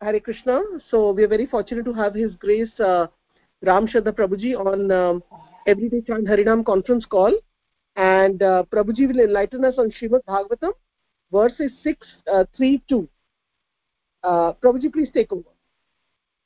Hare 0.00 0.20
Krishna. 0.20 0.60
So 0.90 1.10
we 1.10 1.24
are 1.24 1.28
very 1.28 1.46
fortunate 1.46 1.84
to 1.84 1.92
have 1.92 2.14
His 2.14 2.34
Grace 2.36 2.70
uh, 2.78 3.08
Ram 3.62 3.88
Shraddha 3.88 4.12
Prabhuji 4.12 4.56
on 4.56 4.90
um, 4.92 5.22
Everyday 5.66 6.00
Chant 6.02 6.26
Harinam 6.26 6.64
conference 6.64 7.04
call. 7.04 7.32
And 7.96 8.40
uh, 8.42 8.62
Prabhuji 8.72 9.08
will 9.08 9.18
enlighten 9.20 9.64
us 9.64 9.74
on 9.76 9.90
Srimad 9.90 10.20
Bhagavatam, 10.28 10.70
verses 11.32 11.72
6, 11.82 12.06
uh, 12.32 12.44
3, 12.56 12.80
2. 12.88 13.08
Uh, 14.22 14.52
Prabhuji, 14.62 14.92
please 14.92 15.10
take 15.12 15.32
over. 15.32 15.50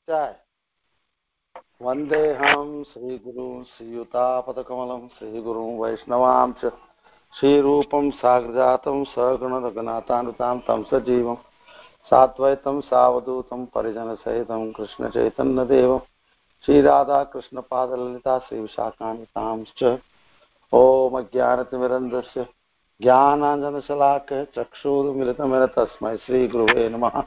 जय 0.08 0.34
वन्देऽहं 1.80 2.70
श्रीगुरुं 2.84 3.62
श्रीयुतापदकमलं 3.64 5.06
श्रीगुरुं 5.18 5.68
वैष्णवां 5.78 6.52
च 6.62 6.72
श्रीरूपं 7.38 8.10
साग्रजातं 8.18 9.04
सगुणरघुनाथानुतां 9.12 10.58
तं 10.68 10.82
सजीवं 10.90 11.36
साद्वैतं 12.10 12.80
सावधूतं 12.80 13.64
परिजनसहितं 13.66 14.72
कृष्णचैतन्यदेवं। 14.72 15.98
श्रीराधाकृष्णपादललिता 16.66 18.38
श्रीविशाखान्वितांश्च 18.38 19.82
ॐ 20.72 21.16
अज्ञानतिमिरन्दस्य 21.16 22.46
ज्ञानाञ्जनशलाकः 23.02 24.44
तस्मै 25.66 26.16
श्रीगुरुवे 26.16 26.88
नमः। 26.88 27.22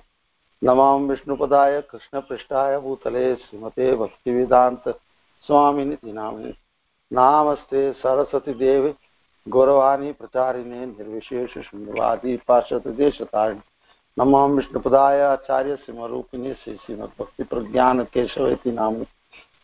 नमां 0.64 1.00
विष्णुपदाय 1.00 1.82
कृष्णपृष्ठाय 1.82 2.80
भूतले 2.80 3.36
श्रीमते 3.36 3.96
भक्तिवेदान्त 3.96 4.90
स्वामिनिति 5.42 6.12
नामिनि 6.12 6.54
नामस्ते 7.14 7.94
सरस्वती 7.94 8.54
देवे, 8.54 8.94
गौरवाणी 9.50 10.12
प्रचारिणे, 10.12 10.86
निर्विशेष 10.86 11.58
शून्यवादी 11.58 12.38
पार्षदेशतारिणे 12.48 13.75
नमां 14.18 14.50
विष्णुपदाय 14.50 15.22
आचार्य 15.22 15.76
श्रीमरूपिणी 15.76 16.54
श्री 16.54 16.74
श्रीमद्भक्ति 16.76 17.44
प्रज्ञान 17.44 18.04
केशव 18.04 18.48
इति 18.48 18.72
नामिनि 18.72 19.06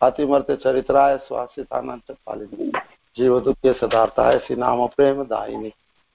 अतिमर्त्यचरित्राय 0.02 1.18
स्वासितानां 1.18 1.98
च 1.98 2.16
पालिनि 2.26 2.72
जीवदुःखे 3.18 3.74
सदार्थाय 3.74 4.40
श्रीनाम 4.40 4.86
प्रेम 4.88 5.24
दायिनि 5.24 5.72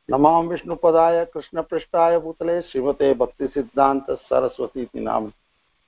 नमां 0.09 0.47
विष्णुपदाय 0.47 1.25
कृष्णपृष्ठाय 1.25 2.19
भूतले 2.19 2.61
श्रीमते 2.63 3.13
भक्तिसिद्धान्त 3.15 4.11
सरस्वती 4.11 4.83
इति 4.83 5.01
नाम 5.01 5.29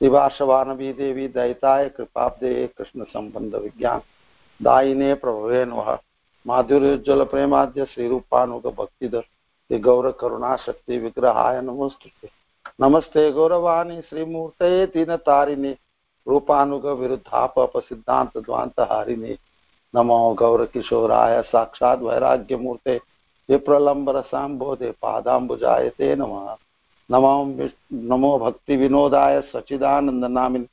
शिवाशवानवी 0.00 0.92
देवी 0.92 1.28
दयिताय 1.28 1.88
कृपाब्दे 1.88 2.66
कृष्णसम्बन्ध 2.78 3.54
विज्ञान 3.54 4.00
दायिने 4.60 5.12
प्रभवे 5.14 5.64
नमः। 5.64 5.96
माधुर्योज्ज्वल 6.46 7.24
प्रेमाद्य 7.24 7.84
श्रीरूपानुग 7.84 8.74
भक्तिद 8.78 9.20
श्री 9.20 9.78
गौर 9.78 10.08
विग्रहाय 10.90 11.60
नमोस्तुते 11.60 12.37
नमस्ते 12.80 13.30
गौरवाणी 13.32 14.00
श्रीमूर्तये 14.00 14.84
दीनतारिणे, 14.86 15.70
रूपानुग 16.26 16.84
विरुद्धापप 16.98 17.72
सिद्धान्त 17.78 18.36
द्वान्तहारिणे 18.38 19.34
नमो 19.94 20.18
गौरकिशोराय 20.38 21.40
साक्षात् 21.42 22.02
वैराग्यमूर्ते 22.02 22.94
विप्रलम्बरसाम्बोधे 23.48 24.90
पादाम्बुजायते 25.02 26.14
नमः। 26.16 26.54
नमो 27.10 27.32
नमो 28.12 28.38
भक्तिविनोदाय 28.38 29.40
सच्चिदानन्दनामिन् 29.50 30.70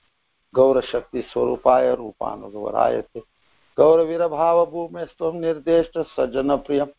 गौरशक्तिस्वरूपाय 0.53 1.93
रूपानुगवरायते 1.95 3.19
गौरवीरभावभूमेस्त्वं 3.77 5.41
निर्देष्ट 5.41 5.99
सज्जनप्रियं 6.13 6.89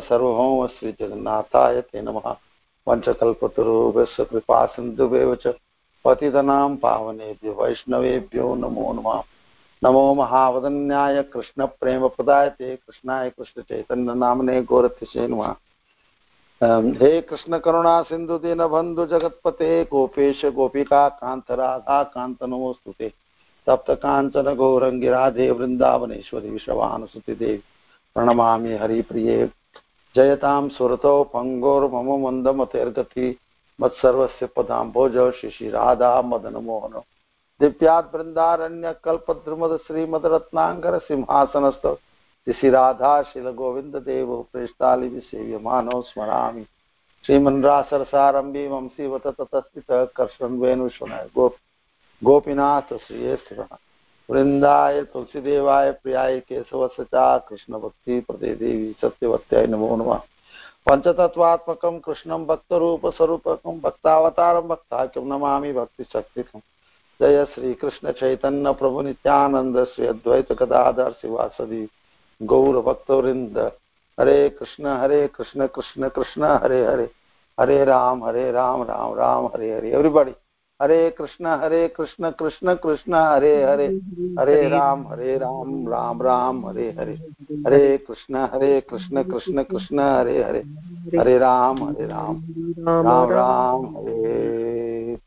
सर्वभौम 0.00 0.66
श्रीजगन्नाथाय 0.68 1.80
ते 1.82 2.00
नमः। 2.00 2.34
पञ्चकल्पतरुभ्यस्य 2.86 4.24
कृपासिन्धुभ्येव 4.24 5.34
च 5.34 5.54
पतितनां 6.04 6.76
पावनेभ्यो 6.76 7.52
वैष्णवेभ्यो 7.52 8.54
नमो 8.54 8.92
नमः। 8.92 9.22
नमो 9.84 10.14
महावदन्याय 10.14 11.22
कृष्णप्रेमप्रदाय 11.22 12.48
ते 12.48 12.76
कृष्णाय 12.76 13.30
कृष्णचैतन्यनाम्ने 13.30 14.62
गोरतिशे 14.62 15.26
नमः। 15.28 15.54
हे 16.98 17.20
कृष्ण 17.20 17.58
करुणा 17.58 18.02
सिन्धु 18.02 18.38
दीनबन्धु 18.38 19.06
जगत्पते, 19.06 19.84
गोपेश 19.84 20.44
गोपिका 20.44 21.08
कान्त 21.08 21.50
राधा 21.50 22.02
कान्त 22.02 22.42
नमोऽस्तु 22.42 22.92
ते। 22.92 23.12
तप्त 23.66 23.90
काञ्चन 23.90 24.54
गौरङ्गि 24.54 25.08
राधे 25.08 25.50
वृन्दावनेश्वरी 25.50 26.50
विश्रवानुसुति 26.50 27.34
देवी 27.34 27.62
प्रणमामि 28.14 28.76
हरिप्रिये 28.76 29.46
जयतां 30.16 30.68
सुरतौ 30.68 31.24
पङ्गोर्मम 31.24 32.26
मन्दमतेर्गति 32.26 33.38
मत्सर्वस्य 33.80 34.46
पदां 34.46 34.90
भोज 34.90 35.32
शिशिराधा 35.32 36.22
मदनमोहन 36.22 37.00
दिव्याद्बृन्दारण्यकल्पद्रुमद 37.60 39.78
श्रीमदरत्नाङ्करसिंहासनस्थौ 39.86 41.98
शिशिराधा 42.46 43.22
शिलगोविन्ददेवौ 43.22 44.46
प्रेष्टालिविसेव्यमानौ 44.52 46.02
स्मरामि। 46.02 46.66
श्रीमन्रासरसारम्भी 47.26 48.68
वंशी 48.68 49.06
वत 49.06 49.26
ततस्थितः 49.26 50.06
कर्षन्वेनुशुनः 50.16 51.28
गोप 51.36 51.56
गोपीनाथ 52.22 52.98
श्रिये 52.98 53.36
स्थितः। 53.36 53.66
वृन्दाय 54.32 55.02
तुलसीदेवाय 55.02 55.92
प्रियाय 55.92 56.40
केशवसचा 56.40 57.38
कृष्णभक्तिप्रदे 57.38 58.54
देवी 58.54 58.96
सत्यवत्याय 59.02 59.66
नमो 59.66 59.96
नम। 59.96 60.02
नमः 60.02 60.20
पञ्चतत्त्वात्मकं 60.88 61.98
कृष्णं 61.98 62.46
भक्तरूपस्वरूपकं 62.46 63.80
भक्तावतारं 63.80 64.60
भक्ताख्यं 64.60 65.24
नमामि 65.24 65.72
भक्तिशक्तिकम् 65.72 66.60
जय 67.20 67.44
Shri 67.44 67.74
Krishna 67.74 68.12
Chaitanya 68.12 68.72
Prabhu 68.72 69.02
Nityananda 69.02 69.84
Shri 69.84 70.06
Advaita 70.06 70.52
Gadadhar 70.52 71.10
शिवासदि 71.10 71.88
Gaur 72.42 73.76
Hare 74.20 74.48
Krishna 74.48 74.86
Hare 74.86 75.28
Krishna 75.28 75.66
Krishna 75.66 76.08
Krishna, 76.08 76.44
Hare 76.44 76.86
Hare. 76.86 77.10
Hare 77.60 77.84
Ram 77.84 78.24
Hare 78.24 78.52
Ram 78.52 78.82
Ram 78.82 79.14
Ram, 79.14 79.46
Hare 79.46 79.76
Hare. 79.76 79.92
Everybody 79.92 80.32
Hare 80.82 81.10
Krishna 81.10 81.46
Hare 81.46 81.88
Krishna 81.88 82.30
Krishna 82.30 82.74
Krishna 82.74 83.14
Hare 83.14 83.64
Hare 83.64 83.86
Hare 84.38 84.68
Ram 84.68 85.08
Hare 85.08 85.38
Ram 85.38 85.88
Ram 85.88 86.22
Ram 86.22 86.66
Hare 86.66 86.90
Hare 86.90 87.12
Hare 87.66 87.98
Krishna 87.98 88.36
Hare 88.36 88.80
Krishna 88.80 89.22
Krishna 89.22 89.62
Krishna 89.62 90.00
Hare 90.00 90.42
Hare 90.42 90.58
Hare 91.18 91.38
Ram 91.38 91.84
Hare 91.84 92.06
Ram 92.06 92.42
Ram 93.02 93.32
Ram 93.32 93.86
Hare. 93.96 95.18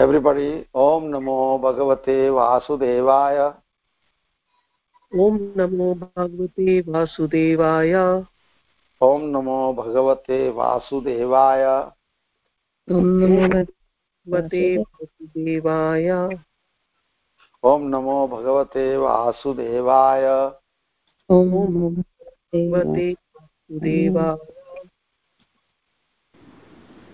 Everybody 0.00 0.52
om 0.76 1.02
नमो 1.02 1.58
भगवते 1.58 2.30
वासुदेवाय। 2.30 3.52
ओम 5.16 5.38
नमो 5.56 5.94
भगवते 5.94 6.80
वासुदेवाय। 6.80 8.22
ओम 9.02 9.22
नमो 9.22 9.72
भगवते 9.72 10.52
bhagavate 10.52 11.90
वासुदेवाय। 14.88 16.16
ॐ 17.64 17.84
नमो 17.90 18.16
भगवते 18.26 18.84
वासुदेवाय। 18.96 20.26
ॐ 21.30 21.44
नमो 21.48 21.88
भगवते 21.90 22.68
वासुदेवाय। 22.70 24.36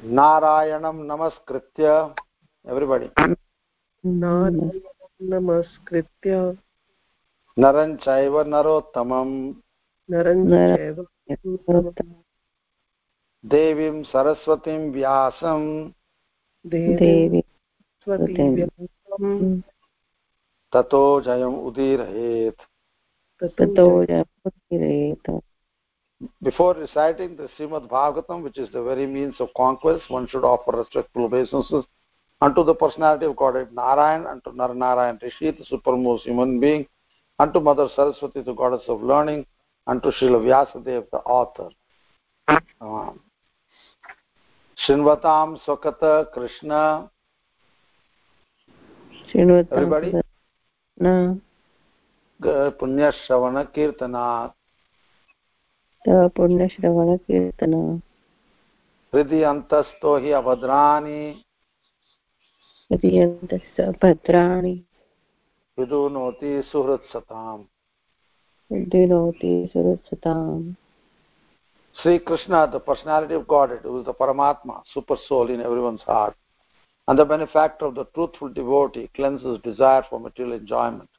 नारायणं 0.05 0.97
नमस्कृत्य। 1.07 1.85
एव्रिबडि 2.67 3.09
नमस्कृत्य। 5.31 6.57
नरं 7.59 7.97
चैव 7.97 8.43
देवी 13.49 14.03
स्वतीव्यं 18.05 19.61
tato 20.73 21.21
jayam 21.21 21.55
udirayet 21.67 22.57
ततो 23.43 25.43
Before 26.43 26.75
reciting 26.75 27.37
the 27.37 27.49
Srimad 27.57 27.89
Bhagavatam, 27.89 28.43
which 28.43 28.59
is 28.59 28.71
the 28.73 28.83
very 28.83 29.07
means 29.07 29.35
of 29.41 29.49
conquest, 29.57 30.11
one 30.11 30.29
should 30.29 30.45
offer 30.45 30.73
respectful 30.73 31.25
obeisances 31.25 31.87
unto 32.43 32.63
the 32.63 32.75
personality 32.75 33.25
of 33.25 33.37
Godhead 33.37 33.73
Narayan, 33.73 34.27
unto 34.27 34.53
Naranarayan 34.53 35.21
Rishi, 35.23 35.51
the 35.51 35.65
supremmost 35.65 36.25
human 36.25 36.61
being, 36.61 36.87
unto 37.39 37.59
Mother 37.59 37.89
Saraswati, 37.97 38.43
the 38.43 38.53
goddess 38.53 38.83
of 38.87 39.03
learning, 39.03 39.47
unto 39.87 40.13
Srila 40.13 40.45
Vyasadeva, 40.45 41.07
the 41.11 41.19
author. 41.19 41.71
Um, 42.83 43.21
शृण्वतां 44.87 45.55
स्वकत 45.65 46.01
Krishna 46.35 46.71
पुण्यश्रवणकीर्तनात् 52.81 54.55
पुण्यश्रवणकीर्तन 56.37 57.75
हृदि 59.13 59.43
अन्तस्थो 59.43 60.17
हि 60.19 60.31
अभद्राणि 60.41 61.21
भद्राणि 64.03 64.75
विदुनोति 65.79 66.53
सुहृत्सताम् 66.71 67.65
विदुनोति 68.71 69.53
सुहृत्सताम् 69.73 70.65
Sri 72.02 72.20
Krishna, 72.20 72.70
the 72.72 72.80
personality 72.80 73.34
of 73.34 73.48
Godhead, 73.48 73.80
who 73.84 74.00
is 74.00 74.06
the 74.06 74.14
Paramatma, 74.14 74.84
super 74.94 75.16
soul 75.28 75.50
in 75.50 75.62
everyone's 75.62 76.02
heart, 76.02 76.36
and 77.08 77.18
the 77.18 77.26
benefactor 77.26 77.86
of 77.86 77.96
the 77.96 78.06
truthful 78.14 78.50
devotee, 78.50 79.10
cleanses 79.16 79.60
desire 79.64 80.04
for 80.10 80.20
material 80.20 80.54
enjoyment. 80.54 81.10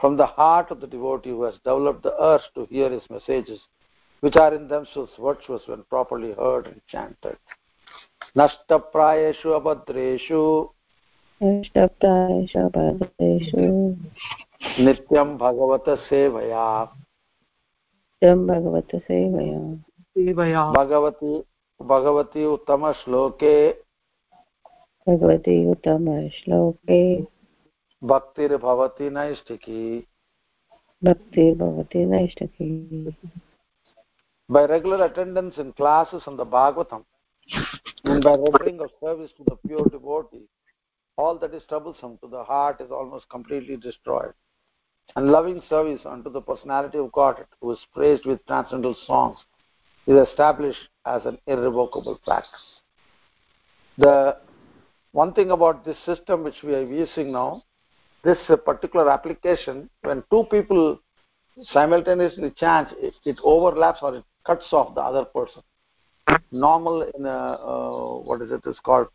From 0.00 0.16
the 0.16 0.26
heart 0.26 0.70
of 0.70 0.80
the 0.80 0.86
devotee 0.86 1.30
who 1.30 1.42
has 1.42 1.54
developed 1.56 2.02
the 2.02 2.14
urge 2.22 2.42
to 2.54 2.66
hear 2.66 2.90
his 2.90 3.02
messages, 3.10 3.60
which 4.20 4.36
are 4.36 4.54
in 4.54 4.68
themselves 4.68 5.12
virtuous 5.18 5.62
when 5.66 5.82
properly 5.84 6.32
heard 6.32 6.66
and 6.66 6.80
chanted. 6.88 7.36
नष्टप्रायेषु 8.36 9.50
अभद्रेषु 9.58 10.40
अष्टप्रायेषु 11.42 12.68
भद्रेषु 12.76 13.64
नित्यं 14.84 15.36
भगवत 15.38 15.88
सेवया 16.08 16.66
तं 18.22 18.46
भगवत 20.10 20.34
सेवया 20.34 20.72
सेवया 20.72 20.72
भगवती 20.72 21.42
भगवती 21.82 22.44
उत्तमश्लोके 22.44 23.72
भगवति 25.08 25.66
उत्तमश्लोके 25.70 27.22
भक्तिर्भवति 28.04 29.10
नैष्टिकी 29.10 30.06
भक्तिर्भवति 31.04 32.04
नैष्टकी 32.04 33.16
by 34.50 34.64
regular 34.64 35.04
attendance 35.04 35.58
in 35.58 35.72
classes 35.72 36.22
on 36.26 36.36
the 36.36 36.46
Bhagavatam 36.46 37.04
and 38.04 38.22
by 38.22 38.30
rendering 38.30 38.80
of 38.80 38.90
service 39.00 39.32
to 39.36 39.44
the 39.44 39.56
pure 39.66 39.84
devotee, 39.90 40.48
all 41.16 41.38
that 41.38 41.54
is 41.54 41.62
troublesome 41.68 42.18
to 42.22 42.28
the 42.28 42.44
heart 42.44 42.80
is 42.80 42.90
almost 42.90 43.28
completely 43.28 43.76
destroyed. 43.76 44.32
And 45.16 45.32
loving 45.32 45.62
service 45.68 46.00
unto 46.04 46.30
the 46.30 46.40
personality 46.40 46.98
of 46.98 47.12
God, 47.12 47.44
who 47.60 47.72
is 47.72 47.78
praised 47.92 48.26
with 48.26 48.46
transcendental 48.46 48.96
songs, 49.06 49.38
is 50.07 50.27
established 50.27 50.79
as 51.05 51.25
an 51.25 51.37
irrevocable 51.47 52.19
fact. 52.25 52.47
The 53.97 54.37
one 55.11 55.33
thing 55.33 55.51
about 55.51 55.85
this 55.85 55.97
system 56.05 56.43
which 56.43 56.63
we 56.63 56.73
are 56.73 56.83
using 56.83 57.31
now, 57.31 57.63
this 58.23 58.37
particular 58.65 59.09
application, 59.09 59.89
when 60.01 60.23
two 60.29 60.45
people 60.49 60.99
simultaneously 61.71 62.51
chant, 62.57 62.89
it, 62.97 63.13
it 63.25 63.37
overlaps 63.43 63.99
or 64.01 64.15
it 64.15 64.23
cuts 64.45 64.65
off 64.71 64.95
the 64.95 65.01
other 65.01 65.25
person. 65.25 65.61
Normal 66.51 67.03
in 67.17 67.25
a, 67.25 67.29
uh, 67.29 68.17
what 68.19 68.41
is 68.41 68.51
it 68.51 68.61
is 68.67 68.77
called 68.83 69.07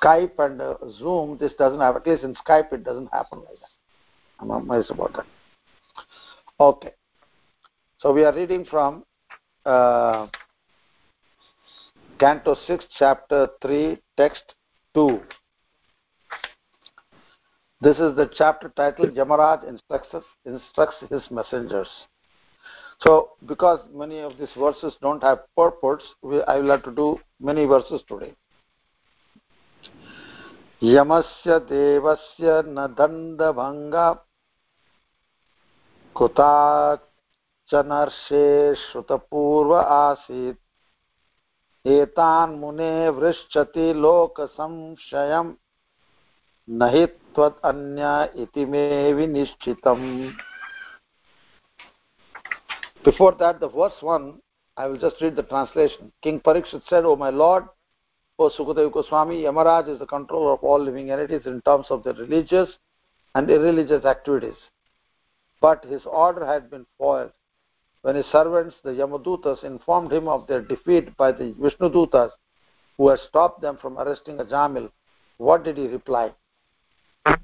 Skype 0.00 0.38
and 0.38 0.60
uh, 0.60 0.74
Zoom, 0.98 1.38
this 1.38 1.52
doesn't 1.58 1.80
have, 1.80 1.96
at 1.96 2.06
least 2.06 2.22
in 2.22 2.34
Skype 2.34 2.72
it 2.72 2.84
doesn't 2.84 3.08
happen 3.12 3.38
like 3.40 3.60
that. 3.60 3.70
I'm 4.40 4.50
amazed 4.50 4.90
about 4.90 5.14
that. 5.14 5.26
Okay. 6.60 6.92
So 7.98 8.12
we 8.12 8.24
are 8.24 8.34
reading 8.34 8.64
from 8.64 9.04
uh, 9.64 10.26
canto 12.18 12.56
6 12.66 12.84
chapter 12.98 13.48
3 13.62 13.98
text 14.16 14.54
2 14.94 15.20
this 17.84 17.98
is 17.98 18.16
the 18.16 18.30
chapter 18.34 18.72
titled 18.76 19.14
Yamaraj 19.14 19.68
instructs, 19.68 20.08
instructs 20.46 20.96
his 21.10 21.20
messengers. 21.30 21.88
So, 23.02 23.32
because 23.46 23.80
many 23.92 24.20
of 24.20 24.38
these 24.38 24.48
verses 24.58 24.94
don't 25.02 25.22
have 25.22 25.40
purports, 25.54 26.02
we, 26.22 26.40
I 26.44 26.60
will 26.60 26.70
have 26.70 26.82
to 26.84 26.92
do 26.92 27.18
many 27.38 27.66
verses 27.66 28.00
today. 28.08 28.32
Yamasya 30.80 31.68
devasya 31.68 32.64
nadandabhanga 32.64 34.20
kutat 36.16 37.00
दण्डभङ्ग 37.72 38.08
कुताचनर्षे 38.08 38.74
श्रुतपूर्व 38.74 39.74
आसीत् 39.74 40.58
एतान् 41.88 42.58
मुने 42.60 43.08
वृश्चति 43.08 43.92
लोकसंशयम् 43.94 45.52
न 46.68 46.88
हि 46.94 47.06
त्वदन्य 47.06 48.32
इति 48.42 48.64
मे 48.66 49.12
विनिश्चितम् 49.12 50.32
Before 53.04 53.32
that, 53.38 53.60
the 53.60 53.68
verse 53.68 54.00
1, 54.00 54.40
I 54.78 54.86
will 54.86 54.96
just 54.96 55.20
read 55.20 55.36
the 55.36 55.42
translation. 55.42 56.10
King 56.22 56.40
Parikshit 56.40 56.82
said, 56.88 57.04
O 57.04 57.16
my 57.16 57.28
Lord, 57.28 57.64
O 58.38 58.48
Sukadeva 58.48 58.90
Goswami, 58.90 59.42
Yamaraj 59.42 59.88
is 59.92 59.98
the 59.98 60.06
controller 60.06 60.52
of 60.52 60.60
all 60.60 60.82
living 60.82 61.10
entities 61.10 61.42
in 61.44 61.60
terms 61.62 61.86
of 61.90 62.02
their 62.02 62.14
religious 62.14 62.70
and 63.34 63.50
irreligious 63.50 64.06
activities. 64.06 64.56
But 65.60 65.84
his 65.84 66.00
order 66.06 66.46
had 66.46 66.70
been 66.70 66.86
foiled. 66.96 67.32
When 68.04 68.16
his 68.16 68.26
servants, 68.26 68.76
the 68.84 68.90
Yamadutas, 68.90 69.64
informed 69.64 70.12
him 70.12 70.28
of 70.28 70.46
their 70.46 70.60
defeat 70.60 71.16
by 71.16 71.32
the 71.32 71.54
Vishnudutas, 71.58 72.32
who 72.98 73.08
had 73.08 73.18
stopped 73.20 73.62
them 73.62 73.78
from 73.80 73.98
arresting 73.98 74.36
Ajamil, 74.36 74.90
what 75.38 75.64
did 75.64 75.78
he 75.78 75.86
reply? 75.86 76.30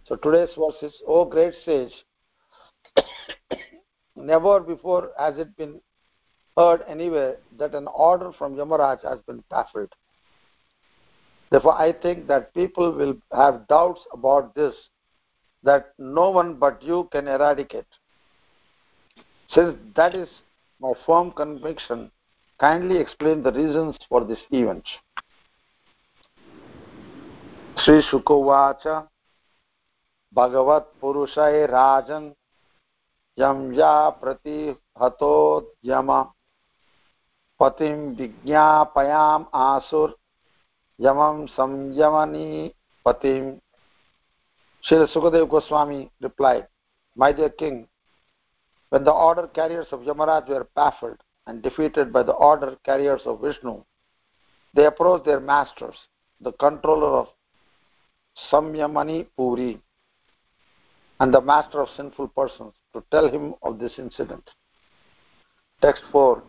So 0.04 0.16
today's 0.16 0.50
verse 0.58 0.74
is, 0.82 0.92
O 1.06 1.24
great 1.24 1.54
sage, 1.64 1.94
never 4.16 4.60
before 4.60 5.12
has 5.18 5.38
it 5.38 5.56
been 5.56 5.80
heard 6.58 6.82
anywhere 6.86 7.38
that 7.56 7.74
an 7.74 7.86
order 7.86 8.30
from 8.30 8.54
Yamaraj 8.54 9.02
has 9.02 9.18
been 9.26 9.42
baffled. 9.48 9.88
Therefore, 11.48 11.80
I 11.80 11.94
think 11.94 12.26
that 12.26 12.52
people 12.52 12.92
will 12.92 13.16
have 13.32 13.66
doubts 13.66 14.02
about 14.12 14.54
this 14.54 14.74
that 15.62 15.94
no 15.98 16.28
one 16.28 16.56
but 16.56 16.82
you 16.82 17.08
can 17.10 17.28
eradicate. 17.28 17.86
Since 19.54 19.78
that 19.96 20.14
is 20.14 20.28
no 20.80 20.94
firm 21.06 21.30
conviction 21.32 22.10
kindly 22.60 22.98
explain 22.98 23.42
the 23.42 23.52
reasons 23.52 23.96
for 24.08 24.24
this 24.24 24.42
event 24.52 24.84
श्रीशुकुवाच 27.80 28.82
भगवत्पुरुषै 30.36 31.66
राजन् 31.66 32.26
यं 33.38 33.58
या 33.74 33.94
प्रतिहतोद्यम 34.22 36.10
पतिं 37.60 37.96
asur 39.62 40.08
yamam 40.98 41.46
संयमनी 41.56 42.50
patim 43.06 43.60
Shri 44.84 45.06
Sukadev 45.08 45.48
Goswami 45.48 46.10
replied, 46.22 46.66
My 47.16 47.32
dear 47.32 47.50
king, 47.50 47.86
When 48.90 49.04
the 49.04 49.12
order 49.12 49.46
carriers 49.48 49.86
of 49.92 50.00
Yamaraj 50.00 50.48
were 50.48 50.68
baffled 50.74 51.18
and 51.46 51.62
defeated 51.62 52.12
by 52.12 52.24
the 52.24 52.32
order 52.32 52.76
carriers 52.84 53.22
of 53.24 53.40
Vishnu, 53.40 53.82
they 54.74 54.84
approached 54.86 55.24
their 55.24 55.40
masters, 55.40 55.94
the 56.40 56.52
controller 56.52 57.18
of 57.18 57.28
Samyamani 58.52 59.26
Puri 59.36 59.80
and 61.20 61.32
the 61.34 61.40
master 61.40 61.80
of 61.80 61.88
sinful 61.96 62.28
persons, 62.28 62.72
to 62.92 63.02
tell 63.10 63.28
him 63.28 63.54
of 63.62 63.78
this 63.78 63.92
incident. 63.98 64.48
Text 65.80 66.02
4 66.10 66.42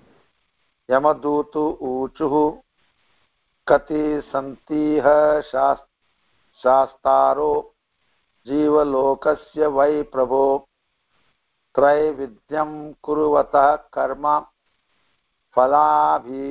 Yamadutu 0.89 1.79
Uchuhu 1.79 2.61
Kati 3.67 4.21
Santiha 4.31 5.43
Shastaro 6.63 7.65
Jivalokasya 8.47 9.71
Vai 9.73 10.03
Prabhu 10.03 10.63
त्रैविध्यं 11.78 12.70
कुर्वतः 13.02 13.76
कर्म 13.96 14.26
फलाभिव्यक्तिहेतवः 15.56 16.42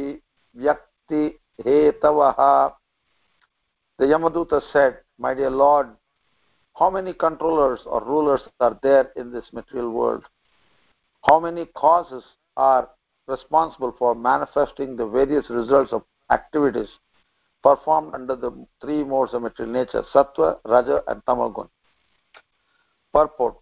The 3.97 4.05
Yamaduta 4.05 4.61
said, 4.73 4.97
My 5.17 5.33
dear 5.33 5.49
Lord, 5.49 5.87
how 6.75 6.89
many 6.89 7.13
controllers 7.13 7.79
or 7.85 8.03
rulers 8.03 8.41
are 8.59 8.77
there 8.83 9.11
in 9.15 9.31
this 9.31 9.45
material 9.53 9.91
world? 9.91 10.25
How 11.21 11.39
many 11.39 11.65
causes 11.65 12.23
are 12.57 12.89
responsible 13.27 13.95
for 13.97 14.13
manifesting 14.13 14.97
the 14.97 15.05
various 15.05 15.49
results 15.49 15.93
of 15.93 16.03
activities 16.29 16.89
performed 17.63 18.13
under 18.13 18.35
the 18.35 18.51
three 18.81 19.03
modes 19.03 19.33
of 19.33 19.41
material 19.41 19.73
nature 19.73 20.03
sattva 20.13 20.57
raja 20.65 21.01
and 21.07 21.23
tamagun 21.25 21.67
purport 23.13 23.55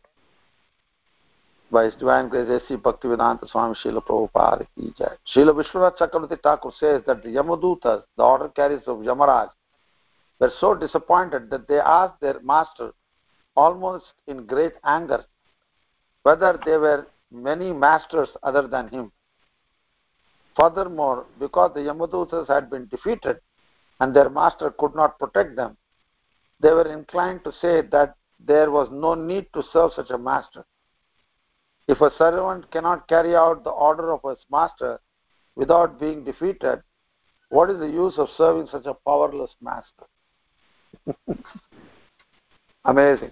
grace 1.70 1.94
A.C. 2.00 2.76
Bhaktivedanta 2.76 3.48
Swami 3.48 3.74
Srila 3.74 4.02
Prabhupada 4.04 4.66
ki 4.74 4.92
jai. 4.98 5.16
Srila 5.34 5.54
Vishwanath 5.54 5.98
Chakravarti 5.98 6.40
Thakur 6.42 6.72
says 6.78 7.02
that 7.06 7.22
the 7.22 7.28
Yamadutas, 7.28 8.02
the 8.16 8.22
order 8.22 8.48
carriers 8.48 8.82
of 8.86 8.98
Yamaraj, 8.98 9.50
were 10.38 10.52
so 10.60 10.74
disappointed 10.74 11.50
that 11.50 11.68
they 11.68 11.78
asked 11.78 12.20
their 12.20 12.40
master, 12.40 12.92
almost 13.56 14.06
in 14.26 14.46
great 14.46 14.72
anger, 14.84 15.24
whether 16.22 16.58
there 16.64 16.80
were 16.80 17.06
many 17.30 17.72
masters 17.72 18.28
other 18.42 18.66
than 18.66 18.88
him. 18.88 19.12
Furthermore, 20.58 21.26
because 21.38 21.72
the 21.74 21.80
Yamadutas 21.80 22.48
had 22.48 22.70
been 22.70 22.86
defeated 22.88 23.38
and 24.00 24.14
their 24.14 24.30
master 24.30 24.72
could 24.78 24.94
not 24.94 25.18
protect 25.18 25.56
them, 25.56 25.76
they 26.60 26.70
were 26.70 26.90
inclined 26.92 27.44
to 27.44 27.52
say 27.60 27.82
that 27.92 28.14
there 28.44 28.70
was 28.70 28.88
no 28.90 29.14
need 29.14 29.46
to 29.54 29.62
serve 29.72 29.92
such 29.94 30.10
a 30.10 30.18
master. 30.18 30.64
If 31.88 32.02
a 32.02 32.10
servant 32.18 32.70
cannot 32.70 33.08
carry 33.08 33.34
out 33.34 33.64
the 33.64 33.70
order 33.70 34.12
of 34.12 34.20
his 34.28 34.44
master 34.50 35.00
without 35.56 35.98
being 35.98 36.22
defeated, 36.22 36.82
what 37.48 37.70
is 37.70 37.78
the 37.78 37.88
use 37.88 38.14
of 38.18 38.28
serving 38.36 38.68
such 38.70 38.84
a 38.84 38.92
powerless 38.92 39.50
master? 39.62 40.04
Amazing. 42.84 43.30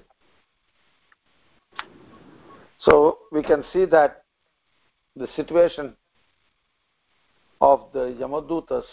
So 2.81 3.19
we 3.31 3.43
can 3.43 3.63
see 3.73 3.85
that 3.87 4.23
the 5.17 5.29
situation 5.37 5.95
of 7.61 7.89
the 7.93 8.17
Yamadutas, 8.21 8.85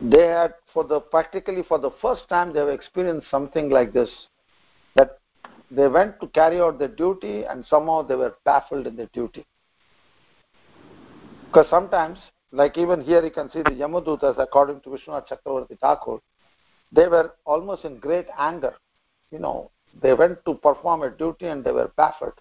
they 0.00 0.26
had 0.26 0.54
for 0.72 0.84
the 0.84 0.98
practically 0.98 1.62
for 1.68 1.78
the 1.78 1.90
first 2.02 2.28
time 2.28 2.52
they 2.52 2.58
have 2.58 2.68
experienced 2.68 3.30
something 3.30 3.70
like 3.70 3.92
this, 3.92 4.08
that 4.96 5.18
they 5.74 5.88
went 5.88 6.20
to 6.20 6.28
carry 6.28 6.60
out 6.60 6.78
their 6.78 6.88
duty 6.88 7.44
and 7.44 7.64
somehow 7.66 8.02
they 8.02 8.14
were 8.14 8.34
baffled 8.44 8.86
in 8.86 8.96
their 8.96 9.10
duty. 9.12 9.44
Because 11.46 11.66
sometimes, 11.70 12.18
like 12.52 12.76
even 12.78 13.00
here 13.00 13.24
you 13.24 13.30
can 13.30 13.50
see 13.50 13.62
the 13.62 13.70
Yamadutas, 13.70 14.38
according 14.38 14.80
to 14.80 14.90
Vishwanath 14.90 15.28
Chakravarti 15.28 15.78
Thakur, 15.78 16.18
they 16.92 17.06
were 17.06 17.34
almost 17.44 17.84
in 17.84 17.98
great 17.98 18.26
anger. 18.38 18.74
You 19.30 19.38
know, 19.38 19.70
they 20.02 20.14
went 20.14 20.44
to 20.44 20.54
perform 20.54 21.02
a 21.02 21.10
duty 21.10 21.46
and 21.46 21.64
they 21.64 21.72
were 21.72 21.90
baffled. 21.96 22.34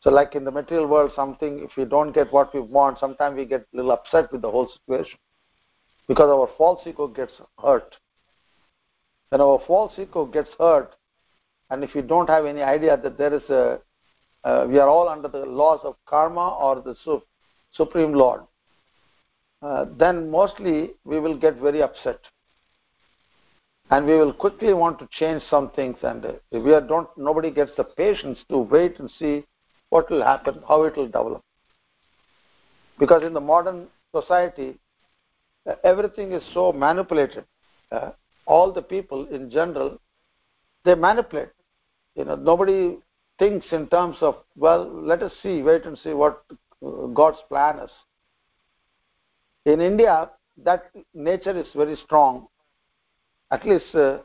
So 0.00 0.10
like 0.10 0.34
in 0.34 0.44
the 0.44 0.50
material 0.50 0.86
world, 0.86 1.12
something, 1.16 1.60
if 1.60 1.76
we 1.76 1.84
don't 1.84 2.12
get 2.12 2.32
what 2.32 2.54
we 2.54 2.60
want, 2.60 2.98
sometimes 2.98 3.36
we 3.36 3.44
get 3.44 3.66
a 3.72 3.76
little 3.76 3.92
upset 3.92 4.30
with 4.30 4.42
the 4.42 4.50
whole 4.50 4.68
situation 4.68 5.18
because 6.06 6.28
our 6.30 6.48
false 6.56 6.80
ego 6.86 7.08
gets 7.08 7.32
hurt. 7.60 7.96
When 9.30 9.40
our 9.40 9.60
false 9.66 9.92
ego 9.98 10.26
gets 10.26 10.50
hurt, 10.58 10.94
and 11.70 11.82
if 11.82 11.94
you 11.94 12.02
don't 12.02 12.28
have 12.28 12.46
any 12.46 12.62
idea 12.62 12.96
that 12.96 13.18
there 13.18 13.34
is 13.34 13.42
a, 13.50 13.80
uh, 14.44 14.66
we 14.68 14.78
are 14.78 14.88
all 14.88 15.08
under 15.08 15.28
the 15.28 15.44
laws 15.44 15.80
of 15.82 15.96
karma 16.06 16.50
or 16.50 16.80
the 16.80 16.94
su- 17.04 17.22
Supreme 17.72 18.12
Lord, 18.12 18.42
uh, 19.62 19.86
then 19.98 20.30
mostly 20.30 20.90
we 21.04 21.18
will 21.18 21.36
get 21.36 21.56
very 21.56 21.82
upset. 21.82 22.20
And 23.90 24.06
we 24.06 24.16
will 24.16 24.32
quickly 24.32 24.72
want 24.74 24.98
to 24.98 25.08
change 25.12 25.42
some 25.48 25.70
things 25.70 25.96
and 26.02 26.24
if 26.24 26.62
we 26.62 26.72
are 26.74 26.80
don't 26.80 27.08
nobody 27.16 27.52
gets 27.52 27.70
the 27.76 27.84
patience 27.84 28.38
to 28.48 28.58
wait 28.58 28.98
and 28.98 29.08
see 29.18 29.44
what 29.90 30.10
will 30.10 30.24
happen 30.24 30.60
how 30.68 30.82
it 30.82 30.96
will 30.96 31.06
develop. 31.06 31.42
Because 32.98 33.22
in 33.22 33.32
the 33.32 33.40
modern 33.40 33.86
society 34.12 34.76
uh, 35.68 35.74
everything 35.84 36.32
is 36.32 36.42
so 36.52 36.72
manipulated 36.72 37.44
uh, 37.92 38.10
all 38.44 38.72
the 38.72 38.82
people 38.82 39.26
in 39.28 39.50
general 39.50 40.00
they 40.86 40.94
manipulate 40.94 41.54
you 42.14 42.24
know 42.24 42.36
nobody 42.50 42.80
thinks 43.40 43.66
in 43.78 43.86
terms 43.96 44.16
of 44.28 44.36
well 44.64 44.82
let 45.12 45.22
us 45.28 45.32
see 45.42 45.56
wait 45.68 45.84
and 45.90 45.98
see 46.04 46.14
what 46.22 46.42
god's 47.20 47.42
plan 47.50 47.78
is 47.86 47.94
in 49.72 49.80
india 49.92 50.14
that 50.68 50.90
nature 51.30 51.56
is 51.64 51.66
very 51.82 51.96
strong 52.04 52.46
at 53.50 53.66
least 53.66 53.94
uh, 53.94 54.18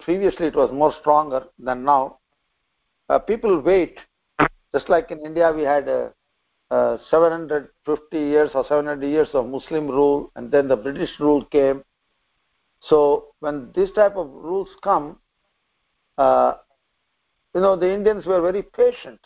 previously 0.00 0.46
it 0.46 0.56
was 0.56 0.70
more 0.72 0.92
stronger 1.00 1.44
than 1.58 1.84
now. 1.84 2.18
Uh, 3.08 3.18
people 3.18 3.60
wait, 3.60 3.98
just 4.74 4.88
like 4.88 5.10
in 5.10 5.20
India 5.20 5.52
we 5.52 5.62
had 5.62 5.88
uh, 5.88 6.08
uh 6.70 6.98
750 7.10 8.18
years 8.18 8.50
or 8.54 8.64
700 8.66 9.06
years 9.06 9.28
of 9.34 9.46
Muslim 9.46 9.86
rule, 9.86 10.32
and 10.34 10.50
then 10.50 10.66
the 10.66 10.76
British 10.76 11.10
rule 11.20 11.44
came. 11.44 11.84
So 12.80 13.28
when 13.40 13.70
this 13.74 13.90
type 13.94 14.16
of 14.16 14.28
rules 14.28 14.68
come, 14.82 15.18
uh, 16.18 16.54
you 17.54 17.60
know 17.60 17.76
the 17.76 17.92
Indians 17.92 18.26
were 18.26 18.40
very 18.40 18.62
patient. 18.62 19.20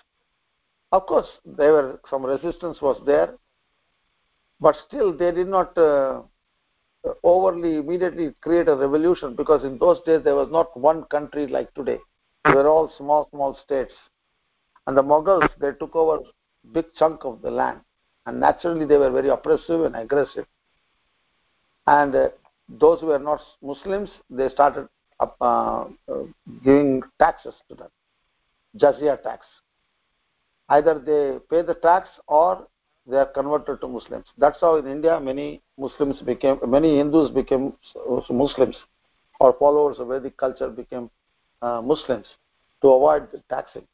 Of 0.93 1.07
course, 1.07 1.29
there 1.45 1.73
were 1.73 2.01
some 2.11 2.25
resistance 2.25 2.81
was 2.81 3.01
there, 3.07 3.35
but 4.61 4.75
still 4.87 5.17
they 5.17 5.31
did 5.31 5.49
not 5.49 5.77
uh, 5.79 6.23
overly 7.23 7.77
immediately 7.77 8.35
create 8.41 8.69
a 8.69 8.75
revolution 8.75 9.35
because 9.35 9.65
in 9.65 9.79
those 9.79 9.99
days 10.05 10.23
there 10.25 10.35
was 10.35 10.49
not 10.51 10.77
one 10.79 11.05
country 11.05 11.47
like 11.47 11.73
today. 11.75 11.99
They 12.45 12.55
were 12.55 12.69
all 12.69 12.93
small, 12.97 13.29
small 13.31 13.59
states. 13.65 13.93
And 14.87 14.97
the 14.97 15.03
Mughals, 15.03 15.49
they 15.61 15.73
took 15.79 15.95
over 15.95 16.23
big 16.73 16.87
chunk 16.99 17.25
of 17.25 17.43
the 17.43 17.51
land. 17.51 17.81
And 18.27 18.41
naturally 18.41 18.87
they 18.87 18.97
were 18.97 19.11
very 19.11 19.29
oppressive 19.29 19.83
and 19.83 19.97
aggressive. 19.97 20.47
And 21.87 22.15
uh, 22.15 22.29
those 22.69 23.01
who 23.01 23.07
were 23.07 23.19
not 23.19 23.41
Muslims, 23.63 24.11
they 24.29 24.49
started 24.49 24.89
uh, 25.21 25.25
uh, 25.41 25.87
giving 26.65 27.03
taxes 27.19 27.55
to 27.69 27.75
them, 27.75 27.89
jizya 28.77 29.23
tax. 29.23 29.47
Either 30.69 30.99
they 30.99 31.39
pay 31.51 31.63
the 31.67 31.75
tax 31.75 32.09
or 32.27 32.67
they 33.07 33.17
are 33.17 33.27
converted 33.27 33.81
to 33.81 33.89
Muslims. 33.89 34.27
That's 34.39 34.61
how 34.61 34.77
in 34.77 34.87
India 34.87 35.19
many 35.21 35.63
Muslims 35.79 36.21
became, 36.23 36.59
many 36.67 36.99
Hindus 36.99 37.31
became 37.31 37.73
Muslims, 38.31 38.77
or 39.41 39.55
followers 39.59 39.99
of 39.99 40.09
Vedic 40.09 40.37
culture 40.37 40.69
became 40.69 41.11
uh, 41.63 41.81
Muslims 41.83 42.27
to 42.83 42.89
avoid 42.89 43.31
the 43.33 43.43
taxing. 43.49 43.87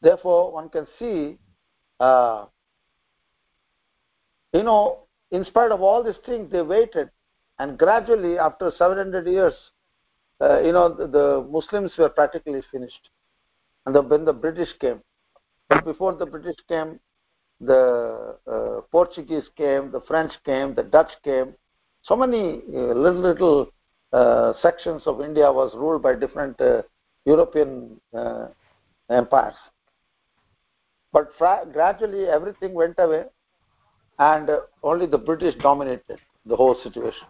Therefore, 0.00 0.52
one 0.52 0.68
can 0.68 0.86
see, 0.98 1.36
uh, 2.00 2.46
you 4.52 4.62
know, 4.62 5.00
in 5.30 5.44
spite 5.44 5.72
of 5.72 5.82
all 5.82 6.02
these 6.02 6.14
things, 6.24 6.50
they 6.50 6.62
waited, 6.62 7.10
and 7.58 7.76
gradually, 7.76 8.38
after 8.38 8.72
700 8.76 9.26
years, 9.26 9.52
uh, 10.40 10.60
you 10.60 10.72
know, 10.72 10.94
the, 10.94 11.06
the, 11.06 11.46
Muslims 11.50 11.92
were 11.98 12.08
practically 12.08 12.62
finished. 12.70 13.10
And 13.86 13.94
the, 13.94 14.02
when 14.02 14.24
the 14.24 14.32
British 14.32 14.68
came, 14.80 15.00
but 15.68 15.84
before 15.84 16.14
the 16.14 16.26
British 16.26 16.56
came, 16.68 17.00
the 17.60 18.36
uh, 18.46 18.80
Portuguese 18.92 19.48
came, 19.56 19.90
the 19.90 20.00
French 20.06 20.32
came, 20.44 20.74
the 20.74 20.82
Dutch 20.82 21.10
came. 21.24 21.54
So 22.02 22.14
many 22.14 22.60
uh, 22.72 22.94
little 22.94 23.20
little 23.20 23.72
uh, 24.12 24.52
sections 24.62 25.02
of 25.06 25.20
India 25.20 25.50
was 25.52 25.74
ruled 25.74 26.02
by 26.02 26.14
different 26.14 26.60
uh, 26.60 26.82
European 27.24 28.00
uh, 28.16 28.46
empires. 29.10 29.54
But 31.12 31.32
gradually 31.38 32.26
everything 32.26 32.74
went 32.74 32.94
away, 32.98 33.24
and 34.18 34.48
uh, 34.48 34.60
only 34.82 35.06
the 35.06 35.18
British 35.18 35.54
dominated 35.60 36.18
the 36.46 36.56
whole 36.56 36.76
situation. 36.82 37.26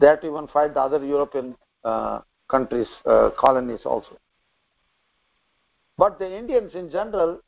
They 0.00 0.08
had 0.08 0.24
even 0.24 0.48
fight 0.48 0.74
the 0.74 0.80
other 0.80 1.04
European 1.04 1.56
countries, 2.48 2.88
colonies 3.38 3.80
also. 3.84 4.18
But 5.96 6.18
the 6.18 6.36
Indians 6.36 6.74
in 6.74 6.90
general, 6.90 7.40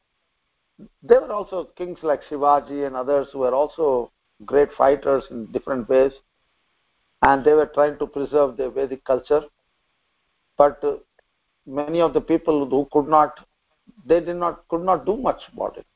there 1.02 1.20
were 1.20 1.32
also 1.32 1.70
kings 1.76 1.98
like 2.02 2.20
Shivaji 2.30 2.86
and 2.86 2.94
others 2.94 3.28
who 3.32 3.40
were 3.40 3.54
also 3.54 4.12
great 4.44 4.68
fighters 4.76 5.24
in 5.30 5.50
different 5.52 5.88
ways, 5.88 6.12
and 7.22 7.44
they 7.44 7.54
were 7.54 7.66
trying 7.66 7.98
to 7.98 8.06
preserve 8.06 8.56
their 8.56 8.70
Vedic 8.70 9.04
culture. 9.04 9.42
But 10.58 10.84
uh, 10.84 10.96
many 11.66 12.00
of 12.00 12.12
the 12.12 12.20
people 12.20 12.68
who 12.68 12.86
could 12.92 13.08
not, 13.08 13.46
they 14.04 14.20
did 14.20 14.36
not, 14.36 14.68
could 14.68 14.82
not 14.82 15.06
do 15.06 15.16
much 15.16 15.40
about 15.52 15.76
it. 15.78 15.86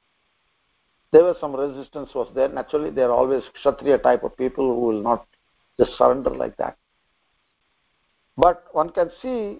There 1.13 1.25
was 1.25 1.37
some 1.41 1.55
resistance 1.55 2.15
was 2.15 2.29
there. 2.35 2.49
Naturally, 2.49 2.91
there 2.91 3.11
are 3.11 3.17
always 3.17 3.43
Kshatriya 3.55 3.99
type 3.99 4.23
of 4.23 4.37
people 4.37 4.65
who 4.65 4.81
will 4.81 5.03
not 5.03 5.27
just 5.79 5.97
surrender 5.99 6.31
like 6.31 6.57
that. 6.57 6.77
But 8.41 8.65
one 8.73 8.89
can 8.91 9.11
see 9.21 9.59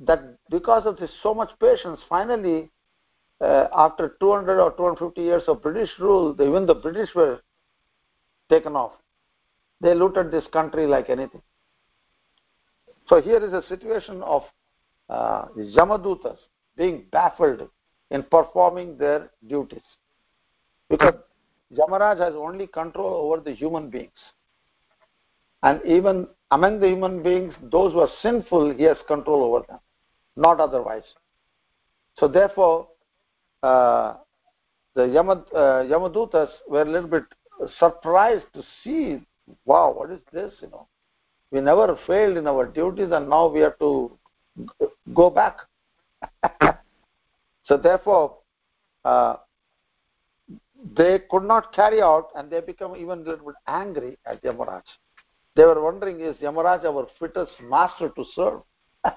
that 0.00 0.38
because 0.50 0.86
of 0.86 0.98
this 0.98 1.10
so 1.20 1.34
much 1.34 1.50
patience, 1.60 1.98
finally 2.08 2.70
uh, 3.40 3.66
after 3.74 4.16
200 4.20 4.60
or 4.60 4.70
250 4.72 5.20
years 5.20 5.42
of 5.48 5.62
British 5.62 5.90
rule, 5.98 6.32
even 6.40 6.64
the 6.64 6.74
British 6.74 7.12
were 7.14 7.40
taken 8.48 8.76
off. 8.76 8.92
They 9.80 9.94
looted 9.94 10.30
this 10.30 10.46
country 10.52 10.86
like 10.86 11.10
anything. 11.10 11.42
So 13.08 13.20
here 13.20 13.44
is 13.44 13.52
a 13.52 13.66
situation 13.68 14.22
of 14.22 14.42
uh, 15.10 15.46
Yamadutas 15.56 16.38
being 16.76 17.06
baffled 17.10 17.68
in 18.12 18.22
performing 18.22 18.96
their 18.96 19.30
duties. 19.48 19.82
Because 20.88 21.14
Yamaraj 21.76 22.18
has 22.18 22.34
only 22.34 22.68
control 22.68 23.32
over 23.32 23.42
the 23.42 23.52
human 23.52 23.90
beings. 23.90 24.12
And 25.62 25.80
even 25.84 26.28
among 26.50 26.80
the 26.80 26.88
human 26.88 27.22
beings, 27.22 27.54
those 27.62 27.92
who 27.92 28.00
are 28.00 28.08
sinful, 28.22 28.74
he 28.74 28.84
has 28.84 28.96
control 29.06 29.44
over 29.44 29.66
them, 29.66 29.78
not 30.36 30.60
otherwise. 30.60 31.02
So 32.18 32.26
therefore, 32.26 32.88
uh, 33.62 34.14
the 34.94 35.02
Yamad, 35.02 35.44
uh, 35.52 35.84
Yamadutas 35.84 36.48
were 36.68 36.82
a 36.82 36.90
little 36.90 37.08
bit 37.08 37.24
surprised 37.78 38.46
to 38.54 38.62
see, 38.82 39.20
wow, 39.64 39.92
what 39.96 40.10
is 40.10 40.20
this? 40.32 40.52
You 40.60 40.68
know, 40.70 40.86
we 41.50 41.60
never 41.60 41.98
failed 42.06 42.36
in 42.36 42.46
our 42.46 42.66
duties, 42.66 43.10
and 43.12 43.28
now 43.28 43.48
we 43.48 43.60
have 43.60 43.78
to 43.78 44.18
go 45.14 45.30
back. 45.30 45.58
so 47.66 47.76
therefore, 47.76 48.38
uh, 49.04 49.36
they 50.96 51.20
could 51.30 51.44
not 51.44 51.74
carry 51.74 52.00
out, 52.00 52.28
and 52.34 52.50
they 52.50 52.60
become 52.60 52.96
even 52.96 53.20
a 53.20 53.22
little 53.22 53.46
bit 53.46 53.56
angry 53.66 54.16
at 54.26 54.42
Yamaraj. 54.42 54.82
They 55.58 55.64
were 55.64 55.82
wondering, 55.82 56.20
is 56.20 56.36
Yamaraj 56.36 56.84
our 56.84 57.08
fittest 57.18 57.50
master 57.68 58.10
to 58.10 58.24
serve? 58.32 58.60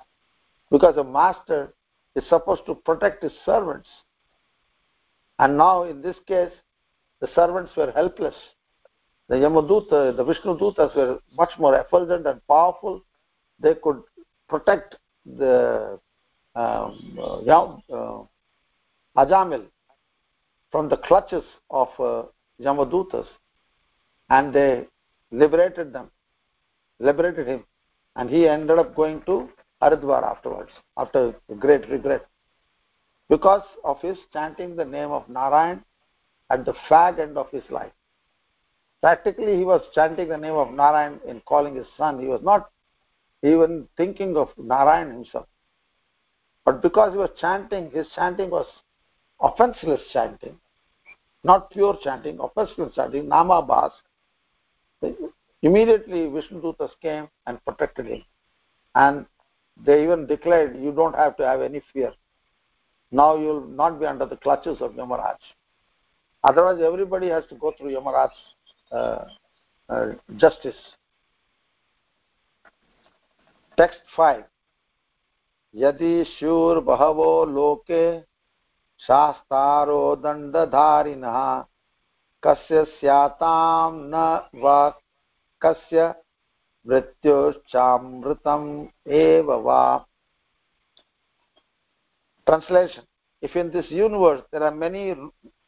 because 0.71 0.98
a 0.98 1.03
master 1.03 1.75
is 2.15 2.27
supposed 2.29 2.65
to 2.65 2.74
protect 2.74 3.21
his 3.21 3.31
servants. 3.45 3.88
And 5.38 5.55
now, 5.55 5.83
in 5.83 6.01
this 6.01 6.15
case, 6.27 6.50
the 7.19 7.27
servants 7.36 7.74
were 7.77 7.91
helpless. 7.91 8.33
The 9.29 9.36
Yamaduta, 9.36 10.17
the 10.17 10.24
Vishnu 10.24 10.57
Dutas 10.57 10.95
were 10.95 11.19
much 11.38 11.51
more 11.60 11.79
effulgent 11.79 12.25
and 12.25 12.41
powerful. 12.48 13.03
They 13.60 13.75
could 13.75 14.01
protect 14.50 14.95
the 15.38 16.00
um, 16.55 17.19
uh, 17.19 17.38
uh, 17.38 18.24
Ajamil 19.15 19.67
from 20.71 20.89
the 20.89 20.98
clutches 20.98 21.43
of 21.69 21.89
uh, 22.00 22.24
Yamadutas 22.60 23.27
and 24.31 24.51
they 24.51 24.88
liberated 25.31 25.93
them, 25.93 26.10
liberated 27.01 27.48
him. 27.48 27.63
And 28.15 28.29
he 28.29 28.48
ended 28.48 28.77
up 28.77 28.96
going 28.96 29.22
to 29.24 29.50
Haridwar 29.81 30.24
afterwards, 30.24 30.72
after 30.98 31.34
great 31.60 31.89
regret. 31.89 32.25
Because 33.29 33.63
of 33.84 34.00
his 34.01 34.17
chanting 34.34 34.75
the 34.75 34.86
name 34.86 35.12
of 35.12 35.27
Narayan 35.29 35.84
at 36.50 36.65
the 36.65 36.74
fag 36.89 37.20
end 37.20 37.38
of 37.38 37.50
his 37.50 37.63
life. 37.70 37.91
Practically, 39.01 39.58
he 39.58 39.63
was 39.63 39.81
chanting 39.96 40.27
the 40.29 40.38
name 40.38 40.53
of 40.53 40.74
Narayan 40.74 41.20
in 41.27 41.41
calling 41.41 41.75
his 41.75 41.88
son. 41.98 42.20
He 42.20 42.27
was 42.27 42.41
not 42.43 42.70
even 43.41 43.88
thinking 43.98 44.38
of 44.38 44.50
Narayan 44.58 45.12
himself. 45.12 45.48
But 46.65 46.81
because 46.81 47.13
he 47.13 47.17
was 47.17 47.31
chanting, 47.39 47.89
his 47.91 48.08
chanting 48.15 48.50
was 48.50 48.67
offenseless 49.39 50.01
chanting, 50.13 50.58
not 51.43 51.72
pure 51.72 51.98
chanting, 52.03 52.38
offenseless 52.39 52.93
chanting, 52.93 53.27
Nama 53.27 53.63
Bas. 53.63 53.91
Immediately, 55.62 56.28
Vishnu 56.28 56.61
Dutas 56.61 56.90
came 57.02 57.28
and 57.47 57.64
protected 57.64 58.07
him. 58.07 58.23
And 58.95 59.26
they 59.85 60.02
even 60.02 60.26
declared, 60.26 60.76
You 60.76 60.93
don't 60.93 61.14
have 61.14 61.37
to 61.38 61.47
have 61.47 61.61
any 61.61 61.83
fear. 61.93 62.12
Now 63.11 63.37
you 63.37 63.47
will 63.47 63.66
not 63.66 64.00
be 64.00 64.07
under 64.07 64.26
the 64.26 64.37
clutches 64.37 64.81
of 64.81 64.93
Yamaraj. 64.93 65.37
Otherwise, 66.45 66.81
everybody 66.83 67.28
has 67.28 67.45
to 67.49 67.55
go 67.57 67.73
through 67.76 67.95
Yamaraj's 67.95 68.31
uh, 68.93 69.25
uh, 69.88 70.07
justice. 70.37 70.76
Text 73.76 74.00
5 74.16 74.45
यदि 75.75 76.25
शूर्बहवो 76.25 77.33
लोके 77.45 78.05
शास्तारो 79.07 80.14
दण्डधारिणः 80.25 81.37
कस्य 82.45 82.85
स्यातां 82.93 83.93
न 83.95 84.23
वा 84.62 84.78
कस्य 85.62 86.14
मृत्युश्चामृतम् 86.88 88.69
एव 89.23 89.52
वा 89.66 90.07
Translation 92.47 93.02
If 93.43 93.57
in 93.57 93.71
this 93.71 93.90
universe 93.90 94.43
there 94.50 94.62
are 94.62 94.71
many 94.71 95.14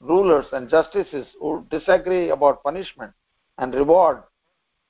rulers 0.00 0.46
and 0.52 0.70
justices 0.70 1.26
who 1.40 1.66
disagree 1.70 2.30
about 2.30 2.62
punishment 2.62 3.12
and 3.58 3.74
reward, 3.74 4.22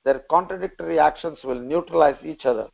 their 0.05 0.19
contradictory 0.29 0.99
actions 0.99 1.39
will 1.43 1.59
neutralize 1.59 2.23
each 2.23 2.45
other, 2.45 2.69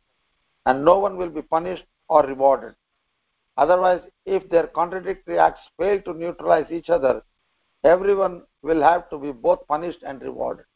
and 0.66 0.84
no 0.84 0.98
one 0.98 1.16
will 1.16 1.30
be 1.30 1.42
punished 1.42 1.84
or 2.08 2.22
rewarded. 2.22 2.74
Otherwise, 3.56 4.02
if 4.26 4.48
their 4.50 4.66
contradictory 4.68 5.38
acts 5.38 5.60
fail 5.78 6.00
to 6.02 6.12
neutralize 6.12 6.70
each 6.70 6.90
other, 6.90 7.22
everyone 7.84 8.42
will 8.62 8.82
have 8.82 9.08
to 9.10 9.18
be 9.18 9.32
both 9.32 9.66
punished 9.66 10.02
and 10.02 10.22
rewarded. 10.22 10.66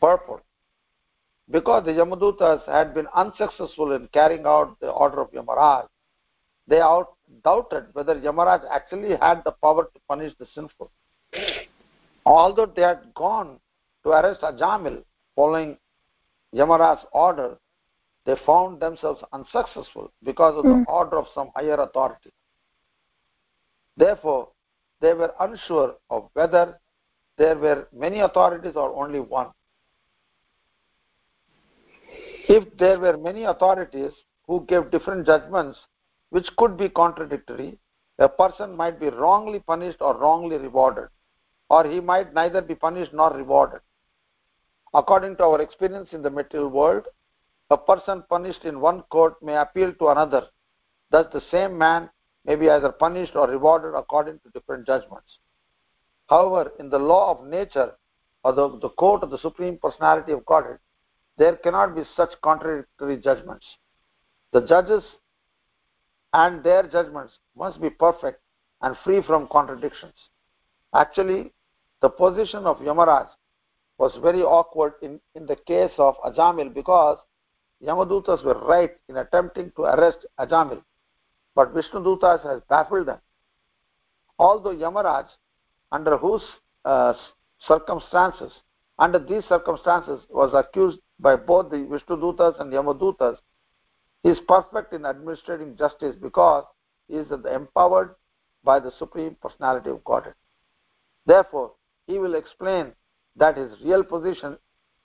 Purport. 0.00 0.42
Because 1.50 1.84
the 1.84 1.92
Yamadutas 1.92 2.64
had 2.66 2.94
been 2.94 3.06
unsuccessful 3.14 3.92
in 3.92 4.08
carrying 4.12 4.46
out 4.46 4.78
the 4.80 4.88
order 4.88 5.20
of 5.20 5.32
Yamaraj, 5.32 5.86
they 6.68 6.80
out 6.80 7.14
doubted 7.44 7.86
whether 7.92 8.14
Yamaraj 8.14 8.62
actually 8.70 9.16
had 9.20 9.42
the 9.44 9.52
power 9.62 9.84
to 9.84 10.00
punish 10.08 10.32
the 10.38 10.46
sinful. 10.54 10.90
Although 12.24 12.66
they 12.66 12.82
had 12.82 13.12
gone 13.14 13.58
to 14.04 14.10
arrest 14.10 14.42
Ajamil 14.42 15.02
following 15.34 15.76
Yamaraj's 16.54 17.04
order, 17.12 17.56
they 18.24 18.34
found 18.46 18.80
themselves 18.80 19.22
unsuccessful 19.32 20.12
because 20.22 20.56
of 20.56 20.64
the 20.64 20.70
mm. 20.70 20.84
order 20.86 21.18
of 21.18 21.26
some 21.34 21.50
higher 21.56 21.80
authority. 21.80 22.30
Therefore, 23.96 24.48
they 25.00 25.14
were 25.14 25.32
unsure 25.40 25.96
of 26.10 26.28
whether 26.34 26.78
there 27.38 27.56
were 27.56 27.88
many 27.92 28.20
authorities 28.20 28.74
or 28.76 28.94
only 28.94 29.20
one. 29.20 29.48
If 32.52 32.64
there 32.78 32.98
were 32.98 33.16
many 33.16 33.44
authorities 33.44 34.10
who 34.48 34.64
gave 34.66 34.90
different 34.90 35.24
judgments 35.24 35.78
which 36.30 36.48
could 36.56 36.76
be 36.76 36.88
contradictory, 36.88 37.78
a 38.18 38.28
person 38.28 38.76
might 38.76 38.98
be 38.98 39.08
wrongly 39.08 39.60
punished 39.60 39.98
or 40.00 40.16
wrongly 40.16 40.56
rewarded, 40.56 41.10
or 41.68 41.84
he 41.84 42.00
might 42.00 42.34
neither 42.34 42.60
be 42.60 42.74
punished 42.74 43.12
nor 43.12 43.32
rewarded. 43.32 43.82
According 44.92 45.36
to 45.36 45.44
our 45.44 45.60
experience 45.60 46.08
in 46.10 46.22
the 46.22 46.30
material 46.30 46.70
world, 46.70 47.06
a 47.70 47.76
person 47.76 48.24
punished 48.28 48.64
in 48.64 48.80
one 48.80 49.02
court 49.02 49.40
may 49.40 49.56
appeal 49.56 49.92
to 50.00 50.08
another. 50.08 50.48
Thus, 51.12 51.26
the 51.32 51.42
same 51.52 51.78
man 51.78 52.10
may 52.44 52.56
be 52.56 52.68
either 52.68 52.90
punished 52.90 53.36
or 53.36 53.46
rewarded 53.46 53.94
according 53.94 54.40
to 54.40 54.50
different 54.50 54.88
judgments. 54.88 55.38
However, 56.28 56.72
in 56.80 56.90
the 56.90 56.98
law 56.98 57.30
of 57.30 57.46
nature 57.46 57.92
or 58.42 58.52
the, 58.52 58.76
the 58.80 58.88
court 58.88 59.22
of 59.22 59.30
the 59.30 59.38
Supreme 59.38 59.78
Personality 59.80 60.32
of 60.32 60.44
Godhead, 60.44 60.80
there 61.40 61.56
cannot 61.56 61.96
be 61.96 62.02
such 62.14 62.28
contradictory 62.42 63.16
judgments. 63.16 63.64
The 64.52 64.60
judges 64.60 65.02
and 66.34 66.62
their 66.62 66.82
judgments 66.86 67.32
must 67.56 67.80
be 67.80 67.88
perfect 67.88 68.42
and 68.82 68.94
free 69.04 69.22
from 69.26 69.48
contradictions. 69.50 70.12
Actually, 70.94 71.50
the 72.02 72.10
position 72.10 72.66
of 72.66 72.76
Yamaraj 72.80 73.26
was 73.96 74.12
very 74.20 74.42
awkward 74.42 74.92
in, 75.00 75.18
in 75.34 75.46
the 75.46 75.56
case 75.56 75.92
of 75.96 76.14
Ajamil 76.26 76.74
because 76.74 77.16
Yamadutas 77.82 78.44
were 78.44 78.60
right 78.66 78.90
in 79.08 79.16
attempting 79.16 79.72
to 79.76 79.82
arrest 79.84 80.26
Ajamil, 80.38 80.82
but 81.54 81.74
Vishnudutas 81.74 82.42
has 82.42 82.60
baffled 82.68 83.08
them. 83.08 83.18
Although 84.38 84.74
Yamaraj, 84.76 85.28
under 85.90 86.18
whose 86.18 86.44
uh, 86.84 87.14
circumstances, 87.66 88.52
under 88.98 89.18
these 89.18 89.44
circumstances, 89.48 90.20
was 90.28 90.50
accused 90.52 90.98
by 91.20 91.36
both 91.36 91.70
the 91.70 91.76
Vishnudutas 91.76 92.60
and 92.60 92.72
Yamadutas, 92.72 93.36
he 94.22 94.30
is 94.30 94.38
perfect 94.48 94.92
in 94.92 95.04
administering 95.04 95.76
justice 95.76 96.16
because 96.20 96.64
he 97.08 97.14
is 97.14 97.26
empowered 97.30 98.14
by 98.64 98.78
the 98.78 98.92
Supreme 98.98 99.36
Personality 99.40 99.90
of 99.90 100.04
Godhead. 100.04 100.34
Therefore, 101.26 101.72
he 102.06 102.18
will 102.18 102.34
explain 102.34 102.92
that 103.36 103.56
his 103.56 103.70
real 103.84 104.02
position 104.02 104.56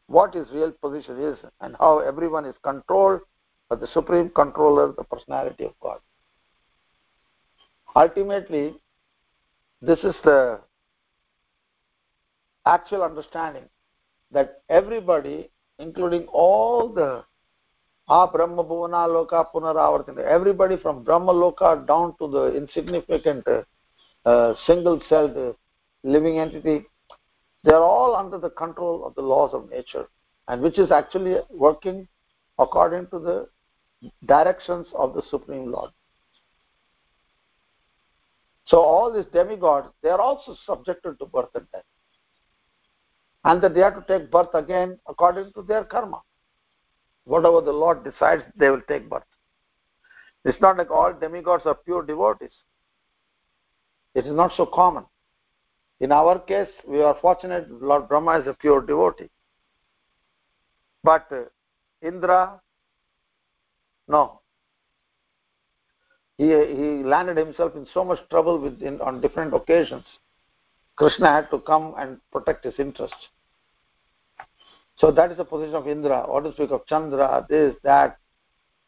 what 0.07 0.33
his 0.33 0.47
real 0.51 0.71
position 0.71 1.21
is 1.21 1.37
and 1.61 1.75
how 1.79 1.99
everyone 1.99 2.45
is 2.45 2.55
controlled 2.63 3.21
by 3.69 3.75
the 3.75 3.87
supreme 3.87 4.29
controller, 4.29 4.93
the 4.95 5.03
personality 5.03 5.63
of 5.63 5.73
God. 5.79 5.99
Ultimately, 7.95 8.75
this 9.81 9.99
is 9.99 10.15
the 10.23 10.59
actual 12.65 13.03
understanding 13.03 13.63
that 14.31 14.61
everybody, 14.69 15.49
including 15.79 16.25
all 16.27 16.89
the 16.89 17.23
Ah 18.07 18.27
Brahma 18.31 18.63
Bhuvana 18.63 19.07
Loka 19.07 19.45
everybody 20.27 20.77
from 20.77 21.03
Brahma 21.03 21.33
Loka 21.33 21.85
down 21.87 22.15
to 22.19 22.27
the 22.27 22.55
insignificant 22.55 23.45
uh, 24.25 24.53
single 24.67 25.01
celled 25.09 25.35
uh, 25.37 25.53
living 26.03 26.39
entity 26.39 26.85
they 27.65 27.71
are 27.71 27.83
all 27.83 28.15
under 28.15 28.37
the 28.37 28.51
control 28.51 29.03
of 29.05 29.15
the 29.15 29.23
laws 29.23 29.51
of 29.53 29.69
nature, 29.71 30.07
and 30.47 30.61
which 30.61 30.77
is 30.77 30.91
actually 30.91 31.37
working 31.49 32.07
according 32.59 33.07
to 33.07 33.17
the 33.17 33.49
directions 34.27 34.85
of 34.93 35.15
the 35.15 35.23
Supreme 35.31 35.71
Lord. 35.71 35.89
So 38.67 38.77
all 38.77 39.11
these 39.11 39.25
demigods, 39.33 39.87
they 40.03 40.09
are 40.09 40.21
also 40.21 40.55
subjected 40.65 41.17
to 41.17 41.25
birth 41.25 41.49
and 41.55 41.65
death. 41.71 41.83
And 43.45 43.61
that 43.61 43.73
they 43.73 43.81
have 43.81 43.95
to 43.95 44.05
take 44.07 44.31
birth 44.31 44.53
again 44.53 44.97
according 45.07 45.53
to 45.53 45.61
their 45.61 45.83
karma. 45.83 46.21
Whatever 47.25 47.61
the 47.61 47.71
Lord 47.71 48.03
decides, 48.03 48.43
they 48.57 48.69
will 48.69 48.81
take 48.87 49.09
birth. 49.09 49.23
It's 50.43 50.59
not 50.59 50.77
like 50.77 50.91
all 50.91 51.13
demigods 51.13 51.63
are 51.65 51.75
pure 51.75 52.03
devotees. 52.03 52.51
It 54.15 54.25
is 54.25 54.33
not 54.33 54.51
so 54.57 54.65
common. 54.65 55.05
In 55.99 56.11
our 56.11 56.39
case, 56.39 56.69
we 56.87 57.01
are 57.01 57.17
fortunate 57.21 57.69
Lord 57.81 58.09
Brahma 58.09 58.39
is 58.39 58.47
a 58.47 58.53
pure 58.53 58.81
devotee. 58.81 59.29
But 61.03 61.27
uh, 61.31 61.43
Indra, 62.01 62.59
no. 64.07 64.41
He, 66.37 66.45
he 66.45 67.03
landed 67.03 67.37
himself 67.37 67.75
in 67.75 67.87
so 67.93 68.03
much 68.03 68.19
trouble 68.29 68.59
with, 68.59 68.81
in, 68.81 68.99
on 69.01 69.21
different 69.21 69.53
occasions. 69.53 70.03
Krishna 70.95 71.27
had 71.27 71.49
to 71.51 71.59
come 71.59 71.93
and 71.97 72.19
protect 72.31 72.65
his 72.65 72.73
interests. 72.77 73.29
So 74.97 75.11
that 75.11 75.31
is 75.31 75.37
the 75.37 75.45
position 75.45 75.75
of 75.75 75.87
Indra. 75.87 76.23
What 76.27 76.43
to 76.43 76.53
speak 76.53 76.71
of 76.71 76.85
Chandra, 76.87 77.45
this, 77.49 77.75
that. 77.83 78.17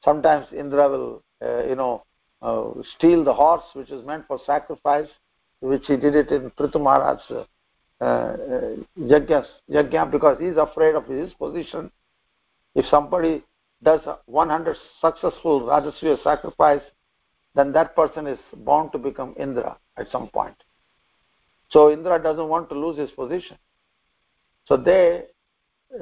Sometimes 0.04 0.48
Indra 0.58 0.90
will, 0.90 1.24
uh, 1.42 1.66
you 1.66 1.76
know, 1.76 2.04
uh, 2.42 2.70
steal 2.98 3.24
the 3.24 3.34
horse 3.34 3.64
which 3.74 3.90
is 3.90 4.06
meant 4.06 4.26
for 4.28 4.40
sacrifice, 4.46 5.08
which 5.60 5.84
he 5.88 5.98
did 5.98 6.16
it 6.16 6.30
in 6.32 6.52
Prithu 6.52 6.82
Maharaj's 6.82 7.22
uh, 7.32 8.04
uh, 8.04 8.76
yajna, 9.00 10.12
because 10.12 10.38
he 10.40 10.46
is 10.46 10.58
afraid 10.58 10.96
of 10.96 11.06
his 11.08 11.34
position. 11.34 11.92
If 12.76 12.86
somebody 12.86 13.44
does 13.84 14.02
100 14.28 14.78
successful 15.02 15.62
Rajasuya 15.62 16.24
sacrifice, 16.24 16.82
then 17.56 17.72
that 17.74 17.96
person 17.96 18.28
is 18.28 18.38
bound 18.58 18.92
to 18.92 19.00
become 19.00 19.34
Indra 19.40 19.78
at 19.98 20.10
some 20.12 20.28
point. 20.28 20.56
So 21.70 21.92
Indra 21.92 22.22
doesn't 22.22 22.48
want 22.48 22.70
to 22.70 22.76
lose 22.80 22.98
his 22.98 23.12
position. 23.12 23.58
So 24.66 24.78
they 24.78 25.24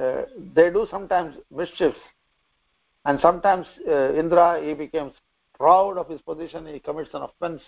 uh, 0.00 0.22
they 0.54 0.70
do 0.70 0.86
sometimes 0.90 1.36
mischief, 1.50 1.94
and 3.04 3.18
sometimes 3.20 3.66
uh, 3.88 4.12
Indra 4.14 4.62
he 4.62 4.74
becomes 4.74 5.12
proud 5.58 5.96
of 5.96 6.08
his 6.08 6.20
position. 6.22 6.66
He 6.66 6.80
commits 6.80 7.10
an 7.14 7.22
offense 7.22 7.62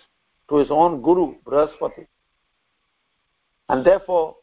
to 0.49 0.57
his 0.57 0.69
own 0.69 1.01
guru 1.01 1.35
Brihaspati, 1.45 2.07
and 3.69 3.85
therefore 3.85 4.35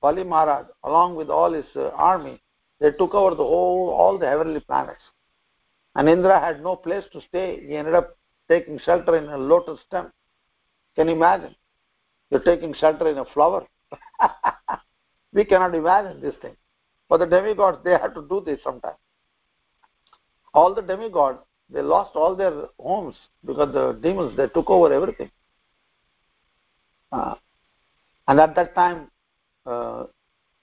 Bali 0.00 0.24
Maharaj, 0.24 0.66
along 0.84 1.16
with 1.16 1.30
all 1.30 1.52
his 1.52 1.64
uh, 1.76 1.90
army, 1.90 2.40
they 2.80 2.90
took 2.90 3.14
over 3.14 3.34
the 3.34 3.44
whole 3.44 3.90
all 3.90 4.18
the 4.18 4.26
heavenly 4.26 4.60
planets. 4.60 5.00
And 5.94 6.08
Indra 6.08 6.40
had 6.40 6.62
no 6.62 6.76
place 6.76 7.04
to 7.12 7.20
stay. 7.28 7.64
He 7.66 7.76
ended 7.76 7.94
up 7.94 8.16
taking 8.48 8.78
shelter 8.84 9.16
in 9.16 9.28
a 9.28 9.38
lotus 9.38 9.78
stem. 9.86 10.12
Can 10.96 11.08
you 11.08 11.14
imagine? 11.14 11.54
You're 12.30 12.40
taking 12.40 12.74
shelter 12.74 13.08
in 13.08 13.18
a 13.18 13.24
flower. 13.26 13.66
we 15.32 15.44
cannot 15.44 15.74
imagine 15.74 16.20
this 16.20 16.34
thing. 16.42 16.56
For 17.12 17.18
the 17.18 17.26
demigods, 17.26 17.76
they 17.84 17.90
had 17.90 18.14
to 18.14 18.22
do 18.22 18.42
this 18.42 18.58
sometimes. 18.64 18.96
All 20.54 20.74
the 20.74 20.80
demigods, 20.80 21.40
they 21.68 21.82
lost 21.82 22.16
all 22.16 22.34
their 22.34 22.68
homes 22.80 23.16
because 23.44 23.70
the 23.74 23.92
demons, 24.02 24.34
they 24.34 24.46
took 24.46 24.70
over 24.70 24.90
everything. 24.90 25.30
Uh, 27.12 27.34
and 28.28 28.40
at 28.40 28.54
that 28.54 28.74
time, 28.74 29.10
uh, 29.66 30.04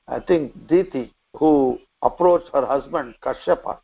I 0.08 0.22
think 0.22 0.68
Diti, 0.68 1.14
who 1.36 1.78
approached 2.02 2.50
her 2.52 2.66
husband, 2.66 3.14
Kashyapa, 3.22 3.78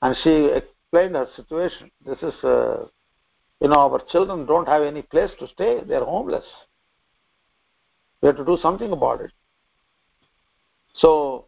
and 0.00 0.16
she 0.22 0.44
explained 0.44 1.16
her 1.16 1.26
situation. 1.34 1.90
This 2.06 2.18
is, 2.22 2.34
uh, 2.44 2.86
you 3.60 3.66
know, 3.66 3.90
our 3.90 4.00
children 4.12 4.46
don't 4.46 4.68
have 4.68 4.82
any 4.82 5.02
place 5.02 5.32
to 5.40 5.48
stay. 5.48 5.80
They're 5.84 6.04
homeless. 6.04 6.44
We 8.20 8.28
have 8.28 8.36
to 8.36 8.44
do 8.44 8.58
something 8.62 8.92
about 8.92 9.22
it. 9.22 9.32
So 10.94 11.46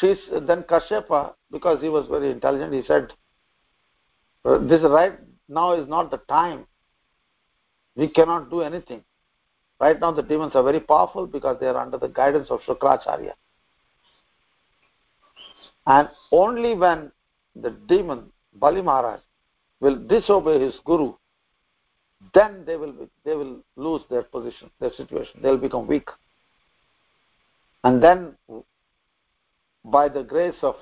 she's 0.00 0.18
then 0.46 0.62
Kashyapa, 0.62 1.34
because 1.50 1.80
he 1.80 1.88
was 1.88 2.06
very 2.08 2.30
intelligent, 2.30 2.72
he 2.72 2.82
said, 2.86 3.12
uh, 4.44 4.58
"This 4.58 4.82
right 4.82 5.18
now 5.48 5.72
is 5.72 5.88
not 5.88 6.10
the 6.10 6.18
time. 6.28 6.66
We 7.96 8.08
cannot 8.08 8.50
do 8.50 8.62
anything. 8.62 9.04
Right 9.80 9.98
now, 10.00 10.12
the 10.12 10.22
demons 10.22 10.52
are 10.54 10.62
very 10.62 10.80
powerful 10.80 11.26
because 11.26 11.58
they 11.58 11.66
are 11.66 11.76
under 11.76 11.98
the 11.98 12.08
guidance 12.08 12.50
of 12.50 12.60
Shukracharya. 12.60 13.32
And 15.86 16.08
only 16.30 16.74
when 16.76 17.10
the 17.56 17.70
demon 17.88 18.30
Bali 18.54 18.82
Maharaj 18.82 19.20
will 19.80 19.96
disobey 19.96 20.60
his 20.60 20.74
guru, 20.84 21.14
then 22.34 22.64
they 22.64 22.76
will 22.76 22.94
they 23.24 23.34
will 23.34 23.58
lose 23.76 24.02
their 24.08 24.22
position, 24.22 24.70
their 24.78 24.92
situation. 24.92 25.40
They 25.42 25.50
will 25.50 25.58
become 25.58 25.88
weak. 25.88 26.08
And 27.84 28.02
then, 28.02 28.36
by 29.84 30.08
the 30.08 30.22
grace 30.22 30.62
of 30.62 30.76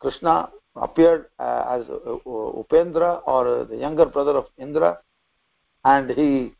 Krishna, 0.00 0.50
appeared 0.76 1.26
uh, 1.38 1.64
as 1.68 1.88
uh, 1.88 2.16
Upendra 2.26 3.22
or 3.26 3.60
uh, 3.60 3.64
the 3.64 3.76
younger 3.76 4.06
brother 4.06 4.32
of 4.32 4.46
Indra, 4.58 4.98
and 5.84 6.10
he 6.10 6.52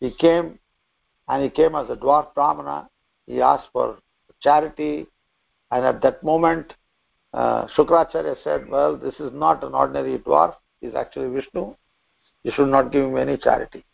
he 0.00 0.10
came, 0.10 0.58
and 1.28 1.42
he 1.42 1.50
came 1.50 1.74
as 1.74 1.90
a 1.90 1.96
dwarf 1.96 2.34
brahmana. 2.34 2.88
He 3.26 3.40
asked 3.40 3.68
for 3.72 3.98
charity, 4.40 5.06
and 5.70 5.84
at 5.84 6.00
that 6.02 6.22
moment, 6.22 6.74
uh, 7.34 7.66
Shukracharya 7.76 8.36
said, 8.42 8.68
"Well, 8.68 8.96
this 8.96 9.14
is 9.20 9.32
not 9.32 9.64
an 9.64 9.74
ordinary 9.74 10.18
dwarf; 10.18 10.54
he's 10.80 10.94
actually 10.94 11.28
Vishnu. 11.28 11.74
You 12.42 12.52
should 12.52 12.68
not 12.68 12.92
give 12.92 13.04
him 13.04 13.16
any 13.16 13.36
charity." 13.36 13.84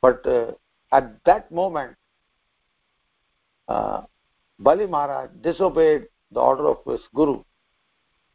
But 0.00 0.26
uh, 0.26 0.52
at 0.90 1.24
that 1.24 1.50
moment, 1.50 1.96
uh, 3.68 4.02
Bali 4.62 4.86
Maharaj 4.86 5.30
disobeyed 5.42 6.06
the 6.30 6.40
order 6.40 6.68
of 6.68 6.78
his 6.86 7.00
guru, 7.14 7.42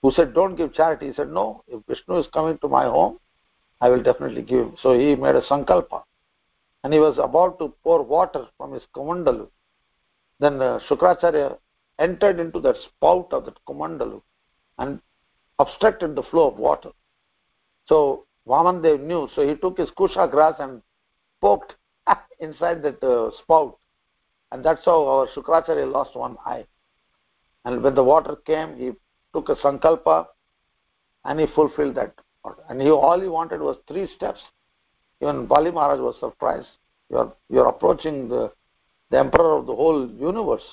who 0.02 0.12
said, 0.12 0.34
Don't 0.34 0.56
give 0.56 0.74
charity. 0.74 1.08
He 1.08 1.14
said, 1.14 1.30
No, 1.30 1.64
if 1.68 1.82
Vishnu 1.88 2.18
is 2.18 2.28
coming 2.34 2.58
to 2.60 2.68
my 2.68 2.84
home, 2.84 3.18
I 3.80 3.90
will 3.90 4.04
definitely 4.04 4.42
give. 4.42 4.72
So 4.82 4.98
he 4.98 5.16
made 5.16 5.36
a 5.36 5.42
sankalpa. 5.42 6.04
And 6.84 6.94
he 6.94 7.00
was 7.00 7.18
about 7.18 7.60
to 7.60 7.74
pour 7.84 8.04
water 8.04 8.46
from 8.58 8.74
his 8.74 8.84
kamandalu. 8.96 9.48
Then 10.40 10.62
uh, 10.62 10.80
Shukracharya 10.90 11.58
entered 12.00 12.40
into 12.40 12.60
that 12.60 12.76
spout 12.76 13.30
of 13.32 13.46
that 13.46 13.58
kamandalu 13.68 14.22
and 14.78 15.00
obstructed 15.60 16.16
the 16.16 16.24
flow 16.24 16.50
of 16.50 16.58
water. 16.58 16.92
So 17.88 18.26
Vamandev 18.48 19.02
knew, 19.02 19.28
so 19.34 19.48
he 19.48 19.56
took 19.56 19.78
his 19.78 19.90
kusha 19.92 20.30
grass 20.30 20.56
and 20.60 20.82
poked 21.42 21.76
inside 22.40 22.84
that 22.84 23.04
uh, 23.04 23.32
spout 23.42 23.78
and 24.52 24.64
that's 24.64 24.86
how 24.86 25.06
our 25.06 25.28
Shukracharya 25.36 25.92
lost 25.92 26.16
one 26.16 26.38
eye. 26.46 26.66
And 27.66 27.84
when 27.84 27.96
the 27.96 28.04
water 28.04 28.38
came, 28.46 28.78
he 28.78 28.92
took 29.34 29.50
a 29.50 29.56
sankalpa 29.56 30.28
and 31.26 31.40
he 31.40 31.48
fulfilled 31.54 31.96
that. 31.96 32.14
And 32.70 32.82
he, 32.82 32.90
all 32.90 33.20
he 33.20 33.28
wanted 33.28 33.60
was 33.60 33.78
three 33.88 34.08
steps. 34.16 34.40
Even 35.22 35.48
Bali 35.48 35.72
Maharaj 35.72 36.00
was 36.00 36.16
surprised. 36.20 36.68
You're, 37.10 37.34
you're 37.50 37.68
approaching 37.68 38.30
the, 38.30 38.52
the 39.10 39.20
emperor 39.20 39.58
of 39.58 39.66
the 39.66 39.76
whole 39.76 40.10
universe. 40.10 40.64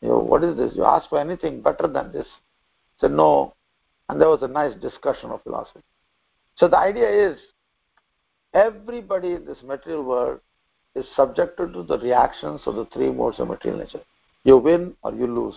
You 0.00 0.08
know, 0.08 0.18
what 0.18 0.44
is 0.44 0.56
this? 0.56 0.72
You 0.76 0.84
ask 0.84 1.08
for 1.08 1.18
anything 1.18 1.60
better 1.60 1.88
than 1.88 2.12
this. 2.12 2.26
He 2.26 3.00
said, 3.00 3.12
no. 3.12 3.54
And 4.08 4.20
there 4.20 4.28
was 4.28 4.42
a 4.42 4.48
nice 4.48 4.74
discussion 4.80 5.30
of 5.30 5.42
philosophy. 5.42 5.80
So 6.56 6.68
the 6.68 6.78
idea 6.78 7.30
is 7.30 7.38
everybody 8.52 9.32
in 9.32 9.44
this 9.44 9.58
material 9.64 10.04
world 10.04 10.40
is 10.94 11.04
subjected 11.16 11.72
to 11.72 11.82
the 11.82 11.98
reactions 11.98 12.60
of 12.66 12.76
the 12.76 12.86
three 12.86 13.10
modes 13.10 13.40
of 13.40 13.48
material 13.48 13.80
nature. 13.80 14.02
You 14.44 14.58
win 14.58 14.94
or 15.02 15.12
you 15.12 15.26
lose. 15.26 15.56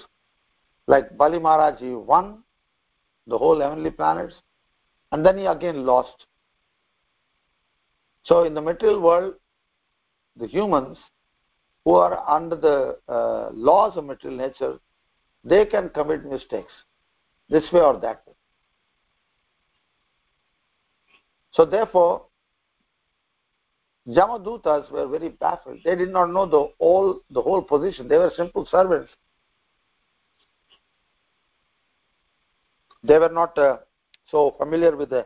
Like 0.88 1.18
Bali 1.18 1.40
Maharaj, 1.40 1.80
he 1.80 1.92
won 1.92 2.44
the 3.28 3.38
whole 3.38 3.60
heavenly 3.60 3.92
planets 3.92 4.34
and 5.12 5.26
then 5.26 5.38
he 5.38 5.46
again 5.46 5.86
lost. 5.86 6.26
So 8.24 8.44
in 8.44 8.54
the 8.54 8.62
material 8.62 9.02
world, 9.02 9.36
the 10.38 10.48
humans 10.48 10.98
who 11.86 11.96
are 11.96 12.28
under 12.30 12.56
the 12.56 12.98
uh, 13.12 13.50
laws 13.52 13.98
of 13.98 14.06
material 14.06 14.40
nature, 14.40 14.80
they 15.44 15.66
can 15.66 15.90
commit 15.90 16.26
mistakes 16.26 16.74
this 17.50 17.64
way 17.72 17.82
or 17.82 18.00
that 18.00 18.24
way. 18.28 18.34
So 21.52 21.66
therefore, 21.66 22.24
Yamadutas 24.08 24.90
were 24.90 25.08
very 25.08 25.30
baffled. 25.30 25.80
They 25.84 25.96
did 25.96 26.14
not 26.14 26.32
know 26.32 26.46
the 26.46 26.72
whole, 26.80 27.20
the 27.30 27.42
whole 27.42 27.62
position. 27.62 28.08
They 28.08 28.18
were 28.18 28.32
simple 28.38 28.66
servants. 28.66 29.12
They 33.04 33.20
were 33.20 33.30
not 33.30 33.58
uh, 33.58 33.78
so 34.30 34.56
familiar 34.58 34.96
with 34.96 35.10
the 35.10 35.26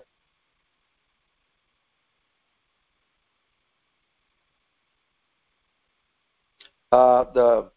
uh, 6.92 7.26
the 7.34 7.70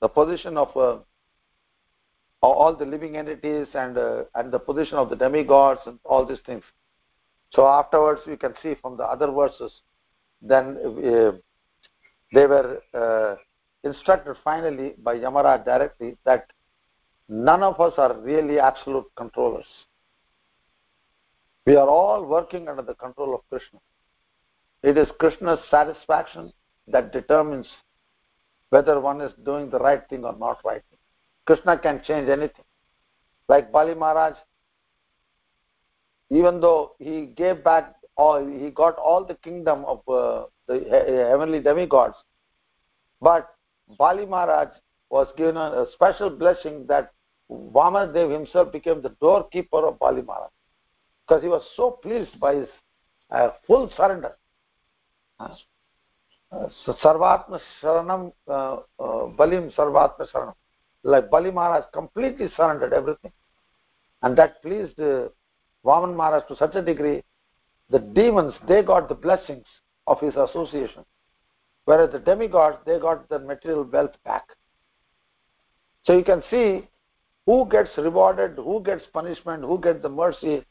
the 0.00 0.08
position 0.08 0.56
of 0.56 0.76
uh, 0.76 0.98
all 2.40 2.74
the 2.76 2.84
living 2.84 3.16
entities 3.16 3.66
and 3.74 3.98
uh, 3.98 4.24
and 4.34 4.52
the 4.52 4.58
position 4.58 4.96
of 4.96 5.10
the 5.10 5.16
demigods 5.16 5.80
and 5.86 5.98
all 6.04 6.24
these 6.24 6.38
things. 6.46 6.62
So 7.50 7.66
afterwards, 7.66 8.20
we 8.26 8.36
can 8.36 8.54
see 8.62 8.76
from 8.80 8.96
the 8.96 9.04
other 9.04 9.30
verses 9.30 9.72
then 10.40 10.76
uh, 10.84 11.32
they 12.32 12.46
were 12.46 12.80
uh, 12.94 13.36
instructed 13.84 14.36
finally 14.44 14.94
by 15.02 15.16
Yamaraj 15.16 15.64
directly 15.64 16.16
that 16.24 16.46
none 17.28 17.62
of 17.62 17.80
us 17.80 17.94
are 17.96 18.18
really 18.20 18.58
absolute 18.58 19.06
controllers. 19.16 19.66
We 21.66 21.76
are 21.76 21.88
all 21.88 22.24
working 22.24 22.68
under 22.68 22.82
the 22.82 22.94
control 22.94 23.34
of 23.34 23.40
Krishna. 23.50 23.78
It 24.82 24.96
is 24.96 25.08
Krishna's 25.18 25.58
satisfaction 25.70 26.52
that 26.86 27.12
determines 27.12 27.66
whether 28.70 29.00
one 29.00 29.20
is 29.20 29.32
doing 29.44 29.70
the 29.70 29.78
right 29.78 30.02
thing 30.08 30.24
or 30.24 30.36
not 30.38 30.60
right 30.64 30.82
thing. 30.88 30.98
Krishna 31.46 31.78
can 31.78 32.02
change 32.06 32.28
anything. 32.28 32.64
Like 33.48 33.72
Bali 33.72 33.94
Maharaj, 33.94 34.34
even 36.30 36.60
though 36.60 36.92
he 36.98 37.26
gave 37.26 37.64
back 37.64 37.94
all 38.24 38.44
he 38.62 38.70
got 38.70 38.96
all 38.96 39.24
the 39.24 39.38
kingdom 39.46 39.84
of 39.84 40.00
uh, 40.08 40.44
the 40.66 40.76
heavenly 41.30 41.60
demigods 41.60 42.16
but 43.28 43.54
bali 43.98 44.26
maharaj 44.26 44.68
was 45.10 45.28
given 45.36 45.56
a, 45.56 45.86
special 45.94 46.30
blessing 46.30 46.86
that 46.86 47.12
Vamandev 47.50 48.30
himself 48.30 48.72
became 48.72 49.00
the 49.00 49.14
doorkeeper 49.20 49.86
of 49.86 49.98
Bali 49.98 50.22
Maharaj 50.22 50.50
because 51.26 51.42
he 51.42 51.48
was 51.48 51.62
so 51.76 51.90
pleased 51.90 52.38
by 52.38 52.56
his 52.56 52.68
uh, 53.30 53.50
full 53.66 53.90
surrender. 53.96 54.32
Uh, 55.40 55.48
Sarvatma 57.02 57.60
Sharanam, 57.82 58.32
uh, 58.48 58.52
uh, 58.52 58.80
Balim 58.98 59.74
Sarvatma 59.74 60.30
Sharanam. 60.30 60.54
Like 61.04 61.30
Bali 61.30 61.50
Maharaj 61.50 61.84
completely 61.92 62.48
surrendered 62.56 62.92
everything. 62.92 63.32
And 64.22 64.36
that 64.36 64.60
pleased 64.62 64.98
uh, 64.98 65.28
Vaman 65.84 66.14
Maharaj 66.16 66.42
to 66.48 66.56
such 66.56 66.74
a 66.74 66.82
degree, 66.82 67.22
the 67.90 67.98
demons, 67.98 68.54
they 68.66 68.82
got 68.82 69.08
the 69.08 69.14
blessings 69.14 69.64
of 70.06 70.20
his 70.20 70.34
association. 70.36 71.04
Whereas 71.84 72.12
the 72.12 72.18
demigods, 72.18 72.78
they 72.84 72.98
got 72.98 73.28
the 73.28 73.38
material 73.38 73.84
wealth 73.84 74.14
back. 74.24 74.44
So 76.04 76.16
you 76.16 76.24
can 76.24 76.42
see 76.50 76.86
who 77.46 77.66
gets 77.70 77.90
rewarded, 77.96 78.56
who 78.56 78.82
gets 78.82 79.04
punishment, 79.12 79.62
who 79.62 79.80
gets 79.80 80.02
the 80.02 80.08
mercy. 80.08 80.64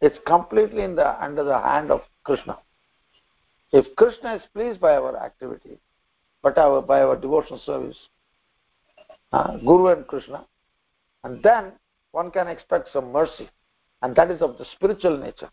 It's 0.00 0.18
completely 0.26 0.82
in 0.82 0.96
the 0.96 1.22
under 1.22 1.44
the 1.44 1.58
hand 1.58 1.92
of 1.92 2.00
Krishna. 2.24 2.58
If 3.72 3.94
Krishna 3.96 4.34
is 4.34 4.42
pleased 4.52 4.80
by 4.80 4.96
our 4.96 5.16
activity, 5.16 5.78
but 6.42 6.58
our, 6.58 6.82
by 6.82 7.02
our 7.02 7.16
devotional 7.16 7.60
service, 7.64 7.96
uh, 9.32 9.56
Guru 9.58 9.86
and 9.88 10.06
Krishna, 10.06 10.44
and 11.22 11.42
then 11.42 11.72
one 12.12 12.30
can 12.30 12.48
expect 12.48 12.88
some 12.92 13.12
mercy, 13.12 13.48
and 14.02 14.14
that 14.16 14.30
is 14.30 14.42
of 14.42 14.58
the 14.58 14.64
spiritual 14.74 15.16
nature. 15.16 15.50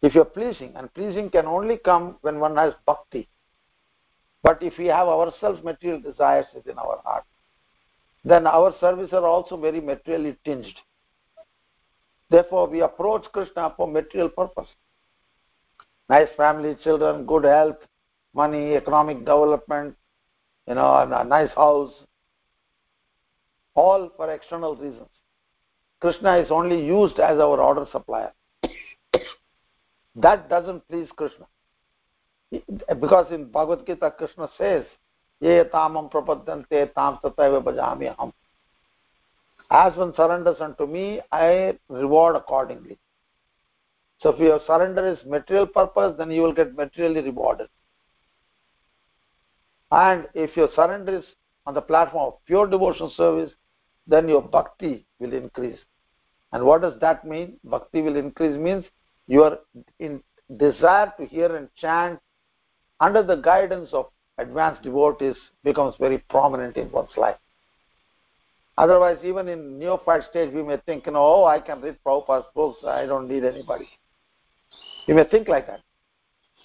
If 0.00 0.14
you're 0.14 0.24
pleasing, 0.24 0.72
and 0.76 0.92
pleasing 0.94 1.28
can 1.30 1.46
only 1.46 1.76
come 1.76 2.16
when 2.20 2.38
one 2.38 2.56
has 2.56 2.72
bhakti. 2.86 3.28
But 4.42 4.62
if 4.62 4.78
we 4.78 4.86
have 4.86 5.08
ourselves 5.08 5.62
material 5.64 6.00
desires 6.00 6.46
within 6.54 6.78
our 6.78 7.00
heart, 7.04 7.24
then 8.24 8.46
our 8.46 8.74
services 8.80 9.12
are 9.12 9.26
also 9.26 9.56
very 9.56 9.80
materially 9.80 10.36
tinged. 10.44 10.74
Therefore, 12.30 12.68
we 12.68 12.82
approach 12.82 13.24
Krishna 13.32 13.72
for 13.76 13.88
material 13.88 14.28
purpose. 14.28 14.68
Nice 16.08 16.28
family, 16.36 16.76
children, 16.84 17.26
good 17.26 17.44
health, 17.44 17.78
money, 18.34 18.74
economic 18.74 19.18
development, 19.18 19.96
you 20.66 20.74
know, 20.74 21.08
a 21.10 21.24
nice 21.24 21.50
house, 21.50 21.92
all 23.74 24.10
for 24.16 24.32
external 24.32 24.76
reasons. 24.76 25.08
Krishna 26.00 26.36
is 26.36 26.50
only 26.50 26.84
used 26.84 27.18
as 27.18 27.38
our 27.38 27.60
order 27.60 27.86
supplier. 27.90 28.32
That 30.22 30.48
doesn't 30.48 30.86
please 30.88 31.08
Krishna. 31.16 31.46
Because 32.50 33.30
in 33.30 33.50
Bhagavad 33.50 33.86
Gita, 33.86 34.10
Krishna 34.16 34.48
says, 34.56 34.84
Ye 35.40 35.62
tamam 35.72 36.10
prapaddante 36.10 36.92
tam 36.94 37.18
tataiva 37.22 37.62
bhajami 37.62 38.14
aham. 38.16 38.32
As 39.70 39.94
one 39.96 40.14
surrenders 40.14 40.56
unto 40.60 40.86
me, 40.86 41.20
I 41.30 41.78
reward 41.88 42.36
accordingly. 42.36 42.98
So 44.20 44.30
if 44.30 44.40
your 44.40 44.60
surrender 44.66 45.06
is 45.06 45.18
material 45.26 45.66
purpose, 45.66 46.14
then 46.18 46.30
you 46.30 46.42
will 46.42 46.54
get 46.54 46.74
materially 46.74 47.20
rewarded. 47.20 47.68
And 49.92 50.26
if 50.34 50.56
your 50.56 50.70
surrender 50.74 51.18
is 51.18 51.24
on 51.66 51.74
the 51.74 51.80
platform 51.82 52.32
of 52.32 52.44
pure 52.46 52.66
devotional 52.66 53.10
service, 53.16 53.52
then 54.06 54.26
your 54.26 54.42
bhakti 54.42 55.06
will 55.20 55.32
increase. 55.34 55.78
And 56.52 56.64
what 56.64 56.80
does 56.80 56.98
that 57.00 57.26
mean? 57.26 57.60
Bhakti 57.62 58.00
will 58.00 58.16
increase 58.16 58.58
means 58.58 58.84
your 59.28 59.58
in 60.00 60.22
desire 60.56 61.12
to 61.18 61.26
hear 61.26 61.54
and 61.54 61.68
chant 61.76 62.18
under 63.00 63.22
the 63.22 63.36
guidance 63.36 63.90
of 63.92 64.06
advanced 64.38 64.82
devotees 64.82 65.36
becomes 65.62 65.94
very 66.00 66.18
prominent 66.30 66.76
in 66.76 66.90
one's 66.90 67.16
life. 67.16 67.36
Otherwise, 68.78 69.18
even 69.24 69.48
in 69.48 69.78
neophyte 69.78 70.22
stage, 70.30 70.52
we 70.54 70.62
may 70.62 70.76
think, 70.86 71.06
you 71.06 71.12
know, 71.12 71.20
oh, 71.20 71.44
I 71.44 71.60
can 71.60 71.80
read 71.80 71.96
Prabhupada's 72.06 72.46
books, 72.54 72.78
I 72.86 73.06
don't 73.06 73.28
need 73.28 73.44
anybody. 73.44 73.88
You 75.06 75.14
may 75.14 75.24
think 75.24 75.48
like 75.48 75.66
that. 75.66 75.80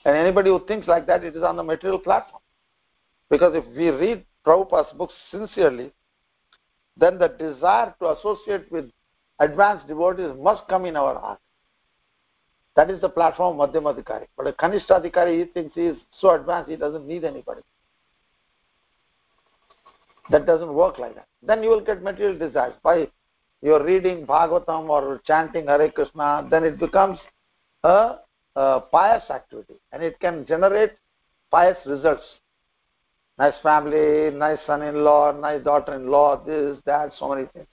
And 0.05 0.15
anybody 0.15 0.49
who 0.49 0.63
thinks 0.67 0.87
like 0.87 1.07
that, 1.07 1.23
it 1.23 1.35
is 1.35 1.43
on 1.43 1.55
the 1.55 1.63
material 1.63 1.99
platform. 1.99 2.41
Because 3.29 3.55
if 3.55 3.65
we 3.75 3.89
read 3.89 4.25
Prabhupada's 4.45 4.93
books 4.95 5.13
sincerely, 5.31 5.91
then 6.95 7.17
the 7.17 7.29
desire 7.29 7.95
to 7.99 8.11
associate 8.11 8.71
with 8.71 8.91
advanced 9.39 9.87
devotees 9.87 10.31
must 10.37 10.67
come 10.67 10.85
in 10.85 10.95
our 10.95 11.19
heart. 11.19 11.39
That 12.75 12.89
is 12.89 13.01
the 13.01 13.09
platform 13.09 13.59
of 13.59 13.69
Madhyamadhikari. 13.69 14.27
But 14.35 14.47
a 14.47 14.53
Kanishtadhikari, 14.53 15.39
he 15.39 15.45
thinks 15.45 15.75
he 15.75 15.87
is 15.87 15.97
so 16.19 16.31
advanced, 16.31 16.69
he 16.69 16.75
doesn't 16.75 17.07
need 17.07 17.23
anybody. 17.23 17.61
That 20.31 20.45
doesn't 20.45 20.73
work 20.73 20.97
like 20.97 21.15
that. 21.15 21.27
Then 21.41 21.61
you 21.61 21.69
will 21.69 21.81
get 21.81 22.01
material 22.01 22.37
desires. 22.37 22.73
By 22.81 23.07
your 23.61 23.83
reading 23.83 24.25
Bhagavatam 24.25 24.89
or 24.89 25.21
chanting 25.27 25.67
Hare 25.67 25.89
Krishna, 25.91 26.47
then 26.49 26.63
it 26.63 26.79
becomes 26.79 27.19
a, 27.83 28.15
a 28.55 28.81
pious 28.91 29.23
activity 29.29 29.75
and 29.91 30.01
it 30.01 30.19
can 30.19 30.45
generate 30.45 30.93
pious 31.51 31.77
results. 31.85 32.23
Nice 33.37 33.53
family, 33.61 34.29
nice 34.35 34.59
son-in-law, 34.65 35.33
nice 35.33 35.63
daughter-in-law, 35.63 36.43
this, 36.45 36.77
that, 36.85 37.11
so 37.19 37.29
many 37.29 37.47
things. 37.47 37.67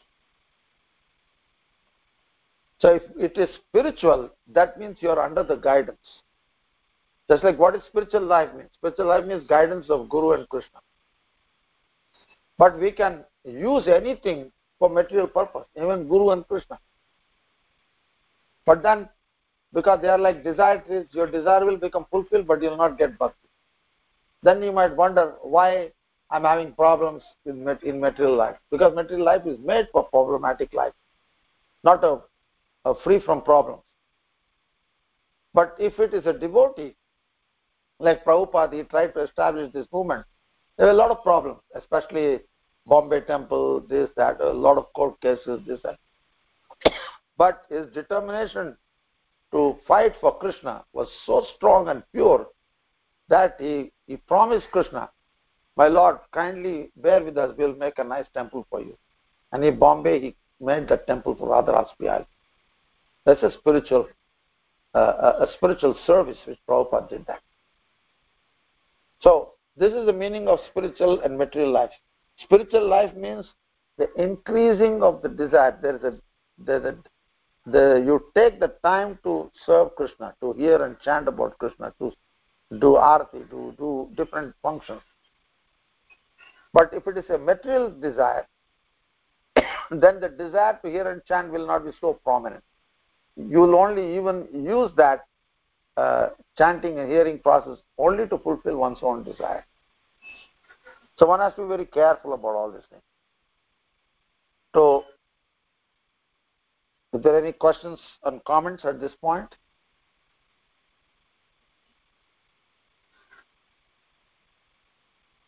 So 2.80 2.94
if 2.94 3.02
it 3.18 3.38
is 3.38 3.48
spiritual, 3.68 4.30
that 4.52 4.78
means 4.78 4.96
you 5.00 5.10
are 5.10 5.20
under 5.20 5.42
the 5.42 5.56
guidance. 5.56 6.22
Just 7.30 7.44
like 7.44 7.58
what 7.58 7.76
is 7.76 7.82
spiritual 7.86 8.22
life 8.22 8.48
means? 8.56 8.70
Spiritual 8.74 9.06
life 9.06 9.24
means 9.24 9.46
guidance 9.46 9.86
of 9.90 10.08
Guru 10.08 10.32
and 10.32 10.48
Krishna. 10.48 10.80
But 12.58 12.78
we 12.80 12.90
can 12.90 13.24
use 13.44 13.86
anything 13.86 14.50
for 14.78 14.88
material 14.88 15.28
purpose, 15.28 15.66
even 15.76 16.08
Guru 16.08 16.30
and 16.30 16.46
Krishna. 16.48 16.78
But 18.66 18.82
then, 18.82 19.08
because 19.72 20.00
they 20.02 20.08
are 20.08 20.18
like 20.18 20.42
desire 20.42 20.80
trees, 20.80 21.06
your 21.12 21.30
desire 21.30 21.64
will 21.64 21.76
become 21.76 22.06
fulfilled, 22.10 22.46
but 22.46 22.62
you 22.62 22.70
will 22.70 22.76
not 22.76 22.98
get 22.98 23.18
bhakti. 23.18 23.48
Then 24.42 24.62
you 24.62 24.72
might 24.72 24.96
wonder 24.96 25.34
why 25.42 25.92
I'm 26.30 26.44
having 26.44 26.72
problems 26.72 27.22
in, 27.44 27.66
in 27.82 28.00
material 28.00 28.36
life. 28.36 28.56
Because 28.70 28.94
material 28.94 29.26
life 29.26 29.42
is 29.46 29.58
made 29.58 29.86
for 29.92 30.04
problematic 30.04 30.72
life, 30.72 30.92
not 31.84 32.02
a 32.04 32.20
uh, 32.84 32.94
free 33.04 33.20
from 33.24 33.42
problems. 33.42 33.82
But 35.52 35.76
if 35.78 35.98
it 35.98 36.14
is 36.14 36.26
a 36.26 36.32
devotee, 36.32 36.96
like 37.98 38.24
Prabhupada, 38.24 38.72
he 38.74 38.82
tried 38.84 39.14
to 39.14 39.22
establish 39.22 39.72
this 39.72 39.86
movement, 39.92 40.24
there 40.76 40.86
were 40.86 40.92
a 40.92 40.96
lot 40.96 41.10
of 41.10 41.22
problems, 41.22 41.60
especially 41.74 42.40
Bombay 42.86 43.20
Temple, 43.22 43.80
this, 43.88 44.08
that, 44.16 44.40
a 44.40 44.52
lot 44.52 44.78
of 44.78 44.92
court 44.94 45.20
cases, 45.20 45.60
this, 45.66 45.80
that. 45.82 45.98
but 47.36 47.62
his 47.68 47.86
determination 47.92 48.76
to 49.52 49.76
fight 49.86 50.12
for 50.20 50.38
Krishna 50.38 50.84
was 50.92 51.08
so 51.26 51.44
strong 51.56 51.88
and 51.88 52.02
pure 52.12 52.46
that 53.28 53.56
he, 53.58 53.92
he 54.06 54.16
promised 54.16 54.66
Krishna, 54.72 55.10
My 55.76 55.88
Lord, 55.88 56.18
kindly 56.32 56.90
bear 56.96 57.22
with 57.22 57.36
us, 57.36 57.54
we'll 57.58 57.74
make 57.74 57.98
a 57.98 58.04
nice 58.04 58.26
temple 58.34 58.66
for 58.70 58.80
you. 58.80 58.96
And 59.52 59.64
in 59.64 59.78
Bombay, 59.78 60.20
he 60.20 60.36
made 60.60 60.88
that 60.88 61.06
temple 61.06 61.34
for 61.34 61.48
Radha 61.48 61.72
Rasbihari. 61.72 62.26
That's 63.24 63.42
a 63.42 63.50
spiritual, 63.58 64.08
uh, 64.94 64.98
a 65.40 65.46
spiritual 65.56 65.96
service 66.06 66.38
which 66.46 66.58
Prabhupada 66.68 67.10
did 67.10 67.26
that. 67.26 67.40
So 69.20 69.52
this 69.76 69.92
is 69.92 70.06
the 70.06 70.12
meaning 70.12 70.48
of 70.48 70.58
spiritual 70.70 71.20
and 71.20 71.36
material 71.36 71.72
life. 71.72 71.90
Spiritual 72.42 72.88
life 72.88 73.14
means 73.14 73.46
the 73.98 74.08
increasing 74.16 75.02
of 75.02 75.20
the 75.22 75.28
desire. 75.28 75.78
There 75.80 75.96
is 75.96 76.02
a, 76.02 76.14
there's 76.58 76.84
a 76.84 76.96
the, 77.66 78.02
you 78.04 78.24
take 78.34 78.58
the 78.58 78.74
time 78.82 79.18
to 79.22 79.50
serve 79.66 79.94
Krishna, 79.94 80.34
to 80.40 80.54
hear 80.54 80.82
and 80.82 80.98
chant 81.00 81.28
about 81.28 81.58
Krishna, 81.58 81.92
to 81.98 82.10
do 82.72 82.96
arati, 82.98 83.48
to 83.50 83.74
do 83.76 84.08
different 84.16 84.54
functions. 84.62 85.02
But 86.72 86.90
if 86.94 87.06
it 87.06 87.18
is 87.18 87.28
a 87.28 87.36
material 87.36 87.90
desire, 87.90 88.46
then 89.90 90.20
the 90.20 90.30
desire 90.36 90.78
to 90.82 90.90
hear 90.90 91.10
and 91.10 91.22
chant 91.26 91.52
will 91.52 91.66
not 91.66 91.84
be 91.84 91.90
so 92.00 92.14
prominent 92.24 92.64
you 93.48 93.60
will 93.60 93.74
only 93.76 94.16
even 94.16 94.46
use 94.52 94.90
that 94.96 95.26
uh, 95.96 96.28
chanting 96.56 96.98
and 96.98 97.10
hearing 97.10 97.38
process 97.38 97.78
only 97.98 98.26
to 98.28 98.38
fulfill 98.38 98.76
one's 98.76 98.98
own 99.02 99.22
desire. 99.22 99.64
So 101.18 101.26
one 101.26 101.40
has 101.40 101.54
to 101.56 101.62
be 101.62 101.68
very 101.68 101.86
careful 101.86 102.32
about 102.32 102.54
all 102.54 102.70
these 102.70 102.82
things. 102.88 103.02
So, 104.74 105.04
is 107.12 107.22
there 107.22 107.36
any 107.36 107.52
questions 107.52 107.98
and 108.24 108.42
comments 108.44 108.84
at 108.84 109.00
this 109.00 109.12
point? 109.20 109.54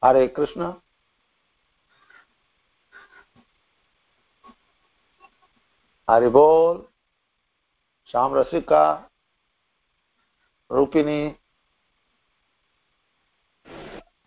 Hare 0.03 0.29
Krishna. 0.29 0.77
Hare 6.09 6.29
Bol. 6.29 6.87
Shyam 8.15 8.35
Rasika 8.35 8.83
रूपिणी 10.71 11.21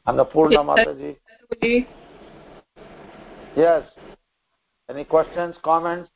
Annapurna 0.07 0.61
Mata 0.61 0.91
ji 0.91 1.11
yes 3.57 3.93
any 4.89 5.03
question 5.03 5.51
comments 5.63 6.09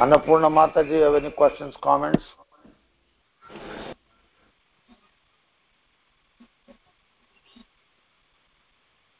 Annapurna 0.00 0.48
Mata 0.48 0.82
ji 0.82 1.02
any 1.04 1.30
question 1.32 1.70
comments 1.82 2.34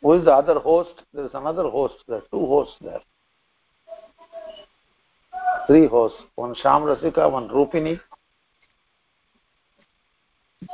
Who 0.07 0.13
is 0.13 0.25
the 0.25 0.33
other 0.33 0.61
host? 0.61 1.03
There 1.13 1.25
is 1.25 1.33
another 1.35 1.65
host. 1.65 1.97
There 2.07 2.19
are 2.19 2.25
two 2.31 2.47
hosts 2.47 2.77
there. 2.81 3.01
Three 5.67 5.89
hosts. 5.89 6.17
One 6.37 6.55
Sham 6.63 6.83
Rasika, 6.83 7.29
one 7.29 7.49
Rupini. 7.49 7.99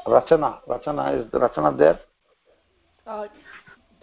Rachana. 0.07 0.59
Rachana 0.69 1.19
is 1.19 1.33
Rachana 1.33 1.79
there? 1.79 2.01
Uh, 3.07 3.29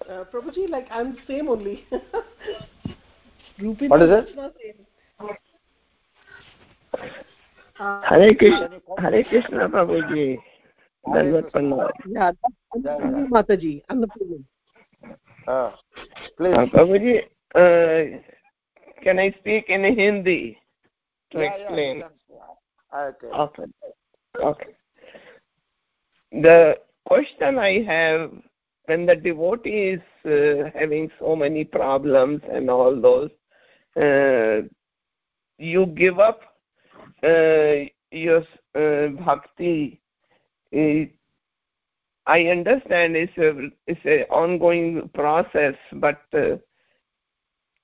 uh, 0.10 0.24
Prabhuji, 0.34 0.68
like 0.68 0.88
I'm 0.90 1.16
same 1.28 1.48
only. 1.48 1.86
Rupini 3.62 3.88
What 3.90 4.02
is 4.02 4.10
it? 4.10 4.30
Same. 4.36 5.30
Uh, 7.80 8.02
Hare 8.02 8.34
Krishna, 8.34 8.82
Hare 8.98 9.24
Krishna, 9.26 9.70
Prabhuji. 9.70 10.40
Dandavat 11.06 11.52
Pranam. 11.52 11.88
yeah, 12.08 12.32
that's 12.42 13.00
Annapurna 13.00 13.30
Mataji. 13.30 13.84
Annapurna. 13.92 14.44
Uh, 15.50 15.72
please. 16.38 16.56
Uh, 17.56 18.04
can 19.04 19.18
I 19.20 19.32
speak 19.40 19.66
in 19.70 19.84
Hindi 19.84 20.58
to 21.32 21.40
Yeah, 21.40 21.44
yeah, 21.44 21.54
explain? 21.56 22.02
can- 22.02 22.10
Okay. 22.92 23.28
Okay. 23.28 23.64
Okay. 24.44 24.76
The 26.32 26.80
question 27.06 27.58
I 27.60 27.82
have 27.84 28.32
when 28.86 29.06
the 29.06 29.16
devotee 29.16 29.98
is 29.98 30.02
uh, 30.26 30.70
having 30.78 31.12
so 31.20 31.36
many 31.36 31.66
problems 31.66 32.42
and 32.52 32.70
all 32.70 33.00
those, 33.00 33.32
uh, 33.96 34.68
you 35.58 35.86
give 35.88 36.20
up 36.20 36.42
uh, 37.24 37.86
your 38.12 38.44
uh, 38.76 39.08
bhakti. 39.26 40.02
Uh, 42.30 42.34
I 42.34 42.48
understand 42.48 43.16
it's 43.16 43.38
a 43.38 43.72
it's 43.88 44.06
a 44.06 44.28
ongoing 44.30 45.10
process, 45.14 45.76
but 45.94 46.22
uh, 46.34 46.58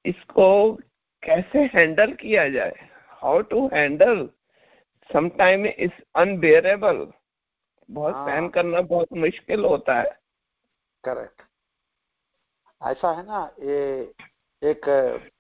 इसको 0.05 0.73
कैसे 1.23 1.60
handle 1.73 2.13
किया 2.13 2.49
जाए? 2.49 2.89
How 3.10 3.41
to 3.41 3.67
handle 3.73 4.29
sometime 5.13 5.65
is 5.65 5.91
unbearable 6.15 7.12
बहुत 7.89 8.15
हाँ। 8.15 8.27
सहन 8.27 8.49
करना 8.49 8.81
बहुत 8.81 9.13
मुश्किल 9.13 9.65
होता 9.65 9.95
है। 10.01 10.19
करेक्ट 11.03 11.41
ऐसा 12.81 13.12
है 13.12 13.25
ना 13.25 13.51
ये 13.60 13.99
एक 14.62 14.89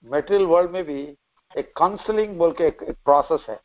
मेटेरियल 0.05 0.45
वर्ल्ड 0.45 0.71
में 0.71 0.83
भी 0.83 1.17
एक 1.57 1.73
काउंसलिंग 1.77 2.37
बोल 2.37 2.51
के 2.51 2.67
एक, 2.67 2.83
एक 2.83 2.95
प्रोसेस 3.05 3.45
है। 3.49 3.59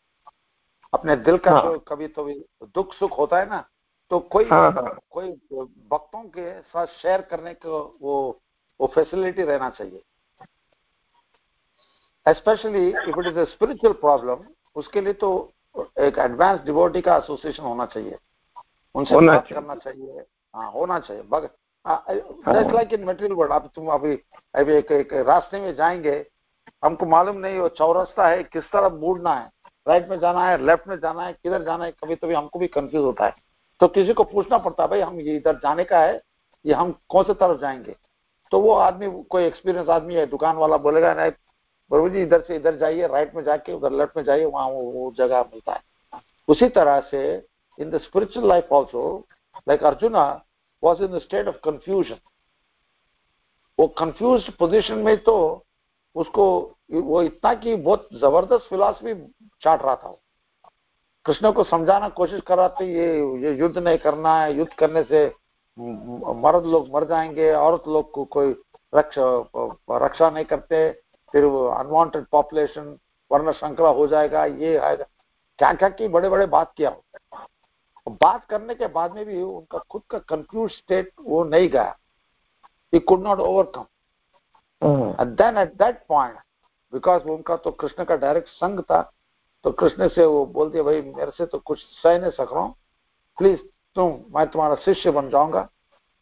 अपने 0.95 1.17
दिल 1.17 1.37
का 1.39 1.51
हाँ। 1.51 1.63
जो 1.63 1.79
कभी 1.79 2.09
तो 2.09 2.25
भी 2.25 2.35
दुख 2.75 2.95
सुख 2.95 3.19
होता 3.19 3.39
है 3.39 3.49
ना 3.49 3.69
तो 4.11 4.19
कोई 4.19 4.45
हाँ, 4.45 4.71
हाँ। 4.73 4.97
कोई 5.11 5.29
भक्तों 5.91 6.23
के 6.29 6.61
साथ 6.63 6.87
शेयर 6.87 7.21
करने 7.21 7.55
को 7.55 7.99
वो 8.03 8.15
वो 8.81 8.87
फैसिलिटी 8.87 9.43
रहना 9.43 9.71
चाहिए। 9.71 10.03
Specially 12.27 12.89
if 12.89 13.19
it 13.21 13.27
is 13.27 13.39
a 13.39 13.45
spiritual 13.45 13.93
problem 14.01 14.45
उसके 14.77 15.01
लिए 15.01 15.13
तो 15.13 15.31
एक 16.01 16.19
एडवांस 16.19 16.61
डिवोटी 16.61 17.01
का 17.01 17.17
एसोसिएशन 17.17 17.63
होना 17.63 17.87
चाहिए। 17.87 18.19
उनसे 18.95 19.15
होना 19.15 19.33
बात 19.33 19.49
चाहिए। 19.49 19.61
करना 19.61 19.75
चाहिए। 19.75 20.25
हाँ 20.55 20.71
होना 20.73 20.99
चाहिए। 21.01 21.23
But 21.23 21.49
just 21.85 22.75
like 22.75 22.93
in 22.93 23.05
material 23.05 23.33
world 23.33 23.53
अब 23.53 23.71
तुम 23.75 23.89
अभी 23.89 24.15
अभी 24.55 24.75
एक, 24.75 24.93
एक 24.93 25.13
रास्ते 25.29 25.61
में 25.61 25.75
जाएँगे 25.75 26.25
हमको 26.85 27.07
मालूम 27.07 27.37
नहीं 27.37 27.59
वो 27.59 27.69
चौरस्ता 27.69 28.29
है 28.29 28.43
किस 28.45 28.65
तरफ़ 28.65 28.93
मुड़ना 28.95 29.35
है। 29.35 29.51
राइट 29.87 30.09
में 30.09 30.19
जाना 30.21 30.47
है 30.49 30.57
लेफ़्ट 30.67 30.89
में 30.89 30.97
जाना 31.01 31.23
है 31.23 31.33
किधर 31.33 31.63
जाना 31.63 31.85
है 31.85 31.93
कभी 31.93 32.17
कभी 32.17 32.35
हमको 32.35 32.59
भी 32.59 32.67
कंफ्यूज 32.69 33.05
होता 33.05 33.27
है। 33.27 33.35
तो 33.81 33.89
किसी 33.89 34.13
को 34.13 34.25
पूछना 34.25 34.59
पड़ता 34.59 34.83
है 34.83 34.89
भाई 34.89 35.01
हम 35.01 35.21
ये 35.21 35.37
इधर 35.37 35.57
जाने 35.57 35.85
का 35.85 35.99
है 35.99 36.21
ये 36.65 36.75
हम 36.75 36.93
कौन 37.09 37.25
से 37.25 37.35
तरफ़ 37.35 37.61
जाएँगे? 37.61 37.95
तो 38.53 38.61
वो 38.61 38.73
आदमी 38.75 39.11
कोई 39.31 39.45
एक्सपीरियंस 39.45 39.89
आदमी 39.89 40.15
है 40.15 40.27
दुकान 40.27 40.57
वाला 40.57 40.77
बोलेगा 40.79 41.13
नहीं 41.15 41.31
प्रभु 41.91 42.09
जी 42.09 42.23
इधर 42.23 42.41
से 42.41 42.57
इधर 42.57 42.77
जाइए 42.77 43.07
राइट 43.07 43.35
में 43.35 43.43
जाके 43.45 43.73
उधर 43.73 43.93
लेफ़्ट 43.93 44.17
में 44.17 44.25
जाइए 44.25 44.45
वहाँ 44.45 44.69
वो, 44.69 44.83
वो 44.83 45.13
जगह 45.19 45.43
मिलता 45.43 45.73
है। 45.73 45.83
उसी 46.49 46.69
तरह 46.69 47.01
से 47.11 47.23
in 47.79 47.91
the 47.91 48.01
spiritual 48.01 48.49
life 48.49 48.73
also 48.73 49.03
like 49.69 49.85
Arjuna 49.85 50.25
was 50.83 51.03
in 51.03 51.13
the 51.13 51.19
state 51.19 51.49
of 51.49 51.57
confusion 51.65 52.17
वो 53.79 53.87
कंफ्यूज 53.99 54.49
पोजिशन 54.51 54.99
में 54.99 55.17
तो 55.25 55.37
उसको 56.17 56.45
वो 56.93 57.23
इतना 57.23 57.55
कि 57.55 57.75
बहुत 57.77 58.09
ज़बरदस्त 58.15 58.69
फिलॉसफी 58.69 59.15
चाट 59.63 59.83
रहा 59.83 59.95
था 59.97 60.09
वो। 60.09 60.21
कृष्ण 61.27 61.53
को 61.53 61.65
समझाना 61.65 62.09
कोशिश 62.09 62.41
कर 62.47 62.57
रहा 62.57 62.69
था 62.69 62.85
ये 62.85 63.07
ये 63.43 63.55
युद्ध 63.55 63.79
नहीं 63.79 63.99
करना 63.99 64.43
है 64.43 64.57
युद्ध 64.57 64.73
करने 64.73 65.03
से 65.03 65.27
मर्द 66.43 66.65
लोग 66.67 66.89
मर 66.95 67.05
जाएँगे 67.05 67.53
औरत 67.53 67.83
लोग 67.89 68.11
को 68.11 68.25
कोई 68.25 68.55
रक्षा 68.95 69.51
रक्षा 69.91 70.31
नहीं 70.31 70.45
करते 70.45 70.91
फिर 71.33 71.45
अनवांटेड 71.45 72.25
पॉपुलेशन 72.25 72.97
वर्ण 73.31 73.53
श्रृंखला 73.53 73.89
हो 73.89 74.07
जाएगा 74.07 74.45
ये 74.45 74.77
आएगा 74.77 75.05
क्या 75.59 75.73
क्या 75.73 75.89
की 75.89 76.09
बड़े 76.09 76.29
बड़े 76.29 76.47
बात 76.47 76.73
किया 76.77 76.97
बात 78.11 78.45
करने 78.45 78.75
के 78.75 78.87
बाद 78.87 79.15
में 79.15 79.25
भी 79.27 79.43
उनका 79.43 79.79
खुद 79.91 80.03
का 80.11 80.19
कंफ्यूज 80.19 80.71
स्टेट 80.71 81.13
वो 81.21 81.45
नहीं 81.45 81.69
गया। 81.69 81.97
He 82.93 82.99
could 82.99 83.23
not 83.23 83.39
overcome 83.39 83.85
then 85.25 85.59
at 85.59 85.75
that 85.75 86.05
point 86.09 86.39
because 86.93 87.23
उनका 87.23 87.57
तो 87.57 87.71
कृष्ण 87.71 88.05
का 88.05 88.17
डायरेक्ट 88.17 88.49
संग 88.49 88.81
था 88.81 89.01
तो 89.65 89.71
कृष्ण 89.73 90.09
से 90.09 90.25
वो 90.25 90.45
बोल 90.47 90.71
दिया 90.71 90.83
भाई 90.83 91.01
मेरे 91.03 91.31
से 91.31 91.47
तो 91.47 91.59
कुछ 91.59 91.79
सह 91.79 92.19
नहीं 92.19 92.31
सक 92.31 92.49
रहा 92.53 92.63
हूँ। 92.63 92.75
प्लीज़ 93.39 93.61
तुम 93.97 94.19
मैं 94.37 94.47
तुम्हारा 94.51 94.75
शिष्य 94.85 95.11
बन 95.11 95.29
जाऊँगा। 95.31 95.69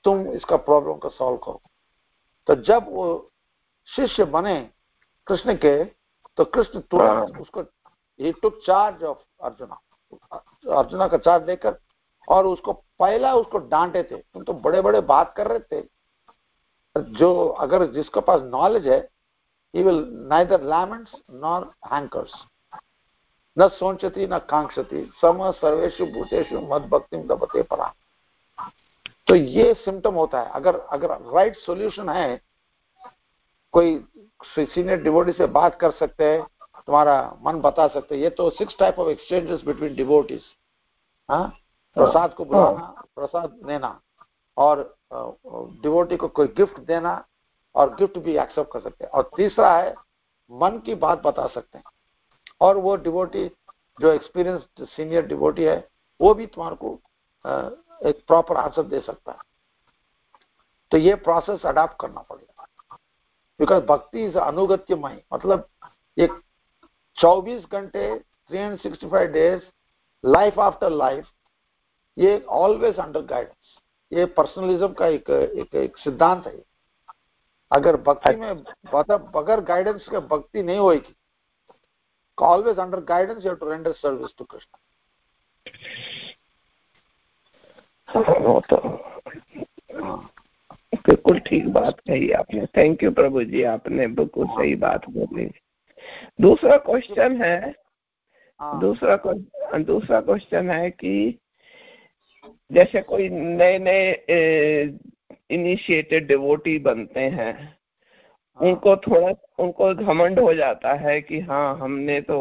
तुम 0.05 0.27
इसका 0.29 0.57
प्रॉब्लम 0.59 0.95
को 0.95 1.09
सॉल्व 1.09 1.37
करो। 1.37 1.61
तो 2.49 2.55
जब 2.63 2.87
वो 2.89 3.31
शिष्य 3.89 4.25
बने 4.27 4.59
कृष्ण 5.27 5.55
के 5.57 5.85
तो 5.85 6.45
कृष्ण 6.47 6.81
तुरंत 6.81 7.39
उसको 7.41 7.61
he 7.61 8.33
took 8.43 8.61
charge 8.65 9.03
of 9.05 9.19
Arjuna 9.45 9.81
Arjuna 10.77 11.09
का 11.09 11.17
चार्ज 11.19 11.47
लेकर 11.47 11.79
और 12.29 12.47
उसको 12.47 12.73
पहला 12.73 13.35
उसको 13.35 13.59
डांटे 13.69 14.03
थे। 14.03 14.17
तुम 14.17 14.43
तो 14.43 14.53
बड़े 14.55 14.81
बड़े 14.83 15.01
बात 15.03 15.35
कर 15.37 15.47
रहे 15.47 15.59
थे। 15.73 15.87
जो 16.97 17.47
अगर 17.61 17.87
जिसके 17.93 18.21
पास 18.21 18.41
नॉलेज 18.45 18.87
है 18.89 19.01
he 19.75 19.83
will 19.85 19.99
neither 20.29 20.59
laments 20.65 21.11
nor 21.43 21.57
hankers 21.87 22.35
न 23.59 23.69
सोचती 23.71 24.27
न 24.27 24.39
कांक्षति 24.51 25.11
सम 25.21 25.51
सर्वेशु 25.53 26.07
भूतेषु 26.09 26.61
मद 26.69 26.89
भक्ति 26.93 27.17
दबते 27.29 27.63
परा 27.63 27.93
तो 29.27 29.35
ये 29.35 29.73
सिम्टम 29.77 30.15
होता 30.15 30.41
है, 30.41 30.51
अगर 30.51 30.77
अगर 30.93 31.11
राइट 31.35 31.57
सॉल्यूशन 31.57 32.09
है, 32.09 32.41
कोई 33.75 33.99
सीनियर 34.47 35.03
डिवोटी 35.03 35.33
से 35.33 35.47
बात 35.49 35.75
कर 35.81 35.91
सकते 35.91 36.25
हैं, 36.25 36.43
तुम्हारा 36.77 37.17
मन 37.43 37.61
बता 37.61 37.87
सकते 37.89 38.15
हैं। 38.15 38.23
ये 38.23 38.31
तो 38.31 38.49
six 38.51 38.77
type 38.79 38.99
of 38.99 39.09
exchanges 39.09 39.63
between 39.65 39.95
devotees 39.97 40.43
prasad 41.29 42.35
को 42.35 42.45
बुलाना, 42.45 42.95
प्रसाद 43.15 43.51
देना, 43.67 44.01
और 44.57 44.83
डिवोटी 45.13 46.17
को 46.17 46.29
कोई 46.29 46.47
गिफ्ट 46.57 46.81
देना, 46.83 47.25
और 47.75 47.95
गिफ्ट 47.95 48.19
भी 48.19 48.37
एक्सेप्ट 48.39 48.73
कर 48.73 48.81
सकते 48.81 49.05
हैं। 49.05 49.11
और 49.11 49.31
तीसरा 49.37 49.77
है, 49.77 49.95
मन 50.51 50.79
की 50.87 50.95
बात 50.97 51.23
बता 51.23 51.47
सकते 51.47 51.79
हैं। 51.79 51.85
और 52.61 52.77
वो 52.77 52.95
डिवोटी 52.97 53.47
जो 54.01 54.13
एक्सपीरियंस 54.13 54.67
सीनियर 54.81 55.27
डिवोटी 55.27 55.65
है 55.65 55.77
वो 56.21 56.35
भी 56.35 56.47
तुम्हारे 56.47 56.77
को 56.77 56.93
एक 58.09 58.23
प्रॉपर 58.27 58.57
आंसर 58.57 58.83
दे 58.83 59.01
सकता 59.01 59.33
है। 59.33 59.39
तो 60.93 60.97
ये 60.97 61.15
प्रोसेस 61.15 61.67
अडॉप्ट 61.67 62.01
करना 62.01 62.21
पड़ेगा। 62.21 62.67
बिकॉज़ 63.61 63.85
भक्ति 63.85 64.25
इज़ 64.25 64.37
अनुगत्य 64.39 64.95
अनुगत्यमय 64.95 65.23
मतलब 65.33 65.69
एक 66.17 66.33
24 67.19 67.65
घंटे 67.73 68.09
365 68.51 69.27
डेज़ 69.33 69.63
लाइफ 70.25 70.59
आफ्टर 70.59 70.91
लाइफ 70.91 71.29
ये 72.17 72.41
ऑलवेज 72.59 72.99
अंडर 72.99 73.23
गाइडेंस 73.23 73.79
ये 74.13 74.25
पर्सनलिज्म 74.27 74.93
का 74.93 75.07
एक 75.07 75.31
एक, 75.31 75.75
एक 75.75 75.97
सिद्धांत 75.99 76.47
है 76.47 76.63
अगर 77.73 77.97
भक्ति 77.97 78.37
में 78.37 78.63
बगैर 78.93 79.61
गाइडेंस 79.61 80.09
के 80.09 80.19
भक्ति 80.29 80.63
नहीं 80.63 80.79
होगी 80.79 81.15
always 82.43 82.79
under 82.79 83.01
guidance 83.05 83.47
you 83.47 83.55
to 83.55 83.71
render 83.71 83.93
service 83.93 84.35
to 84.39 84.45
Krishna 84.45 84.79
वो 88.41 88.61
तो 88.71 88.77
बिल्कुल 91.09 91.39
ठीक 91.39 91.67
बात 91.69 92.01
कही 92.01 92.31
आपने। 92.33 92.65
थैंक 92.77 93.03
यू 93.03 93.11
प्रभु 93.13 93.43
जी 93.45 93.63
आपने 93.63 94.07
बिल्कुल 94.07 94.47
सही 94.47 94.75
बात 94.75 95.09
बोली। 95.11 95.49
दूसरा 96.41 96.77
क्वेश्चन 96.77 97.43
है 97.43 97.75
हाँ। 98.61 98.81
दूसरा 98.81 99.17
दूसरा 99.79 100.21
क्वेश्चन 100.21 100.71
है 100.71 100.91
कि 100.91 101.39
जैसे 102.71 103.03
कोई 103.03 103.29
नए 103.29 103.79
नए 103.79 104.13
इनिशिएटेड 105.51 106.27
डिवोटी 106.29 106.79
बनते 106.79 107.21
हैं 107.21 107.53
हाँ। 107.59 107.78
उनको 108.61 108.97
थोड़ा, 108.97 109.33
उनको 109.59 109.95
घमंड 109.95 110.39
हो 110.41 110.55
जाता 110.55 110.93
है 110.95 111.21
कि 111.21 111.41
हाँ 111.41 111.79
हमने 111.79 112.21
तो 112.21 112.39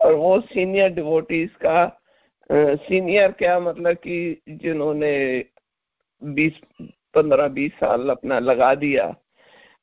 और 0.00 0.14
वो 0.14 0.40
सीनियर 0.40 0.90
डिवोटीज 0.90 1.50
का 1.64 1.86
सीनियर 2.50 3.32
क्या 3.32 3.58
मतलब 3.60 3.94
कि 3.96 4.42
जिन्होंने 4.48 5.44
बीस, 6.22 6.60
पंद्रह, 7.14 7.48
बीस 7.48 7.72
साल 7.72 8.10
अपना 8.10 8.38
लगा 8.38 8.74
दिया। 8.74 9.14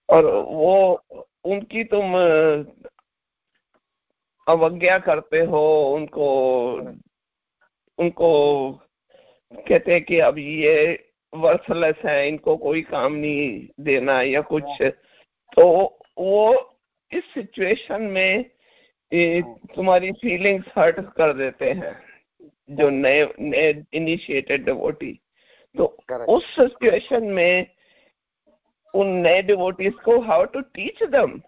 और 0.10 0.26
वो, 0.26 1.04
उनकी 1.46 1.84
तुम 1.84 2.14
अवज्ञा 4.48 4.98
करते 5.00 5.40
हो, 5.40 5.64
उनको 5.96 6.30
उनको 8.00 8.30
कहते 9.54 9.94
हैं 9.94 10.04
कि 10.04 10.20
अब 10.20 10.38
ये 10.38 10.76
वर्थलेस 11.34 11.96
है, 12.06 12.28
इनको 12.28 12.56
कोई 12.58 12.82
काम 12.82 13.14
नहीं 13.14 13.68
देना 13.80 14.22
या 14.22 14.42
कुछ 14.42 14.82
तो 15.58 15.66
वो 16.18 16.78
इस 17.12 17.24
सिचुएशन 17.34 18.02
में 18.02 18.46
तुम्हारी 19.76 20.12
फीलिंग्स 20.12 20.66
हर्ट 20.78 21.00
कर 21.00 21.34
देते 21.34 21.70
हैं 21.72 21.94
जो 22.70 22.90
नए 22.90 23.34
नए 23.40 23.84
इनिशिएटेड 23.94 24.66
डिवोटी 24.66 25.20
तो 25.78 25.86
उस 26.28 26.46
सिचुएशन 26.56 27.24
में 27.24 27.68
उन 28.94 29.08
नए 29.08 29.42
डिवोटीज 29.42 29.94
को 29.94 30.20
हाउ 30.20 30.46
टू 30.46 30.62
टीच 30.62 31.04
दम 31.04 31.42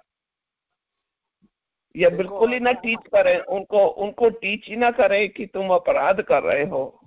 या 1.95 2.09
बिल्कुल 2.09 2.53
ही 2.53 2.59
ना 2.59 2.71
टीच 2.71 2.99
करें 3.07 3.37
उनको 3.39 3.87
उनको 3.87 4.29
टीच 4.29 4.67
ही 4.67 4.75
ना 4.75 4.91
करें 4.91 5.29
कि 5.29 5.45
तुम 5.45 5.69
अपराध 5.69 6.21
कर 6.21 6.43
रहे 6.43 6.63
हो। 6.63 7.01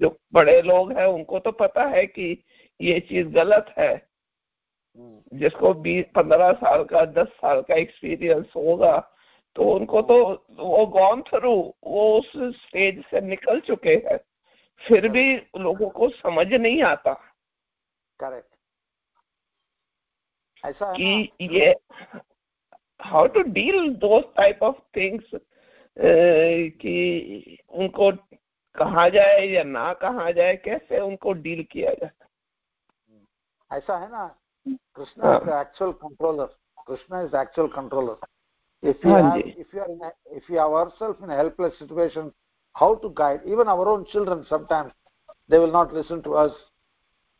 जो 0.00 0.16
बड़े 0.32 0.62
लोग 0.62 0.92
हैं 0.92 1.06
उनको 1.06 1.38
तो 1.38 1.52
पता 1.52 1.84
है 1.84 2.06
कि 2.06 2.44
ये 2.80 3.00
चीज़ 3.00 3.28
गलत 3.28 3.74
है। 3.78 4.11
जिसको 4.96 5.72
बीस 5.74 6.04
पंद्रह 6.14 6.52
साल 6.54 6.84
का 6.84 7.04
दस 7.12 7.28
साल 7.36 7.60
का 7.62 7.74
एक्सपीरियंस 7.74 8.52
होगा 8.56 8.98
तो 9.56 9.64
उनको 9.70 10.00
तो 10.02 10.16
वो 10.58 10.86
गॉन 10.88 11.22
थ्रू 11.22 11.52
वो 11.84 12.06
उस 12.18 12.32
स्टेज 12.56 13.02
से 13.04 13.20
निकल 13.20 13.60
चुके 13.60 13.94
हैं। 14.06 14.18
फिर 14.82 15.08
भी 15.08 15.34
लोगों 15.58 15.88
को 15.90 16.08
समझ 16.08 16.46
नहीं 16.46 16.82
आता। 16.82 17.12
करेक्ट 18.20 18.54
ऐसा 20.64 20.86
है 20.86 20.94
कि 20.94 21.48
ये 21.52 21.74
how 23.00 23.26
to 23.26 23.42
deal 23.52 23.88
those 23.96 24.24
type 24.36 24.62
of 24.62 24.80
things 24.96 25.30
कि 25.96 27.58
उनको 27.70 28.10
कहा 28.76 29.08
जाए 29.08 29.46
या 29.46 29.62
ना 29.64 29.92
कहा 29.94 30.30
जाए 30.30 30.56
कैसे 30.56 31.00
उनको 31.00 31.32
डील 31.32 31.62
किया 31.62 31.92
जाए। 31.94 32.10
ऐसा 33.70 33.98
है 33.98 34.08
ना? 34.10 34.24
Krishna 34.66 35.36
is 35.36 35.44
the 35.44 35.58
actual 35.60 35.92
controller 36.02 36.46
Krishna 36.86 37.20
is 37.22 37.30
the 37.30 37.40
actual 37.40 37.68
controller 37.76 38.16
if 38.82 39.04
you 39.04 39.10
हाँ 39.10 39.18
have 39.22 39.42
if 39.56 39.74
you 39.74 39.80
are 39.80 39.90
in 39.90 40.00
a, 40.02 40.08
if 40.36 40.48
you 40.48 40.56
have 40.58 40.72
ourselves 40.72 41.18
in 41.22 41.30
a 41.30 41.36
helpless 41.36 41.78
situation 41.78 42.32
how 42.76 42.94
to 42.96 43.10
guide 43.10 43.42
even 43.46 43.68
our 43.68 43.88
own 43.88 44.04
children 44.06 44.44
sometimes 44.48 44.90
they 45.50 45.58
will 45.58 45.70
not 45.72 45.92
listen 45.94 46.22
to 46.22 46.34
us 46.34 46.56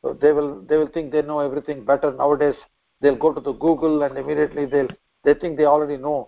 So 0.04 0.12
they 0.14 0.32
will 0.32 0.60
they 0.62 0.76
will 0.76 0.88
think 0.88 1.10
they 1.12 1.22
know 1.22 1.40
everything 1.40 1.84
better 1.84 2.12
nowadays 2.12 2.54
they'll 3.02 3.16
go 3.16 3.32
to 3.32 3.40
the 3.40 3.52
google 3.54 4.02
and 4.02 4.16
immediately 4.16 4.66
they'll 4.66 4.94
they 5.24 5.34
think 5.34 5.56
they 5.56 5.66
already 5.66 5.96
know 5.96 6.18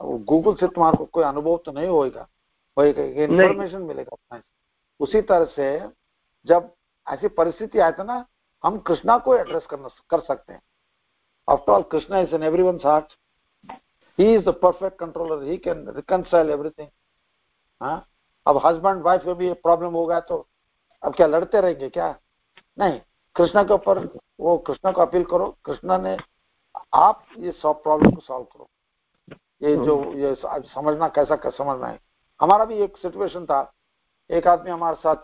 Google 0.00 0.54
से 0.54 0.66
तुम्हारे 0.66 0.96
को 0.96 1.04
कोई 1.06 1.24
अनुभव 1.24 1.56
तो 1.64 1.72
नहीं 1.72 1.88
होएगा 1.88 2.26
information 2.76 3.82
मिलेगा 3.82 4.40
उसी 5.00 5.20
तरह 5.22 5.44
से 5.54 5.66
जब 6.46 6.70
ऐसी 7.06 7.28
परिस्थिति 7.38 7.78
आए 7.78 7.92
तो 7.92 8.04
ना 8.04 8.16
हम 8.64 8.78
कृष्णा 8.78 9.18
को 9.18 9.36
एड्रेस 9.36 9.66
करना, 9.66 9.88
कर 10.10 10.20
सकते 10.20 10.52
हैं। 10.52 10.62
After 11.48 11.82
Krishna 11.82 12.18
is 12.18 12.34
in 12.34 12.42
everyone's 12.42 12.86
heart 12.86 13.12
he 14.20 14.26
is 14.38 14.44
the 14.44 14.52
perfect 14.52 14.96
controller. 15.02 15.36
He 15.42 15.54
can 15.66 15.78
reconcile 15.86 16.50
everything. 16.50 16.86
हाँ? 17.82 18.06
अब 18.46 18.60
हस्बैंड 18.66 19.02
वाइफ 19.02 19.24
में 19.26 19.34
भी 19.34 19.52
प्रॉब्लम 19.52 19.92
होगा 19.92 20.20
तो 20.20 20.46
अब 21.02 21.14
क्या 21.14 21.26
लड़ते 21.26 21.60
रहेंगे 21.60 21.88
क्या? 21.88 22.18
नहीं। 22.78 23.00
कृष्णा 23.36 23.62
के 23.62 23.74
ऊपर 23.74 23.98
वो 24.40 24.58
कृष्णा 24.58 24.92
को 24.92 25.02
अपील 25.02 25.24
करो। 25.24 25.56
कृष्णा 25.64 25.98
ने 25.98 26.16
आप 26.94 27.24
ये 27.38 27.52
सब 27.52 27.82
प्रॉब्लम 27.82 28.10
को 28.10 28.20
सॉल्व 28.20 28.44
करो। 28.44 28.68
ये 29.62 29.76
जो 29.76 30.14
ये 30.14 30.36
समझना 30.44 31.08
कैसा 31.08 31.36
कैसा 31.36 31.64
समझना 31.64 31.86
है। 31.86 32.00
हमारा 32.40 32.64
भी 32.64 32.74
एक 32.74 32.96
सिचुएशन 32.96 33.46
था। 33.46 33.72
एक 34.30 34.46
आदमी 34.46 34.70
हमारे 34.70 34.96
साथ 35.06 35.16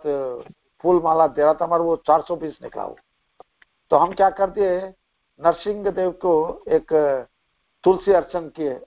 फूल 0.83 1.03
माला 1.03 1.27
दे 1.27 1.43
रहा 1.43 1.55
था, 1.55 1.65
हमारा 1.65 1.83
वो 1.83 1.97
चार 1.97 2.23
सौ 2.23 2.37
बीस 2.37 2.59
निकला 2.63 2.85
वो। 2.85 2.99
तो 3.91 3.97
हम 3.97 4.13
क्या 4.13 4.31
कर 4.31 4.51
दिए 4.51 4.79
नरसिंह 5.41 5.91
देव 5.91 6.11
को 6.23 6.33
एक 6.69 6.93
तुलसी 7.85 8.13
अर्चन 8.13 8.49
किए। 8.57 8.81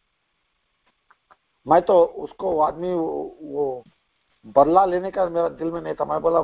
मैं 1.65 1.81
तो 1.81 2.03
उसको 2.03 2.59
आदमी 2.61 2.93
वो, 2.93 3.37
वो 3.41 3.83
बदला 4.55 4.85
लेने 4.85 5.11
का 5.11 5.25
मेरा 5.25 5.49
दिल 5.49 5.71
में 5.71 5.81
नहीं 5.81 5.93
था। 5.93 6.05
मैं 6.05 6.21
बोला 6.21 6.41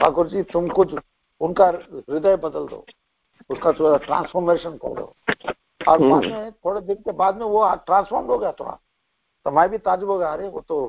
ठाकुर 0.00 0.28
जी 0.28 0.42
तुम 0.52 0.68
कुछ 0.70 0.94
उनका 1.40 1.66
हृदय 1.66 2.36
बदल 2.36 2.66
दो 2.66 2.84
उसका 3.50 3.72
थोड़ा 3.72 3.96
ट्रांसफॉर्मेशन 3.98 4.76
कर 4.76 4.94
दो। 4.94 5.14
और 5.80 5.98
बाद 6.00 6.24
में 6.24 6.52
थोड़े 6.52 6.80
दिन 6.80 6.96
के 6.96 7.12
बाद 7.12 7.36
में 7.36 7.44
वो 7.46 7.74
ट्रांसफॉर्म 7.86 8.26
हो 8.26 8.38
गया 8.38 8.52
थोड़ा। 8.52 8.78
तो 9.46 9.50
मैं 9.50 9.68
भी 9.70 9.78
ताजुब 9.78 10.10
हो 10.10 10.18
गया। 10.18 10.32
अरे 10.32 10.48
वो 10.48 10.60
तो 10.68 10.80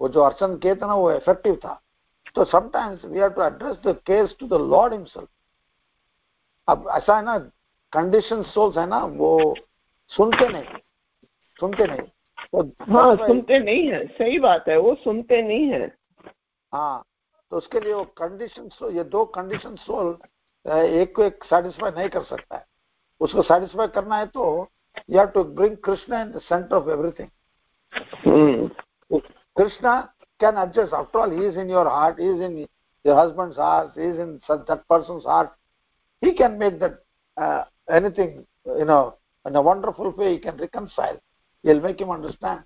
वो 0.00 0.08
जो 0.08 0.22
अर्चन 0.22 0.56
किए 0.58 0.74
थे 0.74 0.86
ना 0.86 0.94
वो 0.94 1.10
इफ़ेक्टिव 1.12 1.54
था। 1.64 1.80
तो 2.34 2.44
sometimes 2.46 3.04
we 3.04 3.18
have 3.18 3.30
to 3.30 3.42
address 3.42 3.76
the 3.86 3.96
case 4.06 4.36
to 4.40 4.46
the 4.48 4.60
lord 4.62 4.92
himself 4.92 5.28
अब 6.68 6.88
ऐसा 6.92 7.16
है 7.16 7.24
ना 7.24 7.38
कंडीशन 7.92 8.42
सोल्स 8.42 8.76
है 8.78 8.86
ना 8.86 8.98
वो 9.16 9.54
सुनते 10.10 10.48
नहीं 10.48 10.78
सुनते 11.60 11.86
नहीं 11.86 12.00
तो 12.52 12.62
हाँ 12.92 13.16
सुनते 13.16 13.58
नहीं 13.58 13.86
है 13.88 14.06
सही 14.06 14.38
बात 14.38 14.68
है 14.68 14.76
वो 14.78 14.94
सुनते 14.94 15.42
नहीं 15.42 15.68
है 15.68 15.86
हाँ 16.72 17.04
तो 17.52 17.56
उसके 17.56 17.80
लिए 17.80 17.92
वो 17.92 18.04
कंडीशन 18.18 18.68
ये 18.96 19.04
दो 19.04 19.24
कंडीशन 19.34 19.76
सोल 19.76 20.16
एक 20.66 21.14
को 21.16 21.22
एक 21.22 21.44
सेटिस्फाई 21.44 21.90
नहीं 21.90 22.08
कर 22.08 22.22
सकता 22.24 22.56
है 22.56 22.64
उसको 23.20 23.42
सेटिस्फाई 23.42 23.86
करना 23.88 24.16
है 24.16 24.26
तो 24.26 24.46
you 25.10 25.18
have 25.18 25.28
to 25.28 25.44
bring 25.44 25.76
Krishna 25.84 26.20
in 26.22 26.30
the 26.32 26.40
centre 26.42 26.76
of 26.76 26.90
everything 26.90 27.28
Krishna 29.56 30.00
can 30.40 30.58
adjust. 30.58 30.94
After 30.94 31.20
all, 31.20 31.30
he 31.30 31.44
is 31.44 31.56
in 31.56 31.70
your 31.70 31.88
heart, 31.88 32.18
he 32.18 32.26
is 32.26 32.40
in 32.40 32.56
your 33.04 33.16
husband's 33.16 33.56
heart, 33.56 33.92
he 33.94 34.02
is 34.02 34.18
in 34.18 34.40
such 34.46 34.66
that 34.66 34.86
person's 34.88 35.24
heart. 35.24 35.55
He 36.21 36.33
can 36.33 36.57
make 36.57 36.79
that 36.79 36.99
uh, 37.37 37.63
anything, 37.89 38.45
you 38.65 38.85
know, 38.85 39.15
in 39.45 39.55
a 39.55 39.61
wonderful 39.61 40.11
way, 40.11 40.33
he 40.33 40.39
can 40.39 40.57
reconcile. 40.57 41.19
He'll 41.63 41.81
make 41.81 41.99
him 41.99 42.11
understand. 42.11 42.61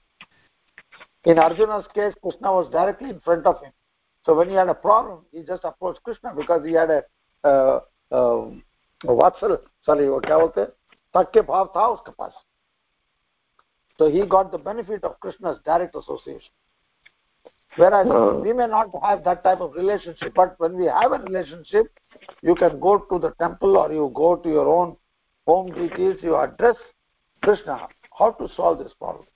In 1.23 1.39
Arjuna's 1.39 1.86
case, 1.93 2.13
Krishna 2.21 2.51
was 2.51 2.69
directly 2.71 3.09
in 3.09 3.19
front 3.21 3.45
of 3.45 3.61
him. 3.63 3.71
So 4.26 4.34
when 4.36 4.49
he 4.49 4.55
had 4.55 4.69
a 4.69 4.73
problem, 4.73 5.26
he 5.32 5.41
just 5.43 5.63
approached 5.63 6.03
Krishna 6.03 6.34
because 6.36 6.65
he 6.65 6.73
had 6.73 6.89
a 6.89 7.03
uh, 7.43 7.80
uh, 8.11 8.49
vatsal, 9.03 9.57
sorry, 9.86 10.07
वो 10.09 10.19
क्या 10.19 10.38
बोलते 10.38 10.61
हैं? 10.61 10.67
तक 11.15 11.32
के 11.34 11.41
भाव 11.41 11.71
था 11.76 11.88
उसके 11.88 12.11
पास. 12.11 12.34
So 13.97 14.09
he 14.09 14.26
got 14.26 14.51
the 14.51 14.57
benefit 14.57 15.03
of 15.03 15.19
Krishna's 15.19 15.59
direct 15.65 15.95
association. 15.95 16.51
Whereas 17.76 18.06
Hmm. 18.08 18.40
we 18.42 18.52
may 18.52 18.66
not 18.66 18.88
have 19.02 19.22
that 19.24 19.44
type 19.44 19.60
of 19.60 19.74
relationship, 19.74 20.34
but 20.34 20.58
when 20.58 20.76
we 20.76 20.86
have 20.86 21.12
a 21.12 21.18
relationship, 21.18 21.86
you 22.42 22.54
can 22.54 22.80
go 22.80 22.98
to 22.98 23.18
the 23.18 23.30
temple 23.38 23.76
or 23.76 23.92
you 23.92 24.10
go 24.14 24.36
to 24.36 24.48
your 24.48 24.68
own 24.68 24.96
home 25.46 25.72
deities, 25.72 26.22
you 26.22 26.36
address 26.36 26.76
Krishna, 27.42 27.88
how 28.18 28.32
to 28.32 28.48
solve 28.56 28.78
this 28.78 28.92
problem. 28.94 29.26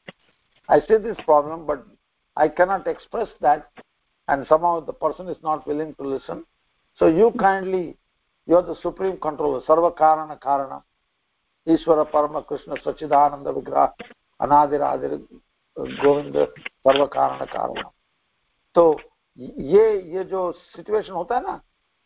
I 0.68 0.80
see 0.80 0.96
this 0.96 1.16
problem, 1.24 1.66
but 1.66 1.84
I 2.36 2.48
cannot 2.48 2.86
express 2.86 3.28
that, 3.40 3.70
and 4.28 4.46
somehow 4.46 4.80
the 4.80 4.92
person 4.92 5.28
is 5.28 5.36
not 5.42 5.66
willing 5.66 5.94
to 5.94 6.02
listen. 6.02 6.44
So 6.98 7.06
you 7.06 7.32
kindly, 7.38 7.96
you 8.46 8.56
are 8.56 8.62
the 8.62 8.76
supreme 8.82 9.18
controller, 9.18 9.60
Sarva 9.62 9.96
Karana 9.96 10.38
Karana, 10.40 10.82
Ishvara 11.66 12.10
Parama 12.10 12.46
Krishna 12.46 12.74
Sachidananda 12.76 13.54
Vigraha, 13.54 13.92
Anadir 14.40 14.80
Adir 14.80 15.22
Govinda 16.02 16.48
Sarva 16.84 17.08
Karana 17.08 17.48
Karana. 17.48 17.93
तो 18.74 18.96
ये 19.38 20.00
ये 20.08 20.24
जो 20.24 20.50
situation 20.52 21.12
होता 21.12 21.34
है 21.34 21.42
ना 21.42 21.60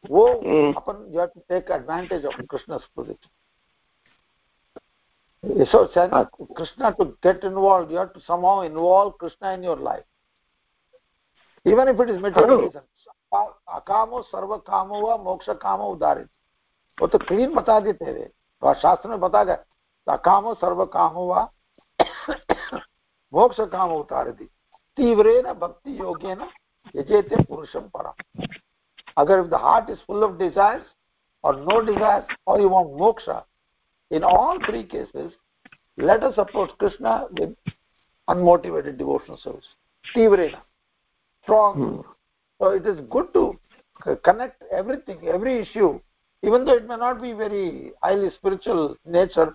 वो 0.05 0.27
हम्म। 0.27 0.73
अपन 0.73 1.05
you 1.13 1.21
have 1.21 1.29
to 1.29 1.41
take 1.49 1.71
advantage 1.71 2.27
of 2.27 2.41
Krishna 2.43 2.79
position 2.97 3.29
Krishna 6.55 6.91
to 6.91 7.05
get 7.05 7.45
involve 7.45 7.93
you 7.93 7.99
have 7.99 8.09
to 8.09 8.21
somehow 8.21 8.63
involve 8.63 9.11
Krishna 9.21 9.53
in 9.53 9.65
your 9.65 9.81
life 9.83 10.05
even 11.67 11.89
if 11.89 12.03
it 12.03 12.09
is 12.09 12.19
matter 12.19 12.51
अकामो 13.69 14.23
सर्व 14.23 14.57
कामो 14.59 15.01
व 15.01 15.17
मोक्ष 15.25 15.51
कामो 15.63 15.89
उदारित 15.93 16.29
वो 16.99 17.07
तो 17.07 17.19
क्लीन 17.19 17.55
बता 17.55 17.79
देते 17.81 18.15
थे 18.15 18.29
और 18.63 18.75
शास्त्र 18.75 19.09
में 19.09 19.21
बता 19.21 19.43
गए 19.45 19.59
अकामो 20.07 20.55
सर्व 20.55 20.85
काम 20.87 21.13
हुआ 21.15 21.49
मोक्ष 23.33 23.61
काम 23.63 23.93
उतार 23.93 24.31
दी 24.31 24.49
तीव्रेण 24.99 25.53
भक्ति 25.61 25.99
योगेन 26.01 26.47
यजेते 26.97 27.43
पुरुषम 27.49 27.89
परम 27.97 28.47
अगर 29.19 29.43
the 29.53 29.59
heart 29.59 29.91
is 29.91 30.01
full 30.07 30.25
of 30.25 30.39
desires 30.39 30.87
or 31.45 31.53
no 31.57 31.81
desires 31.83 32.25
or 32.47 32.61
you 32.61 32.69
want 32.69 32.97
moksha 33.03 33.37
in 34.11 34.25
all 34.25 34.59
three 34.67 34.83
cases 34.85 35.33
let 35.99 36.23
us 36.23 36.35
approach 36.39 36.71
krishna 36.79 37.15
with 37.39 37.55
unmotivated 38.29 38.99
devotional 38.99 39.41
service 39.45 39.71
tivrena 40.05 40.61
strong 41.45 41.79
Hmm. 41.79 42.01
so 42.61 42.71
it 42.81 42.87
is 42.87 43.01
good 43.17 43.33
to 43.39 43.45
connect 44.25 44.63
everything 44.83 45.27
every 45.29 45.59
issue 45.61 45.91
even 46.43 46.65
though 46.65 46.77
it 46.77 46.87
may 46.89 46.97
not 46.97 47.23
be 47.23 47.33
very 47.33 47.93
highly 48.03 48.31
spiritual 48.31 48.97
nature 49.19 49.49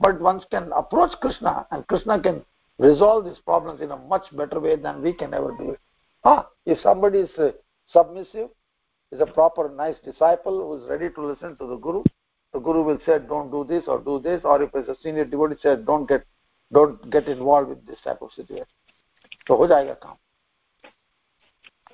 but 0.00 0.20
one 0.20 0.40
can 0.50 0.70
approach 0.82 1.18
krishna 1.20 1.54
and 1.70 1.86
krishna 1.86 2.20
can 2.20 2.44
resolve 2.79 3.25
these 3.25 3.39
problems 3.45 3.81
in 3.81 3.91
a 3.91 3.97
much 3.97 4.25
better 4.33 4.59
way 4.59 4.75
than 4.75 5.01
we 5.01 5.13
can 5.13 5.33
ever 5.33 5.55
do 5.57 5.71
it 5.71 5.79
ah 6.25 6.47
if 6.65 6.79
somebody 6.81 7.19
is 7.19 7.29
uh, 7.37 7.51
submissive 7.93 8.49
is 9.11 9.21
a 9.21 9.25
proper 9.27 9.69
nice 9.69 9.95
disciple 10.03 10.61
who 10.61 10.77
is 10.77 10.89
ready 10.89 11.09
to 11.09 11.25
listen 11.25 11.55
to 11.57 11.67
the 11.67 11.77
guru 11.77 12.03
the 12.53 12.59
guru 12.59 12.83
will 12.83 12.99
say 13.05 13.17
don't 13.29 13.51
do 13.51 13.63
this 13.63 13.83
or 13.87 13.99
do 13.99 14.19
this 14.19 14.41
or 14.43 14.61
if 14.61 14.69
it's 14.73 14.89
a 14.89 14.95
senior 15.01 15.25
devotee 15.25 15.61
says 15.61 15.79
don't 15.85 16.07
get 16.07 16.25
don't 16.71 17.09
get 17.11 17.27
involved 17.27 17.69
with 17.69 17.85
this 17.85 18.01
type 18.03 18.21
of 18.21 18.31
situation 18.31 18.73
तो 19.47 19.55
हो 19.55 19.65
जाएगा 19.67 19.93
काम 19.93 20.15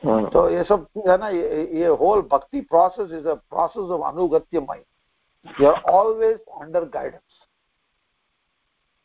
हाँ, 0.03 0.29
तो 0.29 0.49
ये 0.49 0.63
सब 0.63 0.85
चीज 0.85 1.07
है 1.09 1.17
ना 1.17 1.29
ये 1.29 1.63
ये 1.79 1.87
होल 2.01 2.21
भक्ति 2.31 2.61
process 2.69 3.11
is 3.19 3.25
a 3.27 3.33
process 3.33 3.91
of 3.91 4.13
अनुगत्यमय 4.13 4.83
you 5.45 5.67
are 5.67 5.81
always 5.91 6.37
under 6.61 6.85
guidance 6.93 7.44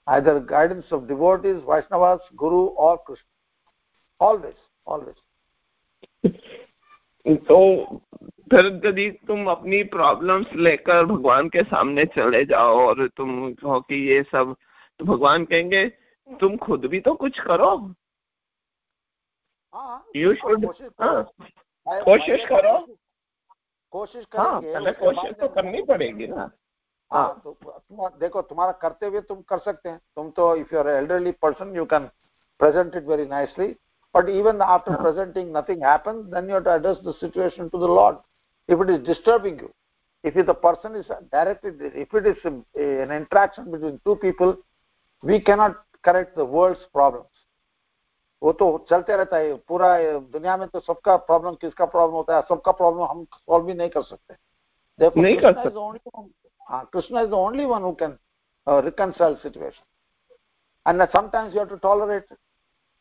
Either 0.08 0.40
guidance 0.42 0.92
of 0.92 1.08
devotees 1.08 1.60
vaishnavas 1.64 2.20
guru 2.36 2.62
or 2.86 2.94
krishna 3.08 4.28
always 4.30 4.60
always 4.88 5.20
तो 7.48 7.58
फिर 8.52 8.66
यदि 8.86 9.10
तुम 9.28 9.46
अपनी 9.52 9.84
प्रॉब्लम्स 9.92 10.54
लेकर 10.58 11.06
भगवान 11.06 11.50
के 11.50 11.64
सामने 11.64 12.06
चले 12.16 12.44
जाओ 12.46 12.80
और 12.88 13.08
तुम 13.08 13.54
कहो 13.54 13.80
कि 13.82 13.96
ये 14.10 14.22
सब 14.24 14.56
तो 15.00 15.06
भगवान 15.06 15.46
कहेंगे 15.46 15.86
तुम 16.30 16.58
खुद 16.58 16.86
भी 16.86 17.00
तो 17.00 17.14
कुछ 17.16 17.40
करो 17.40 17.70
हाँ 19.74 20.04
यू 20.16 20.34
शुड 20.36 20.66
कोशिश 20.66 20.90
करो। 21.02 21.22
हाँ 21.88 22.02
कोशिश 22.04 22.46
करो। 22.50 22.78
कोशिश 23.94 24.26
हाँ 24.36 24.62
करेंगे 24.62 24.92
कोशिश 25.00 25.32
तो 25.42 25.48
करनी 25.48 25.82
पड़ेगी 25.84 26.28
ना 26.28 26.50
हाँ। 27.12 27.42
देखो 28.20 28.42
तुम्हारा 28.42 28.72
करते 28.82 29.06
हुए 29.06 29.22
तुम 29.22 29.42
कर 29.50 29.60
सकते 29.60 29.90
हैं। 29.90 30.00
तुम 30.16 30.30
तो 30.32 30.56
if 30.56 30.76
you 30.76 30.82
elderly 30.90 31.32
person 31.42 31.76
you 31.76 31.86
can 31.86 32.06
present 32.60 32.96
it 32.96 33.08
very 33.08 33.26
nicely 33.28 33.68
but 34.16 34.30
even 34.30 34.62
after 34.62 34.96
presenting 35.02 35.56
nothing 35.58 35.84
situation 37.12 37.68
to 37.70 37.78
the 37.78 37.90
lord 37.90 38.18
if 38.70 38.82
it 38.84 38.90
is 38.90 39.02
disturbing 39.08 39.62
you 39.62 39.70
if 40.24 40.38
is 40.40 40.46
the 40.46 40.56
person 40.64 40.96
is 40.96 41.12
directly 41.12 42.02
if 42.02 42.18
it 42.18 42.26
is 42.28 42.48
an 42.48 43.12
interaction 43.12 43.72
between 43.72 43.98
two 44.06 44.16
people 44.24 44.56
we 45.24 45.40
cannot 45.42 45.82
correct 46.04 46.38
the 46.38 46.48
world 46.52 46.78
problem 46.94 47.24
वो 48.42 48.52
तो 48.60 48.68
चलते 48.90 49.16
रहता 49.16 49.38
है 49.38 49.54
पूरा 49.68 49.88
दुनिया 50.12 50.56
में 50.58 50.68
तो 50.68 50.80
सबका 50.80 51.16
प्रॉब्लम 51.26 51.56
किसका 51.62 51.86
प्रॉब्लम 51.86 52.16
होता 52.16 52.36
है 52.36 52.42
सबका 52.50 52.72
प्रॉब्लम 52.72 53.04
हम 53.04 53.24
सॉल्व 53.34 53.66
भी 53.66 53.74
नहीं 53.74 53.90
कर 53.90 54.02
सकते। 54.04 54.34
नहीं 55.22 55.38
कर 55.38 55.54
सकते। 55.54 55.70
is 56.61 56.71
the 56.71 56.77
only 56.77 56.85
one- 56.85 56.85
हाँ, 56.85 56.91
Krishna 56.91 57.23
is 57.23 57.31
the 57.31 57.37
only 57.37 57.67
one 57.67 57.83
who 57.83 57.95
can 57.95 58.19
uh, 58.67 58.83
reconcile 58.83 59.39
situation. 59.43 59.85
And 60.85 61.01
that 61.01 61.13
sometimes 61.13 61.55
you 61.55 61.61
have 61.61 61.69
to 61.71 61.79
tolerate 61.79 62.25
it. 62.31 62.39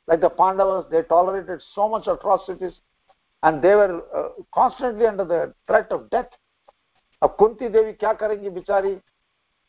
Like 0.07 0.21
the 0.21 0.29
Pandavas, 0.29 0.85
they 0.91 1.01
tolerated 1.01 1.61
so 1.73 1.89
much 1.89 2.07
atrocities 2.07 2.73
and 3.43 3.61
they 3.61 3.75
were 3.75 4.03
uh, 4.15 4.29
constantly 4.53 5.07
under 5.07 5.25
the 5.25 5.53
threat 5.67 5.91
of 5.91 6.09
death. 6.09 6.29
अब 7.23 7.35
कुंती 7.39 7.69
देवी 7.69 7.93
क्या 7.93 8.13
करेंगी 8.13 8.49
बेचारी 8.49 9.01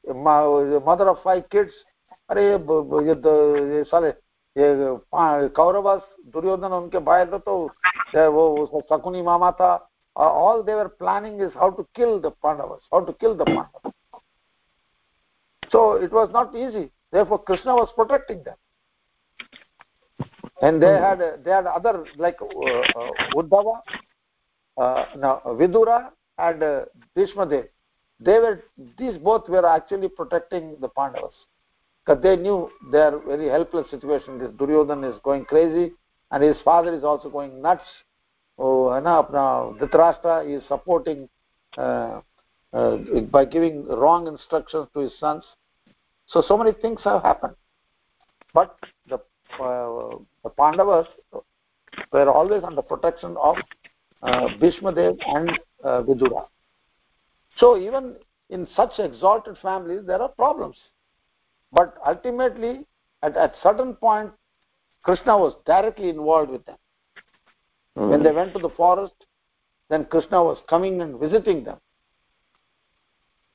mother 0.05 1.07
of 1.07 1.23
five 1.25 1.43
kids 1.51 1.85
अरे 2.31 2.51
ये 2.51 2.57
ब- 2.57 2.85
ब- 2.91 3.07
ये 3.07 3.15
the- 3.15 3.73
ये 3.73 3.85
साले 3.85 4.09
ये 4.09 4.97
पा- 5.13 5.55
कौरवस 5.57 6.01
दुर्योधन 6.27 6.73
उनके 6.73 6.99
भाई 6.99 7.27
थे 7.27 7.39
तो 7.39 7.71
ये 8.17 8.27
वो 8.27 8.69
वो 8.73 8.81
शकुनी 8.81 9.23
मामा 9.23 9.51
था 9.51 9.89
all 10.30 10.64
they 10.64 10.74
were 10.74 10.90
planning 10.90 11.40
is 11.40 11.52
how 11.54 11.70
to 11.70 11.86
kill 11.96 12.20
the 12.20 12.32
pandavas 12.44 12.82
how 12.92 13.02
to 13.04 13.14
kill 13.14 13.36
the 13.36 13.46
pandavas. 13.46 13.94
So 15.72 15.94
it 15.94 16.12
was 16.12 16.30
not 16.34 16.56
easy. 16.56 16.92
Therefore 17.12 17.40
krishna 17.40 17.74
was 17.76 17.90
protecting 17.96 18.44
them. 18.44 18.56
And 20.62 20.82
they 20.82 20.94
had 20.94 21.22
uh, 21.22 21.38
they 21.44 21.52
had 21.52 21.66
other 21.66 22.06
like 22.18 22.38
uh, 22.42 22.46
uh, 22.46 23.12
uddhava 23.36 23.80
uh, 24.78 25.06
no, 25.18 25.42
vidura 25.46 26.10
and 26.38 26.64
uh, 26.64 26.86
bhishmadev. 27.18 27.68
They 28.20 28.38
were 28.40 28.64
these 28.98 29.18
both 29.18 29.50
were 29.50 29.66
actually 29.66 30.10
protecting 30.10 30.78
the 30.80 30.90
pandavas. 30.90 31.34
Because 32.06 32.22
they 32.24 32.36
knew 32.36 32.70
their 32.92 33.18
very 33.20 33.48
helpless 33.48 33.90
situation. 33.90 34.40
This 34.40 34.50
duryodhan 34.52 35.04
is 35.12 35.20
going 35.24 35.46
crazy 35.46 35.94
and 36.32 36.44
his 36.44 36.58
father 36.64 36.94
is 36.94 37.04
also 37.04 37.30
going 37.30 37.62
nuts 37.62 37.84
oh, 38.62 39.00
now 39.00 39.76
Dhritarashtra 39.80 40.58
is 40.58 40.64
supporting 40.68 41.28
uh, 41.78 42.22
uh, 42.74 42.98
by 43.32 43.46
giving 43.46 43.86
wrong 43.86 44.28
instructions 44.28 44.88
to 44.94 45.00
his 45.02 45.12
sons. 45.20 45.44
So, 46.28 46.44
so 46.48 46.58
many 46.58 46.72
things 46.72 47.02
have 47.04 47.22
happened. 47.22 47.56
But 48.54 48.78
uh, 49.12 49.18
the, 50.44 50.50
Pandavas 50.58 51.08
were 52.12 52.30
always 52.30 52.64
under 52.64 52.82
protection 52.82 53.36
of 53.42 53.58
uh, 54.24 54.48
Bhishmadev 54.62 55.18
and 55.28 55.60
uh, 55.84 56.02
Vidura. 56.04 56.46
So, 57.58 57.78
even 57.78 58.16
in 58.50 58.68
such 58.76 58.92
exalted 59.00 59.58
families, 59.62 60.02
there 60.06 60.22
are 60.22 60.30
problems. 60.30 60.78
But 61.74 61.96
ultimately, 62.06 62.86
at 63.24 63.36
a 63.36 63.52
certain 63.62 63.96
point, 63.96 64.32
Krishna 65.04 65.38
was 65.38 65.56
directly 65.66 66.10
involved 66.10 66.52
with 66.52 66.66
them. 66.66 66.78
when 67.95 68.23
they 68.23 68.33
went 68.33 68.53
to 68.53 68.59
the 68.59 68.69
forest 68.71 69.27
then 69.91 70.05
krishna 70.05 70.43
was 70.43 70.59
coming 70.69 71.01
and 71.01 71.19
visiting 71.19 71.65
them 71.65 71.79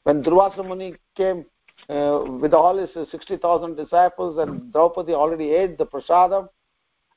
when 0.06 0.24
durvasa 0.24 0.64
muni 0.68 0.96
came 1.16 1.46
uh, 1.90 2.24
with 2.44 2.54
all 2.54 2.78
his 2.78 2.90
60000 3.12 3.76
disciples 3.76 4.38
and 4.38 4.72
draupadi 4.74 5.14
already 5.14 5.50
ate 5.52 5.78
the 5.78 5.86
prasadam 5.86 6.48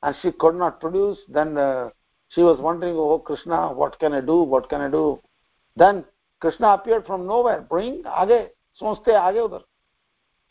and 0.02 0.14
she 0.20 0.30
could 0.32 0.54
not 0.54 0.80
produce 0.80 1.18
then 1.28 1.56
uh, 1.56 1.88
she 2.28 2.42
was 2.42 2.58
wondering 2.60 2.94
oh 2.96 3.18
krishna 3.18 3.72
what 3.72 3.98
can 3.98 4.12
i 4.12 4.20
do 4.20 4.42
what 4.42 4.68
can 4.68 4.80
i 4.80 4.90
do 4.90 5.20
then 5.76 6.04
krishna 6.40 6.68
appeared 6.68 7.06
from 7.06 7.26
nowhere 7.26 7.62
bring 7.70 8.02
आगे 8.04 8.40
सोचते 8.80 9.14
आगे 9.14 9.40
उधर 9.40 9.62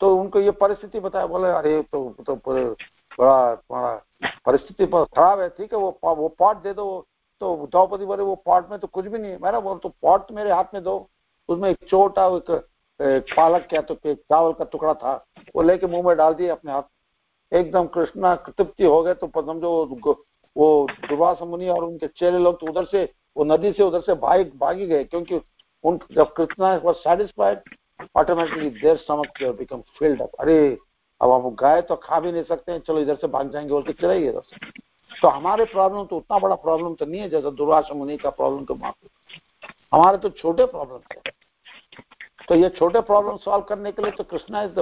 तो 0.00 0.16
उनको 0.16 0.40
ये 0.40 0.50
परिस्थिति 0.60 1.00
बताया 1.00 1.26
बोले 1.26 1.48
अरे 1.48 1.82
तो 1.92 1.98
तो 2.26 2.34
पूरे- 2.36 2.76
बड़ा 3.21 3.55
परिस्थिति 4.45 4.85
पर 4.85 5.03
खराब 5.03 5.39
है 5.39 5.49
ठीक 5.49 5.73
है 5.73 5.79
वो 5.79 5.99
वो 6.03 6.27
पॉट 6.29 6.61
दे 6.63 6.73
दो 6.73 7.05
तो 7.41 7.67
द्रौपदी 7.71 8.05
बोले 8.05 8.23
वो 8.23 8.35
पॉट 8.35 8.69
में 8.69 8.79
तो 8.79 8.87
कुछ 8.87 9.05
भी 9.05 9.17
नहीं 9.17 9.31
है। 9.31 9.37
मैंने 9.39 9.59
बोल 9.59 9.77
तो 9.77 9.89
पॉट 9.89 10.31
मेरे 10.31 10.51
हाथ 10.51 10.73
में 10.73 10.83
दो। 10.83 11.09
उसमें 11.49 11.69
एक 11.69 11.77
छोटा 11.89 12.27
एक, 12.27 12.51
पालक 13.37 13.67
क्या 13.69 13.81
तो 13.81 13.95
चावल 14.05 14.53
का 14.53 14.65
टुकड़ा 14.65 14.93
था 14.93 15.25
वो 15.55 15.61
लेके 15.61 15.87
मुँह 15.87 16.07
में 16.07 16.17
डाल 16.17 16.33
दिया 16.33 16.53
अपने 16.53 16.71
हाथ। 16.71 16.83
एकदम 17.53 17.87
कृष्णा 17.87 18.35
तृप्ति 18.35 18.83
हो 18.83 19.03
गए 19.03 19.13
तो 19.13 19.27
समझो 19.27 19.85
वो- 19.85 20.15
वो 20.57 20.87
दुर्वासा 21.09 21.45
मुनि 21.45 21.69
और 21.69 21.83
उनके 21.83 22.07
चेले 22.07 22.37
लोग 22.37 22.59
तो 22.59 22.67
उधर 22.67 22.85
से 22.85 23.13
वो 23.37 23.43
नदी 23.43 23.71
से 23.71 23.83
उधर 23.83 24.01
से 24.01 24.13
भाग 24.13 24.51
भागी 24.57 24.87
गए 24.87 25.03
क्योंकि 25.03 25.41
उन 25.83 25.99
जब 26.11 26.33
Krishna 26.33 26.75
was 26.75 26.97
satisfied 26.97 27.59
automatically 28.17 28.69
their 28.69 28.97
stomach 28.97 29.43
become 29.43 29.81
filled 29.99 30.21
up 30.21 30.31
अरे 30.39 30.77
अब 31.21 31.31
आप 31.31 31.53
गए 31.63 31.81
तो 31.81 31.95
खा 31.95 32.19
भी 32.19 32.31
नहीं 32.31 32.43
सकते 32.43 32.71
हैं 32.71 32.79
चलो 32.79 32.99
इधर 32.99 33.15
से 33.15 33.27
भाग 33.27 33.51
जाएँगे 33.51 33.73
और 33.73 33.83
के 33.83 33.93
चले 33.93 34.29
इधर 34.29 34.41
से 34.41 34.57
तो 35.21 35.27
हमारे 35.27 35.65
प्रॉब्लम 35.65 36.05
तो 36.05 36.17
उतना 36.17 36.39
बड़ा 36.39 36.55
प्रॉब्लम 36.55 36.93
तो 36.93 37.05
नहीं 37.05 37.21
है 37.21 37.29
जैसा 37.29 37.49
दुर्वासा 37.49 37.93
मुनि 37.93 38.17
का 38.17 38.29
प्रॉब्लम 38.29 38.65
तो 38.65 38.75
माफ़ 38.75 39.07
हमारे 39.95 40.17
तो 40.17 40.29
छोटे 40.29 40.65
प्रॉब्लम 40.65 40.99
है। 41.13 41.21
तो 42.47 42.55
ये 42.55 42.69
छोटे 42.69 42.99
प्रॉब्लम 42.99 43.37
सॉल्व 43.37 43.63
करने 43.63 43.91
के 43.91 44.01
लिए 44.01 44.11
तो 44.11 44.23
Krishna 44.23 44.63
is 44.63 44.71
the 44.71 44.79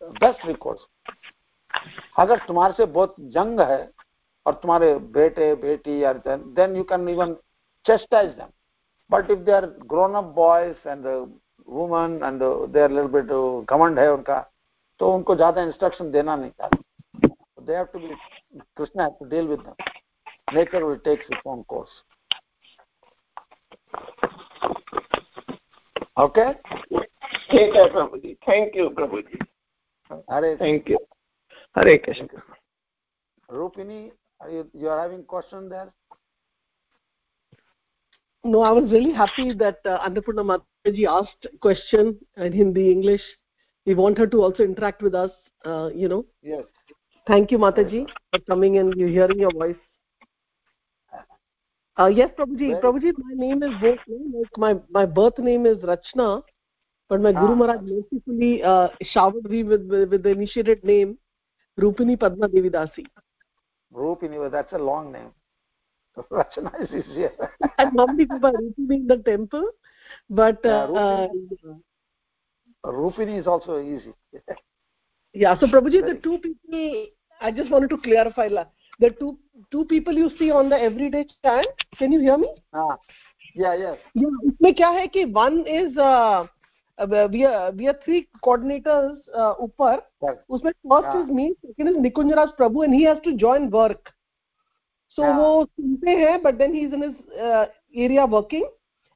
best 0.00 0.46
record 0.46 0.78
अगर 2.18 2.38
तुम्हारे 2.38 2.74
से 2.76 2.84
बहुत 2.84 3.14
जंग 3.20 3.60
है 3.60 3.90
और 4.46 4.54
तुम्हारे 4.54 4.94
बेटे 4.94 5.54
बेटी 5.54 6.04
या 6.04 6.12
then 6.12 6.76
you 6.76 6.84
can 6.84 7.08
even 7.08 7.36
if 9.12 9.44
they 9.44 9.52
are 9.52 9.66
grown 9.88 10.14
up 10.14 10.34
boys 10.34 10.76
and 10.84 11.04
uh, 11.04 11.26
women 11.66 12.22
and 12.22 12.42
uh, 12.42 12.66
they 12.66 12.80
are 12.80 12.88
little 12.88 13.08
bit 13.08 13.30
uh, 13.30 13.64
घमंड 13.70 13.98
है 13.98 14.12
उनका 14.12 14.49
तो 15.00 15.12
उनको 15.14 15.34
ज़्यादा 15.36 15.62
इंस्ट्रक्शन 15.62 16.10
देना 16.10 16.36
नहीं 16.36 16.50
चाहते 16.50 16.88
दे 17.64 17.76
हैव 17.76 17.86
ओके 26.16 26.52
ठीक 26.52 27.76
है 27.76 27.88
Prabhu 27.92 28.16
ji 28.16 28.34
thank 28.48 28.76
you 28.76 28.88
Prabhu 28.98 29.20
ji 29.20 29.38
Hare 30.32 30.54
thank 30.56 30.90
you 30.90 30.98
Hare 31.76 31.96
Krishna 31.98 32.28
Rupini 33.48 34.02
are 34.42 34.50
you 34.50 34.64
you 34.76 34.88
are 34.88 34.98
having 34.98 35.24
question 35.24 35.68
there 35.68 35.90
No, 38.44 38.60
I 38.62 38.70
was 38.70 38.90
really 38.90 39.12
happy 39.12 39.52
that 39.54 39.80
uh, 39.84 39.98
Annapurna 40.00 40.42
Mataji 40.42 41.06
asked 41.06 41.46
question 41.60 42.18
in 42.38 42.54
Hindi, 42.54 42.90
English. 42.90 43.20
We 43.86 43.94
want 43.94 44.18
her 44.18 44.26
to 44.26 44.42
also 44.42 44.62
interact 44.62 45.02
with 45.02 45.14
us, 45.14 45.30
uh, 45.64 45.90
you 45.94 46.08
know. 46.08 46.26
Yes. 46.42 46.64
Thank 47.26 47.50
you, 47.50 47.58
Mataji, 47.58 48.08
for 48.32 48.40
coming 48.40 48.78
and 48.78 48.94
you 48.96 49.06
hearing 49.06 49.38
your 49.38 49.50
voice. 49.52 49.76
Uh, 51.98 52.06
yes, 52.06 52.30
Prabhuji. 52.38 52.80
Prabhuji, 52.80 53.12
my 53.18 53.34
name 53.34 53.62
is 53.62 53.70
both. 53.80 53.98
Like 54.08 54.56
my, 54.56 54.74
my 54.90 55.06
birth 55.06 55.38
name 55.38 55.66
is 55.66 55.78
Rachna, 55.78 56.42
but 57.08 57.20
my 57.20 57.32
Guru 57.32 57.52
Ah. 57.52 57.54
Maharaj 57.54 57.80
mercifully 57.82 58.62
uh, 58.62 58.88
showered 59.02 59.44
me 59.50 59.62
with, 59.64 59.86
with, 59.86 60.08
with 60.10 60.22
the 60.22 60.30
initiated 60.30 60.82
name 60.82 61.18
Rupini 61.78 62.18
Padma 62.18 62.48
Devi 62.48 62.70
Dasi. 62.70 63.06
Rupini, 63.94 64.38
well, 64.38 64.50
that's 64.50 64.72
a 64.72 64.78
long 64.78 65.12
name. 65.12 65.30
Rachana 66.30 66.72
is 66.82 66.88
easier. 67.04 67.32
I 67.78 67.84
normally 67.92 68.24
go 68.24 68.38
by 68.38 68.52
Rupini 68.52 68.96
in 68.96 69.06
the 69.06 69.18
temple, 69.18 69.70
but 70.30 70.64
uh, 70.64 70.88
Yeah, 70.92 71.72
uh, 72.84 72.88
Rupini 72.90 73.38
is 73.38 73.46
also 73.46 73.80
easy. 73.80 74.12
Yeah. 75.32 75.58
So 75.58 75.66
Prabhuji, 75.66 76.04
the 76.06 76.18
two 76.22 76.38
people, 76.38 77.06
I 77.40 77.50
just 77.50 77.70
wanted 77.70 77.90
to 77.90 77.98
clarify. 77.98 78.48
la- 78.48 78.66
The 79.02 79.10
two 79.18 79.38
two 79.72 79.84
people 79.90 80.12
you 80.20 80.30
see 80.38 80.50
on 80.50 80.68
the 80.68 80.78
everyday 80.86 81.24
chant. 81.44 81.68
Can 81.98 82.12
you 82.12 82.20
hear 82.20 82.36
me? 82.38 82.48
ah. 82.80 82.96
Yeah, 83.60 83.74
yes. 83.82 83.98
Yeah. 84.22 84.34
इसमें 84.48 84.74
क्या 84.80 84.88
है 84.96 85.06
कि 85.14 85.24
one 85.36 85.56
is 85.76 85.96
uh, 85.96 86.46
uh, 87.04 87.28
we 87.36 87.44
are 87.50 87.70
we 87.78 87.88
are 87.92 87.94
three 88.04 88.20
coordinators 88.46 89.16
uh, 89.34 89.54
ऊपर. 89.66 90.02
Correct. 90.24 90.42
उसमें 90.50 90.72
first 90.92 91.08
Yeah. 91.14 91.22
is 91.22 91.30
me, 91.38 91.46
second 91.66 91.88
is 91.92 91.96
Nikunjaraj 92.08 92.52
Prabhu, 92.60 92.84
and 92.88 92.94
he 92.94 93.02
has 93.04 93.22
to 93.28 93.34
join 93.44 93.70
work. 93.78 94.12
So 95.16 95.22
Yeah. 95.24 95.38
वो 95.38 95.64
सुनते 95.66 96.18
हैं, 96.20 96.36
but 96.42 96.58
then 96.58 96.74
he's 96.80 96.92
in 96.92 97.02
his 97.02 97.16
uh, 97.48 97.64
area 98.06 98.26
working, 98.36 98.68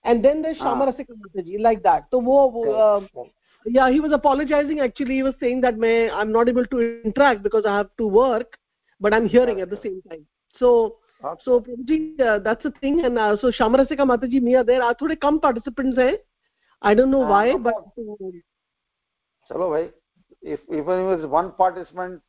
and 0.05 0.25
then 0.29 0.43
there's 0.43 0.59
Shama 0.65 0.87
Ah. 0.87 0.93
Rasika 0.93 1.21
Mataji 1.27 1.61
like 1.71 1.83
that. 1.91 2.09
So 2.11 2.21
वो 2.31 2.41
वो, 2.59 2.65
uh. 2.89 3.27
Yeah 3.65 3.91
he 3.91 4.01
was 4.01 4.13
apologizing 4.13 4.81
actually 4.81 5.15
he 5.15 5.23
was 5.23 5.35
saying 5.41 5.61
that 5.61 5.79
may 5.79 6.11
i'm 6.11 6.33
not 6.33 6.49
able 6.49 6.67
to 6.67 6.81
interact 6.81 7.43
because 7.43 7.65
i 7.67 7.77
have 7.77 7.91
to 7.99 8.07
work 8.07 8.59
but 9.01 9.15
i'm 9.15 9.29
hearing 9.29 9.61
at 9.61 9.71
the 9.71 9.81
same 9.83 10.03
time 10.11 10.25
so 10.59 10.97
Okay. 11.25 11.59
so 11.59 11.61
Prabhuji, 11.61 12.21
uh, 12.21 12.39
that's 12.39 12.63
the 12.63 12.71
thing 12.81 13.01
and 13.05 13.19
uh, 13.19 13.37
so 13.41 13.51
shamarasika 13.51 14.07
mataji 14.13 14.41
me 14.43 14.55
are 14.57 14.65
there 14.73 14.83
are 14.83 14.95
thode 15.03 15.17
kam 15.27 15.41
participants 15.49 15.99
hai 16.05 16.13
i 16.83 16.95
don't 16.95 17.11
know 17.17 17.25
Ah, 17.27 17.35
why 17.35 17.45
no 17.45 17.59
but 17.69 17.75
Chalo, 19.49 19.71
bhai. 19.71 19.91
If 20.43 20.61
even 20.71 21.09
if 21.13 21.29
one 21.31 21.53
participant, 21.53 22.21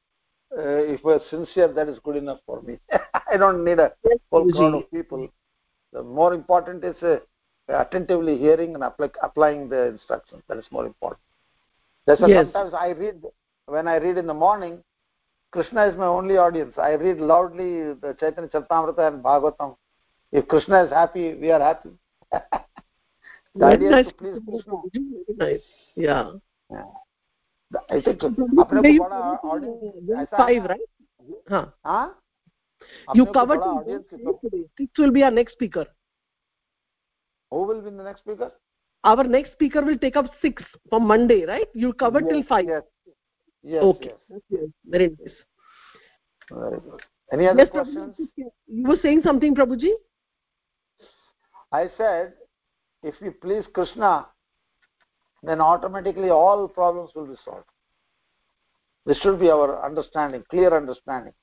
uh, 0.57 0.61
if 0.93 1.03
we're 1.03 1.19
sincere, 1.29 1.67
that 1.73 1.89
is 1.89 1.99
good 1.99 2.15
enough 2.17 2.39
for 2.45 2.61
me. 2.61 2.79
I 3.31 3.37
don't 3.37 3.63
need 3.63 3.79
a 3.79 3.91
Yes, 4.03 4.19
whole 4.31 4.45
crowd 4.45 4.75
of 4.75 4.91
people. 4.91 5.27
The 5.93 6.03
more 6.03 6.33
important 6.33 6.83
is 6.83 7.01
uh, 7.03 7.19
attentively 7.68 8.36
hearing 8.38 8.74
and 8.74 8.82
apply, 8.84 9.10
applying 9.22 9.68
the 9.68 9.86
instructions. 9.86 10.42
That 10.48 10.58
is 10.58 10.64
more 10.70 10.86
important. 10.86 11.20
That's 12.06 12.20
why 12.20 12.28
Yes. 12.28 12.44
sometimes 12.46 12.74
I 12.74 12.88
read 12.90 13.22
when 13.66 13.86
I 13.88 13.96
read 13.96 14.18
in 14.18 14.26
the 14.26 14.34
morning. 14.34 14.82
Krishna 15.52 15.86
is 15.86 15.96
my 15.96 16.06
only 16.06 16.36
audience. 16.36 16.74
I 16.78 16.92
read 16.92 17.18
loudly 17.18 17.92
the 17.94 18.16
Chaitanya 18.20 18.48
Charitamrita 18.48 19.08
and 19.08 19.22
Bhagavatam. 19.22 19.76
If 20.32 20.46
Krishna 20.46 20.84
is 20.84 20.90
happy, 20.90 21.34
we 21.34 21.50
are 21.50 21.60
happy. 21.60 21.90
the 22.32 22.40
Very 23.56 23.74
idea 23.74 23.90
nice 23.90 24.06
is 24.06 24.12
to 24.12 24.18
please 24.18 24.38
Krishna. 24.48 24.72
Prabhuji, 24.72 25.00
very 25.26 25.52
nice 25.54 25.66
yeah 25.96 26.32
Yeah. 26.70 26.84
I 27.90 28.00
think 28.00 28.20
Prabhuji, 28.20 28.54
अपने 28.58 28.82
today 28.82 28.92
को 28.92 28.94
you 28.94 29.00
बड़ा 29.00 29.40
covered 29.40 29.50
audience 29.50 29.80
till, 29.82 30.14
uh, 30.14 30.20
ऐसा 30.22 30.36
है 30.36 30.42
five 30.44 30.62
ना, 30.62 30.68
right 30.68 30.88
हाँ 31.50 31.74
हाँ 31.86 32.14
you 33.16 33.24
अपने 33.24 33.24
को 33.24 33.32
covered 33.32 33.60
बड़ा 33.60 33.66
till 33.66 33.78
audience 33.78 34.06
five 34.10 34.40
today 34.44 34.64
six 34.78 34.98
will 34.98 35.10
be 35.10 35.24
our 35.24 35.30
next 35.32 35.52
speaker 35.58 35.86
who 37.51 37.63
will 37.63 37.81
be 37.81 37.89
the 37.89 38.03
next 38.03 38.21
speaker? 38.21 38.51
Our 39.03 39.23
next 39.23 39.53
speaker 39.53 39.81
will 39.81 39.97
take 39.97 40.15
up 40.15 40.25
six 40.41 40.63
from 40.89 41.07
monday 41.07 41.45
right? 41.45 41.67
You 41.73 41.93
covered 41.93 42.27
till 42.29 42.43
five. 42.43 42.65
yes. 42.65 42.83
Yes 43.63 43.83
okay. 43.83 44.13
yes. 44.49 44.63
Very 44.85 45.09
nice. 45.09 45.35
Very 46.51 46.79
good. 46.79 47.01
Any 47.33 47.47
other 47.47 47.59
yes, 47.59 47.69
questions? 47.71 48.15
Prabhuji, 48.19 48.43
you 48.67 48.87
were 48.87 48.97
saying 49.01 49.21
something, 49.23 49.55
Prabhuji? 49.55 49.91
I 51.71 51.87
said 51.97 52.33
if 53.03 53.15
we 53.21 53.29
please 53.29 53.65
Krishna 53.73 54.27
then 55.45 55.61
automatically 55.61 56.29
all 56.29 56.67
problems 56.67 57.11
will 57.15 57.27
be 57.27 57.35
solved. 57.43 57.65
This 59.05 59.19
should 59.19 59.39
be 59.39 59.49
our 59.49 59.85
understanding 59.85 60.43
clear 60.49 60.75
understanding. 60.75 61.33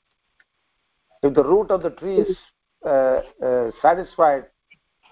If 1.22 1.34
the 1.34 1.44
root 1.44 1.70
of 1.70 1.82
the 1.82 1.90
tree 1.90 2.18
is 2.18 2.36
uh, 2.84 3.20
uh, 3.44 3.70
satisfied 3.80 4.46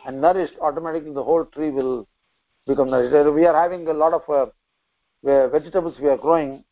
and 0.05 0.21
nourished 0.21 0.53
automatically 0.61 1.13
the 1.13 1.23
whole 1.23 1.45
tree 1.45 1.69
will 1.69 2.07
become 2.67 2.89
nourished 2.89 3.33
we 3.33 3.45
are 3.45 3.59
having 3.59 3.87
a 3.87 3.93
lot 3.93 4.13
of 4.13 4.23
uh, 4.29 4.45
uh, 5.29 5.47
vegetables 5.49 5.95
we 5.99 6.07
are 6.07 6.17
growing 6.17 6.63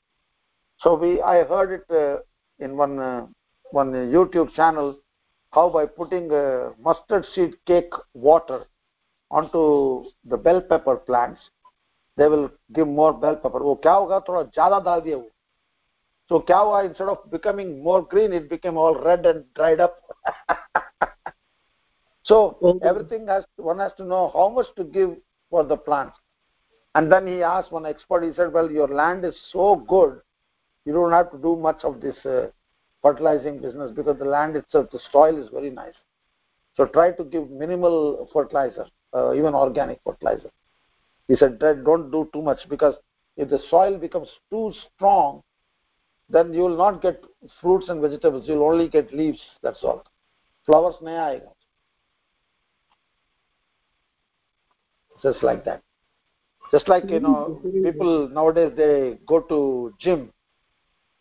so 0.80 0.96
we 0.96 1.22
i 1.22 1.44
heard 1.44 1.72
it 1.80 1.96
uh, 2.04 2.18
in 2.64 2.78
one 2.78 3.00
uh, 3.00 3.26
one 3.72 3.92
youtube 4.16 4.54
channel 4.54 4.96
how 5.52 5.70
by 5.70 5.86
putting 5.86 6.32
uh, 6.32 6.70
mustard 6.88 7.26
seed 7.34 7.54
cake 7.66 7.94
water 8.14 8.66
onto 9.32 10.06
the 10.26 10.38
bell 10.38 10.62
pepper 10.62 10.96
plants 10.96 11.42
they 12.18 12.28
will 12.28 12.50
give 12.76 12.88
more 12.88 13.14
bell 13.14 13.36
pepper 13.36 13.62
वो 13.70 13.76
क्या 13.86 13.94
होगा 13.94 14.20
थोड़ा 14.28 14.42
ज्यादा 14.58 14.80
डाल 14.90 15.02
दिया 15.02 15.18
वो 15.18 15.30
so 16.30 16.40
क्या 16.48 16.58
हुआ 16.58 16.82
instead 16.90 17.10
of 17.14 17.24
becoming 17.32 17.72
more 17.84 18.02
green 18.14 18.34
it 18.34 18.50
became 18.50 18.78
all 18.78 18.96
red 19.08 19.26
and 19.26 19.44
dried 19.56 19.80
up 19.80 20.00
so 22.31 22.37
Oh. 22.69 22.79
everything 22.91 23.27
has 23.35 23.45
one 23.71 23.79
has 23.85 23.93
to 24.01 24.05
know 24.13 24.25
how 24.37 24.47
much 24.57 24.71
to 24.79 24.85
give 24.97 25.11
for 25.51 25.63
the 25.73 25.79
plants 25.89 26.17
and 26.95 27.13
then 27.13 27.27
he 27.33 27.37
asked 27.43 27.73
one 27.79 27.87
expert 27.93 28.25
he 28.29 28.33
said 28.39 28.53
well 28.57 28.71
your 28.79 28.89
land 29.03 29.25
is 29.31 29.37
so 29.53 29.67
good 29.95 30.15
you 30.85 30.93
don't 30.99 31.13
have 31.13 31.31
to 31.33 31.39
do 31.39 31.55
much 31.69 31.85
of 31.85 32.01
this 32.05 32.17
uh, 32.25 32.47
fertilizing 33.03 33.59
business 33.61 33.93
because 33.95 34.19
the 34.19 34.25
land 34.37 34.57
itself 34.57 34.91
the 34.91 35.01
soil 35.13 35.37
is 35.43 35.49
very 35.51 35.71
nice. 35.71 35.99
So 36.77 36.87
try 36.87 37.11
to 37.13 37.25
give 37.25 37.51
minimal 37.51 38.29
fertilizer 38.33 38.87
uh, 39.15 39.35
even 39.35 39.55
organic 39.55 40.01
fertilizer. 40.05 40.51
He 41.27 41.37
said 41.37 41.59
"Don't- 41.59 41.85
don't 41.85 42.11
do 42.11 42.29
too 42.33 42.43
much 42.43 42.61
because 42.69 42.95
if 43.37 43.51
the 43.51 43.61
soil 43.69 43.99
becomes 43.99 44.29
too 44.51 44.73
strong 44.87 45.43
then 46.31 46.53
you 46.53 46.63
will 46.63 46.77
not 46.85 47.03
get 47.03 47.23
fruits 47.61 47.89
and 47.89 48.01
vegetables 48.01 48.49
you 48.49 48.55
will 48.55 48.71
only 48.73 48.89
get 48.89 49.13
leaves 49.13 49.41
that's 49.63 49.85
all. 49.85 50.03
Flowers 50.67 50.97
nahi 51.03 51.19
aayega 51.27 51.53
just 55.23 55.43
like 55.43 55.65
that. 55.65 55.83
Just 56.71 56.89
like 56.89 57.11
you 57.11 57.21
know 57.21 57.61
people 57.83 58.29
nowadays 58.29 58.73
they 58.77 59.19
go 59.27 59.41
to 59.41 59.95
gym 59.99 60.31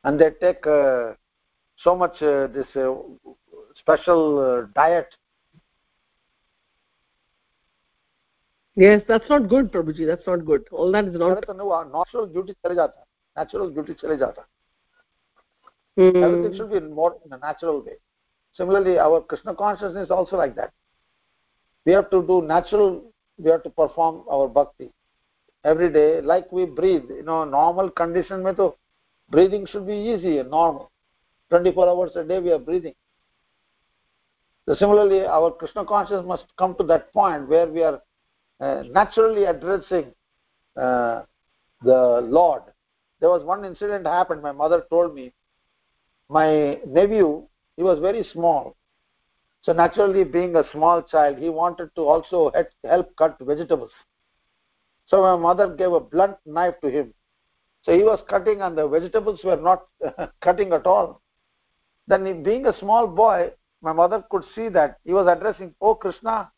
and 0.03 0.19
they 0.19 0.31
take 0.41 0.65
uh, 0.67 1.13
so 1.77 1.95
much 1.95 2.21
uh, 2.21 2.47
this 2.47 2.67
uh, 2.75 2.93
special 3.79 4.39
uh, 4.39 4.67
diet. 4.75 5.07
Yes 8.75 9.01
that's 9.07 9.29
not 9.29 9.47
good 9.49 9.71
prabhuji 9.71 10.05
that's 10.05 10.27
not 10.27 10.45
good. 10.45 10.65
All 10.71 10.91
that 10.91 11.05
is 11.05 11.15
not 11.17 11.49
uh, 11.49 11.83
natural 11.83 12.27
duty 12.27 12.55
chale 12.61 12.75
jata. 12.75 13.03
Natural 13.35 13.69
duty 13.69 13.95
chale 13.99 14.17
jata. 14.17 14.43
Hmm. 15.97 16.23
Everything 16.23 16.55
should 16.57 16.71
be 16.71 16.79
more 16.79 17.15
in 17.25 17.31
a 17.33 17.37
natural 17.37 17.81
way. 17.81 17.93
Similarly 18.53 18.99
our 18.99 19.21
krishna 19.21 19.55
consciousness 19.55 20.11
also 20.11 20.35
like 20.35 20.55
that. 20.55 20.73
We 21.85 21.93
have 21.93 22.09
to 22.11 22.21
do 22.21 22.41
natural 22.41 23.13
we 23.37 23.49
have 23.51 23.63
to 23.63 23.69
perform 23.69 24.23
our 24.31 24.47
bhakti. 24.47 24.91
Every 25.63 25.91
day 25.91 26.21
like 26.21 26.51
we 26.51 26.65
breathe 26.65 27.09
you 27.09 27.23
know 27.23 27.43
normal 27.43 27.89
condition 27.89 28.43
mein 28.43 28.55
to 28.55 28.73
breathing 29.29 29.65
should 29.65 29.85
be 29.87 29.97
easy 30.13 30.37
and 30.39 30.49
normal. 30.49 30.91
24 31.49 31.87
hours 31.87 32.15
a 32.15 32.23
day 32.23 32.39
we 32.39 32.51
are 32.51 32.59
breathing. 32.59 32.93
So 34.67 34.75
similarly 34.75 35.21
our 35.25 35.51
krishna 35.51 35.85
consciousness 35.85 36.25
must 36.27 36.45
come 36.57 36.75
to 36.75 36.83
that 36.85 37.11
point 37.13 37.47
where 37.47 37.67
we 37.67 37.83
are 37.83 38.01
uh, 38.59 38.83
naturally 38.91 39.45
addressing 39.45 40.13
uh, 40.75 41.23
the 41.83 42.21
lord. 42.23 42.63
There 43.19 43.29
was 43.29 43.43
one 43.43 43.65
incident 43.65 44.05
happened. 44.05 44.41
My 44.41 44.51
mother 44.51 44.83
told 44.89 45.15
me 45.15 45.33
my 46.29 46.79
nephew 46.85 47.47
he 47.75 47.83
was 47.83 47.99
very 47.99 48.23
small 48.33 48.75
so 49.67 49.73
naturally 49.73 50.23
being 50.23 50.55
a 50.55 50.63
small 50.71 51.01
child 51.03 51.37
he 51.37 51.49
wanted 51.49 51.93
to 51.93 52.01
also 52.07 52.51
help 52.85 53.13
cut 53.17 53.35
vegetables. 53.41 53.91
So 55.07 55.21
my 55.21 55.35
mother 55.35 55.67
gave 55.75 55.91
a 55.91 55.99
blunt 55.99 56.37
knife 56.45 56.75
to 56.81 56.89
him. 56.89 57.13
So 57.83 57.91
he 57.91 58.01
was 58.03 58.21
cutting 58.29 58.61
and 58.61 58.77
the 58.77 58.87
vegetables 58.87 59.41
were 59.43 59.57
not 59.57 59.83
cutting 60.41 60.71
at 60.71 60.87
all. 60.87 61.21
Then 62.07 62.25
he, 62.25 62.31
being 62.31 62.65
a 62.65 62.79
small 62.79 63.07
boy 63.07 63.51
my 63.81 63.91
mother 63.91 64.23
could 64.31 64.45
see 64.55 64.69
that 64.69 64.99
he 65.03 65.11
was 65.11 65.27
addressing 65.27 65.75
oh 65.81 65.95
krishna 65.95 66.49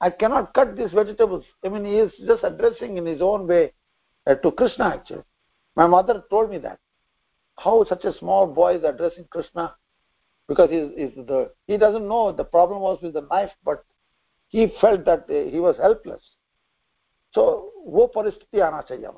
i 0.00 0.10
cannot 0.10 0.52
cut 0.52 0.76
these 0.76 0.92
vegetables. 0.92 1.46
I 1.64 1.70
mean 1.70 1.86
he 1.86 1.94
is 1.94 2.12
just 2.26 2.44
addressing 2.44 2.98
in 2.98 3.06
his 3.06 3.22
own 3.22 3.46
way 3.46 3.72
uh, 4.26 4.34
to 4.34 4.50
krishna 4.50 4.96
actually. 4.96 5.24
My 5.76 5.86
mother 5.86 6.24
told 6.28 6.50
me 6.50 6.58
that. 6.58 6.78
How 7.56 7.86
such 7.88 8.04
a 8.04 8.18
small 8.18 8.46
boy 8.46 8.76
is 8.76 8.84
addressing 8.84 9.24
krishna 9.30 9.74
because 10.50 10.68
he's, 10.68 10.88
he's 10.96 11.14
the 11.26 11.48
he 11.68 11.76
doesn't 11.76 12.08
know 12.08 12.32
the 12.32 12.42
problem 12.42 12.80
was 12.80 12.98
with 13.00 13.12
the 13.12 13.24
knife 13.30 13.52
but 13.64 13.84
he 14.48 14.66
felt 14.80 15.04
that 15.04 15.26
uh, 15.30 15.48
he 15.48 15.60
was 15.60 15.76
helpless. 15.76 16.22
So 17.34 17.70
wo 17.96 18.08
paristhiti 18.14 18.58
aana 18.66 18.82
chahiye 18.88 19.12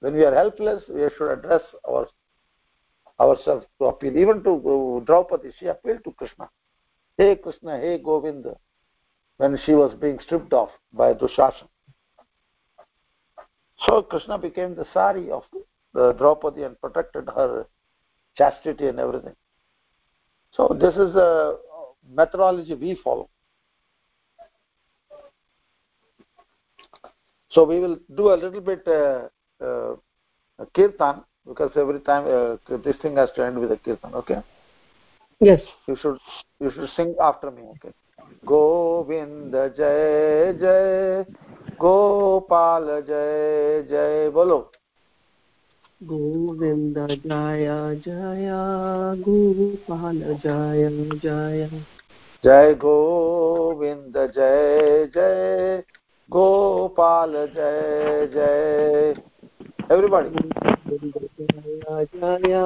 when 0.00 0.14
we 0.14 0.24
are 0.24 0.34
helpless 0.34 0.82
we 0.88 1.08
should 1.16 1.32
address 1.36 1.62
our 1.88 2.06
ourselves 3.18 3.64
to 3.78 3.86
appeal. 3.86 4.18
Even 4.18 4.42
to 4.44 4.52
uh, 4.52 5.04
draupadi 5.06 5.50
she 5.58 5.66
appealed 5.74 6.04
to 6.04 6.12
krishna. 6.12 6.48
Hey 7.16 7.36
krishna 7.36 7.78
hey 7.80 7.98
govind. 7.98 8.46
When 9.38 9.58
she 9.64 9.72
was 9.72 9.94
being 9.94 10.18
stripped 10.26 10.52
off 10.52 10.68
by 10.92 11.14
dushashan 11.14 11.68
so 13.86 14.02
krishna 14.02 14.36
became 14.38 14.74
the 14.74 14.86
sari 14.92 15.30
of 15.30 15.44
the 15.94 16.12
draupadi 16.12 16.64
and 16.64 16.78
protected 16.82 17.30
her 17.34 17.66
chastity 18.36 18.88
and 18.88 19.00
everything 19.00 19.34
so 20.52 20.76
this 20.78 20.94
is 20.94 21.14
a 21.14 21.56
methodology 22.10 22.74
we 22.74 22.98
follow. 23.02 23.28
So 27.50 27.64
we 27.64 27.80
will 27.80 27.98
do 28.16 28.32
a 28.32 28.36
little 28.36 28.60
bit 28.60 28.86
uh, 28.86 29.28
uh, 29.62 29.96
kirtan 30.74 31.22
because 31.46 31.72
every 31.76 32.00
time 32.00 32.24
uh, 32.26 32.76
this 32.78 32.96
thing 33.02 33.16
has 33.16 33.30
to 33.36 33.44
end 33.44 33.58
with 33.58 33.72
a 33.72 33.76
kirtan 33.76 34.14
okay? 34.14 34.42
Yes. 35.40 35.60
You 35.86 35.96
should 35.96 36.18
you 36.60 36.70
should 36.70 36.88
sing 36.96 37.14
after 37.20 37.50
me 37.50 37.62
okay? 37.72 37.92
Govind 38.46 39.52
jay 39.52 40.54
jay 40.58 41.24
gopal 41.78 43.02
jay 43.06 43.84
jay 43.88 44.30
bolo 44.32 44.70
Govind 46.02 46.98
जय 47.26 47.66
जय 48.06 48.50
गोपाल 49.20 50.20
जय 50.20 50.88
जय। 51.22 51.68
जय 52.44 52.74
गोविन्द 52.74 54.16
जय 54.36 55.06
जय 55.06 55.82
गोपाल 56.30 57.32
जय 57.32 58.26
जय। 58.34 59.14
Everybody 59.92 60.30
जय 60.90 62.04
जय 62.14 62.62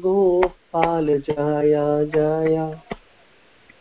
गोपाल 0.00 1.06
जय 1.18 2.06
जय। 2.14 2.56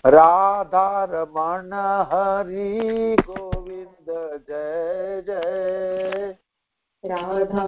राधा 0.06 1.04
रमण 1.04 1.74
हरि 2.12 3.16
गोविन्द 3.20 4.40
जय 4.50 5.24
जय। 5.28 6.36
राधा 7.04 7.68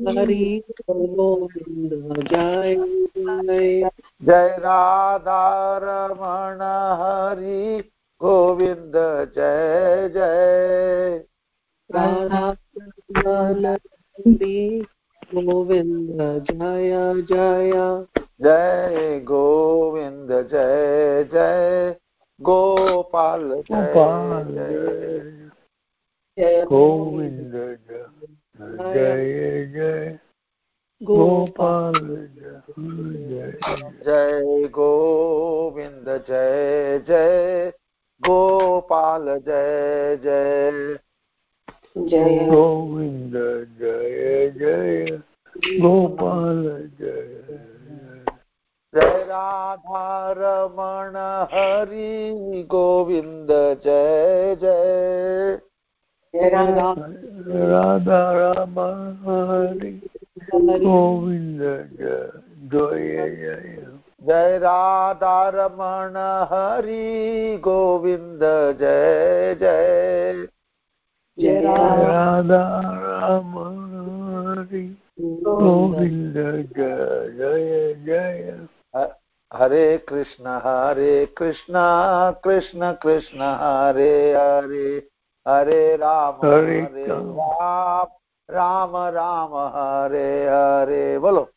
हरि 0.00 0.62
गोविन्द 0.90 1.92
जय 2.30 2.74
जय 3.16 3.90
जय 4.22 4.48
राधा 4.58 5.42
रमण 5.82 6.60
हरि 7.00 7.90
गोविन्द 8.20 8.92
जय 9.36 10.08
जय। 10.08 11.24
राधा 11.90 12.56
हरि 13.16 14.84
गोविन्द 15.34 16.18
जय 16.50 17.22
जय। 17.22 18.06
जय 18.42 19.20
गोविन्द 19.20 20.48
जय 20.52 21.24
जय। 21.32 21.96
गोपाल 22.40 23.62
जय। 23.72 23.94
जय। 26.38 26.64
गोविन्द 26.64 27.52
जय। 27.90 28.37
जय 28.60 29.66
जय 29.66 30.18
गोपाल 31.02 31.94
जय। 31.94 33.52
जय 34.06 34.68
गोविन्द 34.68 36.08
जय 36.28 36.98
जय 37.08 37.72
गोपाल 38.22 39.38
जय 39.38 40.16
जय। 40.16 40.98
जय 41.98 42.48
गोविंद 42.48 43.32
जय 43.80 44.50
जय 44.50 45.18
गोपाल 45.80 46.62
जय 47.00 47.26
जय। 48.94 49.24
राधा 49.24 50.32
रमण 50.36 51.16
हरि 51.52 52.62
गोविन्द 52.62 53.48
जय 53.84 54.54
जय 54.54 54.56
जय। 54.62 55.67
राधा 56.40 58.20
राम 58.32 58.78
हरि 59.24 59.90
गोविन्द 60.82 61.60
जय 61.92 62.30
जय 62.72 63.76
जय 64.26 64.58
राधा 64.58 65.48
रमण 65.48 66.16
हरि 66.52 67.56
गोविन्द 67.64 68.40
जय 68.80 69.54
जय 69.60 70.46
जय 71.38 71.60
राधा 71.60 72.62
राम 72.94 73.58
हरि 74.48 74.86
गोविन्द 75.30 76.34
जय 76.76 77.28
जय 77.38 77.94
जय 78.06 78.66
हरे 79.52 79.98
कृष्ण 79.98 80.60
हरे 80.64 81.26
कृष्ण 81.26 81.74
कृष्ण 82.44 82.92
कृष्ण 82.92 83.38
हरे 83.40 84.32
हरे 84.32 84.98
हरे 85.48 85.96
राम 85.96 86.34
हरे 86.44 86.80
हरे 86.80 87.06
राम। 87.06 87.28
राम 87.28 88.06
राम 88.50 88.96
राम 88.96 89.54
हरे 89.54 90.44
हरे। 90.44 91.18
बोलो। 91.18 91.48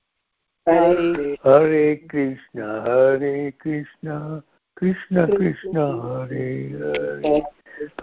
हरे 0.69 1.37
हरे 1.45 1.95
कृष्ण 1.95 2.61
हरे 2.61 3.51
कृष्ण 3.51 4.39
कृष्ण 4.77 5.37
कृष्ण 5.37 5.77
हरे 5.77 6.71
हरे। 6.81 7.43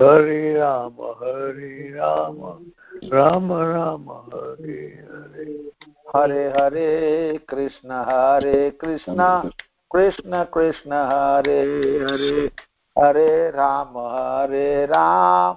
हरे 0.02 0.54
राम 0.54 0.96
हरे 1.00 1.92
राम 1.94 2.36
राम 3.04 3.52
राम 3.52 4.10
हरे 4.10 5.06
हरे। 5.10 5.70
हरे 6.16 6.48
हरे 6.48 7.38
कृष्ण 7.48 7.90
हरे 7.90 8.70
कृष्ण 8.70 9.50
कृष्ण 9.94 10.44
कृष्ण 10.44 10.92
हरे 10.92 11.60
हरे। 12.04 12.50
हरे 12.98 13.50
राम 13.50 13.98
हरे 13.98 14.86
राम 14.86 15.56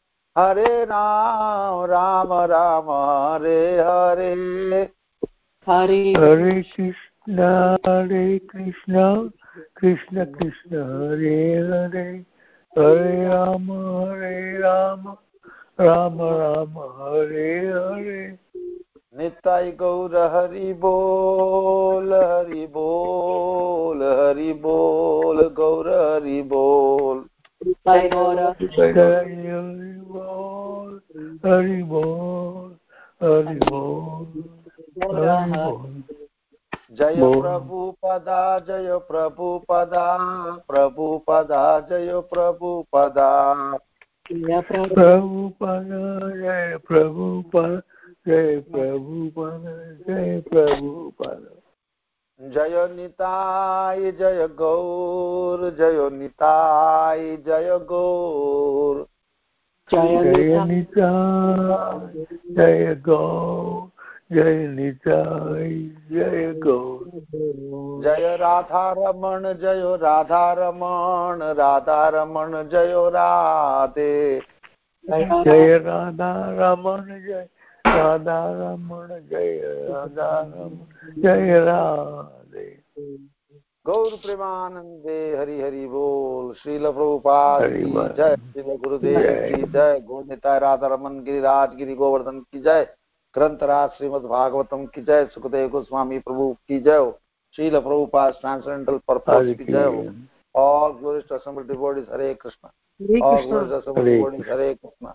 हरे 0.37 0.83
राम 0.85 1.79
राम 1.85 2.33
राम 2.51 2.89
हरे 2.89 3.61
हरे। 3.77 4.33
हरे 5.67 6.13
हरे 6.17 6.61
कृष्ण 6.61 7.39
हरे 7.87 8.37
कृष्ण 8.51 8.93
कृष्ण 9.77 10.25
कृष्ण 10.25 10.77
हरे 10.91 11.41
हरे। 11.71 12.05
हरे 12.73 13.27
राम 13.27 13.71
हरे 13.71 14.59
राम 14.59 15.03
राम 15.81 16.21
राम 16.21 16.77
हरे 17.01 17.57
हरे। 17.67 18.37
निताय 19.17 19.71
गौर 19.71 20.15
हरि 20.33 20.73
बोल 20.73 22.13
हरि 22.13 22.65
बोल 22.67 24.03
हरि 24.03 24.53
बोल 24.53 25.41
गौर 25.49 25.89
हरि 25.89 26.41
बोल। 26.41 27.25
हरि 27.88 28.08
बोल 28.08 28.38
हरि 28.38 28.66
बोल 30.04 31.00
हरि 31.46 31.82
बोल 31.82 32.76
हरि 33.22 33.58
बोल 33.70 34.26
जय 36.92 37.16
बोल। 37.16 37.40
प्रभुपदा 37.40 38.58
जय 38.58 38.98
प्रभुपदा 39.08 40.16
प्रभुपदा 40.68 41.80
जय 41.80 42.20
प्रभुपदा 42.32 43.30
जय 44.32 44.60
प्रभु 44.60 44.94
प्रभुपद 44.94 45.88
जय 46.36 46.78
प्रभुपद 46.88 47.82
जय 48.26 48.60
प्रभुपद 48.70 49.64
जय 50.08 50.40
प्रभुपद 50.48 51.48
जय 52.41 52.87
निताय 52.95 54.11
जय 54.11 54.47
गौर 54.47 55.69
जय 55.69 56.09
निताय 56.11 57.35
जय 57.37 57.77
गौर। 57.89 59.05
जय 59.89 60.63
निताय 60.65 62.25
जय 62.57 62.95
गौ 63.05 63.87
जय 64.31 64.67
निताय 64.67 65.69
जय 66.11 66.53
गौ 66.63 66.99
जय 68.01 68.35
राधा 68.37 68.91
रमण 68.97 69.53
जय 69.53 69.97
राधा 70.01 70.51
रमण 70.53 71.43
राधा 71.53 72.07
रमण 72.09 72.69
जय 72.69 72.93
राधे। 73.09 74.41
जय 75.05 75.77
राधा 75.77 76.33
रमण 76.59 77.19
जय 77.21 77.47
राधारमण 77.85 79.07
जय 79.29 79.59
राधारम 79.89 80.77
जय 81.17 81.59
राधे। 81.65 82.65
गौर 83.85 84.15
प्रेमानंदे 84.23 85.19
हरि 85.37 85.61
हरि 85.61 85.85
बोल 85.87 86.53
श्रील 86.53 86.83
प्रभुपाद 86.83 87.61
जय 88.17 88.35
श्री 88.35 88.75
गुरुदेव 88.77 89.19
की 89.47 89.61
जय 89.63 89.99
गोनिता 90.07 90.57
राधारमन 90.57 91.19
गिरिराज 91.23 91.75
गिरि 91.75 91.95
गोवर्धन 91.95 92.39
की 92.41 92.59
जय 92.59 92.83
ग्रंथराज 93.35 93.89
श्रीमद 93.89 94.25
भागवतम 94.29 94.85
की 94.85 95.01
जय 95.01 95.25
सुखदेव 95.33 95.67
गोस्वामी 95.69 96.19
प्रभु 96.19 96.51
की 96.67 96.79
जय 96.79 97.11
श्रील 97.55 97.79
प्रभुपाद 97.79 98.33
ट्रांसडेंटल 98.41 98.97
पर्पज 99.07 99.53
की 99.57 99.65
जय 99.65 100.09
all 100.55 100.91
glorious 100.91 101.31
assemble 101.31 101.63
devotees 101.63 102.05
Hare 102.13 102.33
Krishna. 102.33 102.69
All 103.23 103.45
glorious 103.45 103.71
assemble 103.73 104.03
devotees 104.05 104.49
Hare 104.49 104.73
Krishna. 104.73 105.09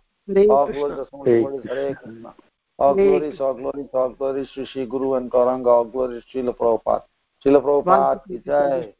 All 0.54 0.70
glorious 0.70 0.98
assemble 0.98 1.26
devotees 1.26 1.70
Hare 1.70 1.92
Krishna 1.92 2.30
all 2.78 2.94
glories 2.94 3.40
all 3.40 3.54
glories 3.54 3.88
all 3.92 4.10
glories 4.10 4.48
to 4.54 4.66
Sri 4.66 4.86
Guru 4.86 5.14
and 5.14 5.30
Karanga, 5.30 5.66
all 5.66 5.84
glories 5.84 6.22
to 6.32 6.38
Srila 6.42 6.56
Prabhupada 6.56 7.02
Srila 7.44 7.62
Prabhupada 7.62 8.20
ki 8.26 8.42
jai 8.44 8.92